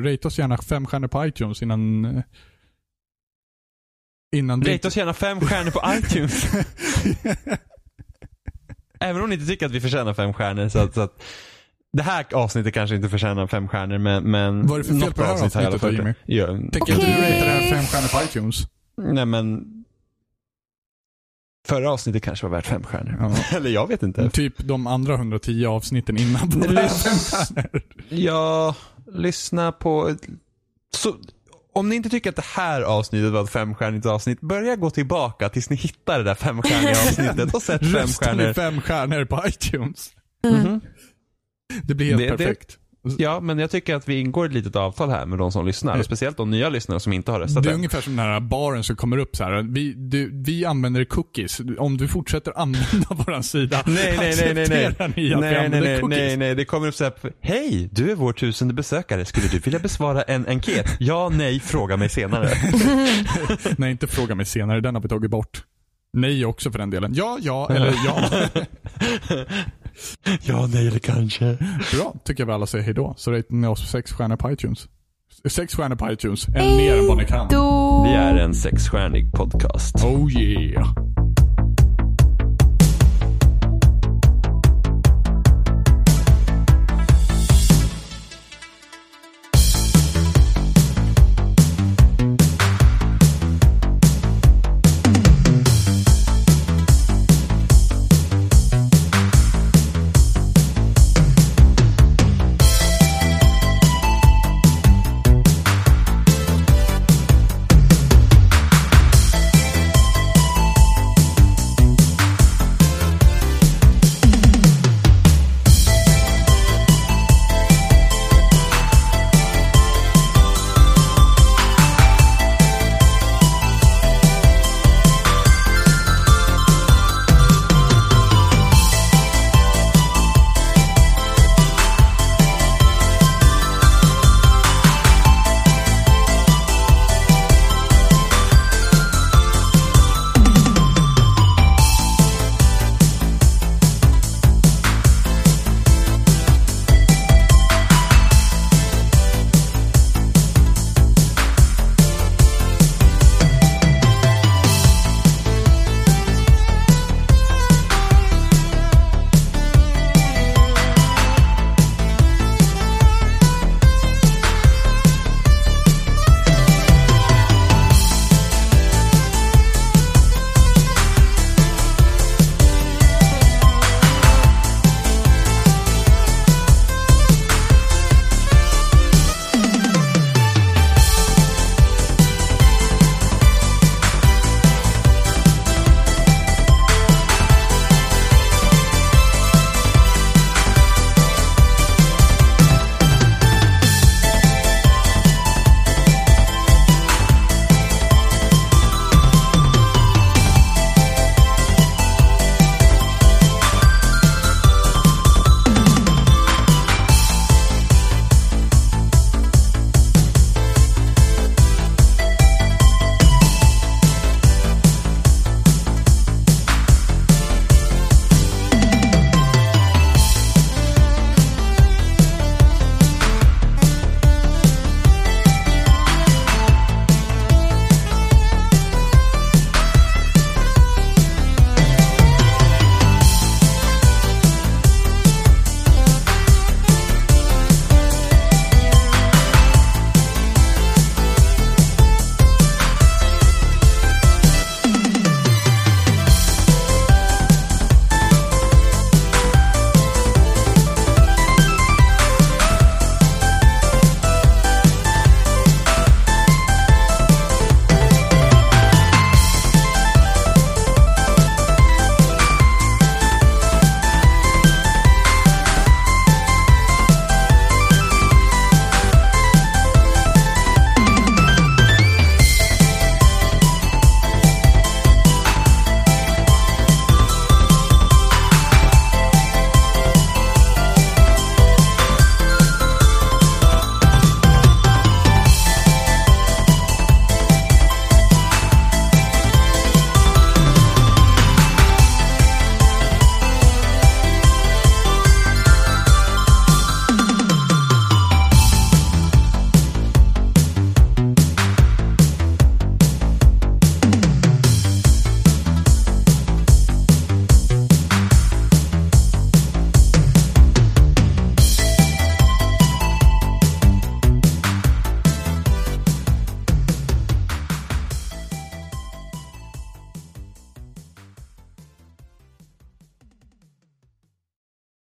[0.05, 2.23] rate oss gärna fem stjärnor på iTunes innan eh,
[4.33, 6.45] Innan Rate oss gärna fem stjärnor på iTunes.
[9.01, 10.69] Även om ni inte tycker att vi förtjänar fem stjärnor.
[10.69, 11.23] Så att, så att,
[11.93, 15.01] det här avsnittet kanske inte förtjänar fem stjärnor men, men Vad är det för fel
[15.01, 17.85] något på det här avsnittet fall- då, Ja, Tänker att du ratear det här fem
[17.85, 18.57] stjärnor på iTunes?
[18.97, 19.65] Nej men
[21.67, 23.17] Förra avsnittet kanske var värt fem stjärnor.
[23.21, 23.35] Ja.
[23.57, 24.31] Eller jag vet inte.
[24.31, 27.83] Typ de andra 110 avsnitten innan på fem stjärnor.
[28.09, 28.75] Ja,
[29.15, 30.17] lyssna på...
[30.97, 31.17] Så,
[31.73, 35.49] om ni inte tycker att det här avsnittet var ett femstjärnigt avsnitt, börja gå tillbaka
[35.49, 38.53] tills ni hittar det där femstjärniga avsnittet och sätt fem stjärnor.
[38.53, 40.11] fem stjärnor på iTunes?
[40.45, 40.81] Mhm.
[41.83, 42.79] Det blir helt Det- det- perfekt.
[43.19, 45.93] Ja, men jag tycker att vi ingår ett litet avtal här med de som lyssnar.
[45.93, 46.05] Mm.
[46.05, 47.77] Speciellt de nya lyssnare som inte har röstat Det är än.
[47.77, 49.63] ungefär som den här baren som kommer upp så här.
[49.63, 51.61] Vi, du, vi använder cookies.
[51.79, 54.89] Om du fortsätter använda våran sida, Nej, nej, nej, nej, nej.
[54.99, 56.19] ni att vi Nej, nej, använder nej, cookies?
[56.19, 59.59] nej, nej, det kommer upp så här, hej, du är vår tusende besökare, skulle du
[59.59, 60.87] vilja besvara en enkät?
[61.01, 62.49] Ja, nej, fråga mig senare.
[63.79, 64.81] Nej, inte fråga mig senare.
[64.81, 65.63] Den har vi tagit bort.
[66.13, 67.13] Nej också för den delen.
[67.15, 68.31] Ja, ja, eller ja.
[70.43, 71.59] ja, nej eller kanske.
[71.93, 73.15] Bra, tycker jag vi alla säger hejdå.
[73.17, 74.89] Så ratear ni oss sex stjärnor på iTunes.
[75.49, 76.49] Sex stjärnor på iTunes.
[76.49, 77.49] En mer än vad ni kan.
[78.05, 80.05] Vi är en sexstjärnig podcast.
[80.05, 80.95] Oh yeah.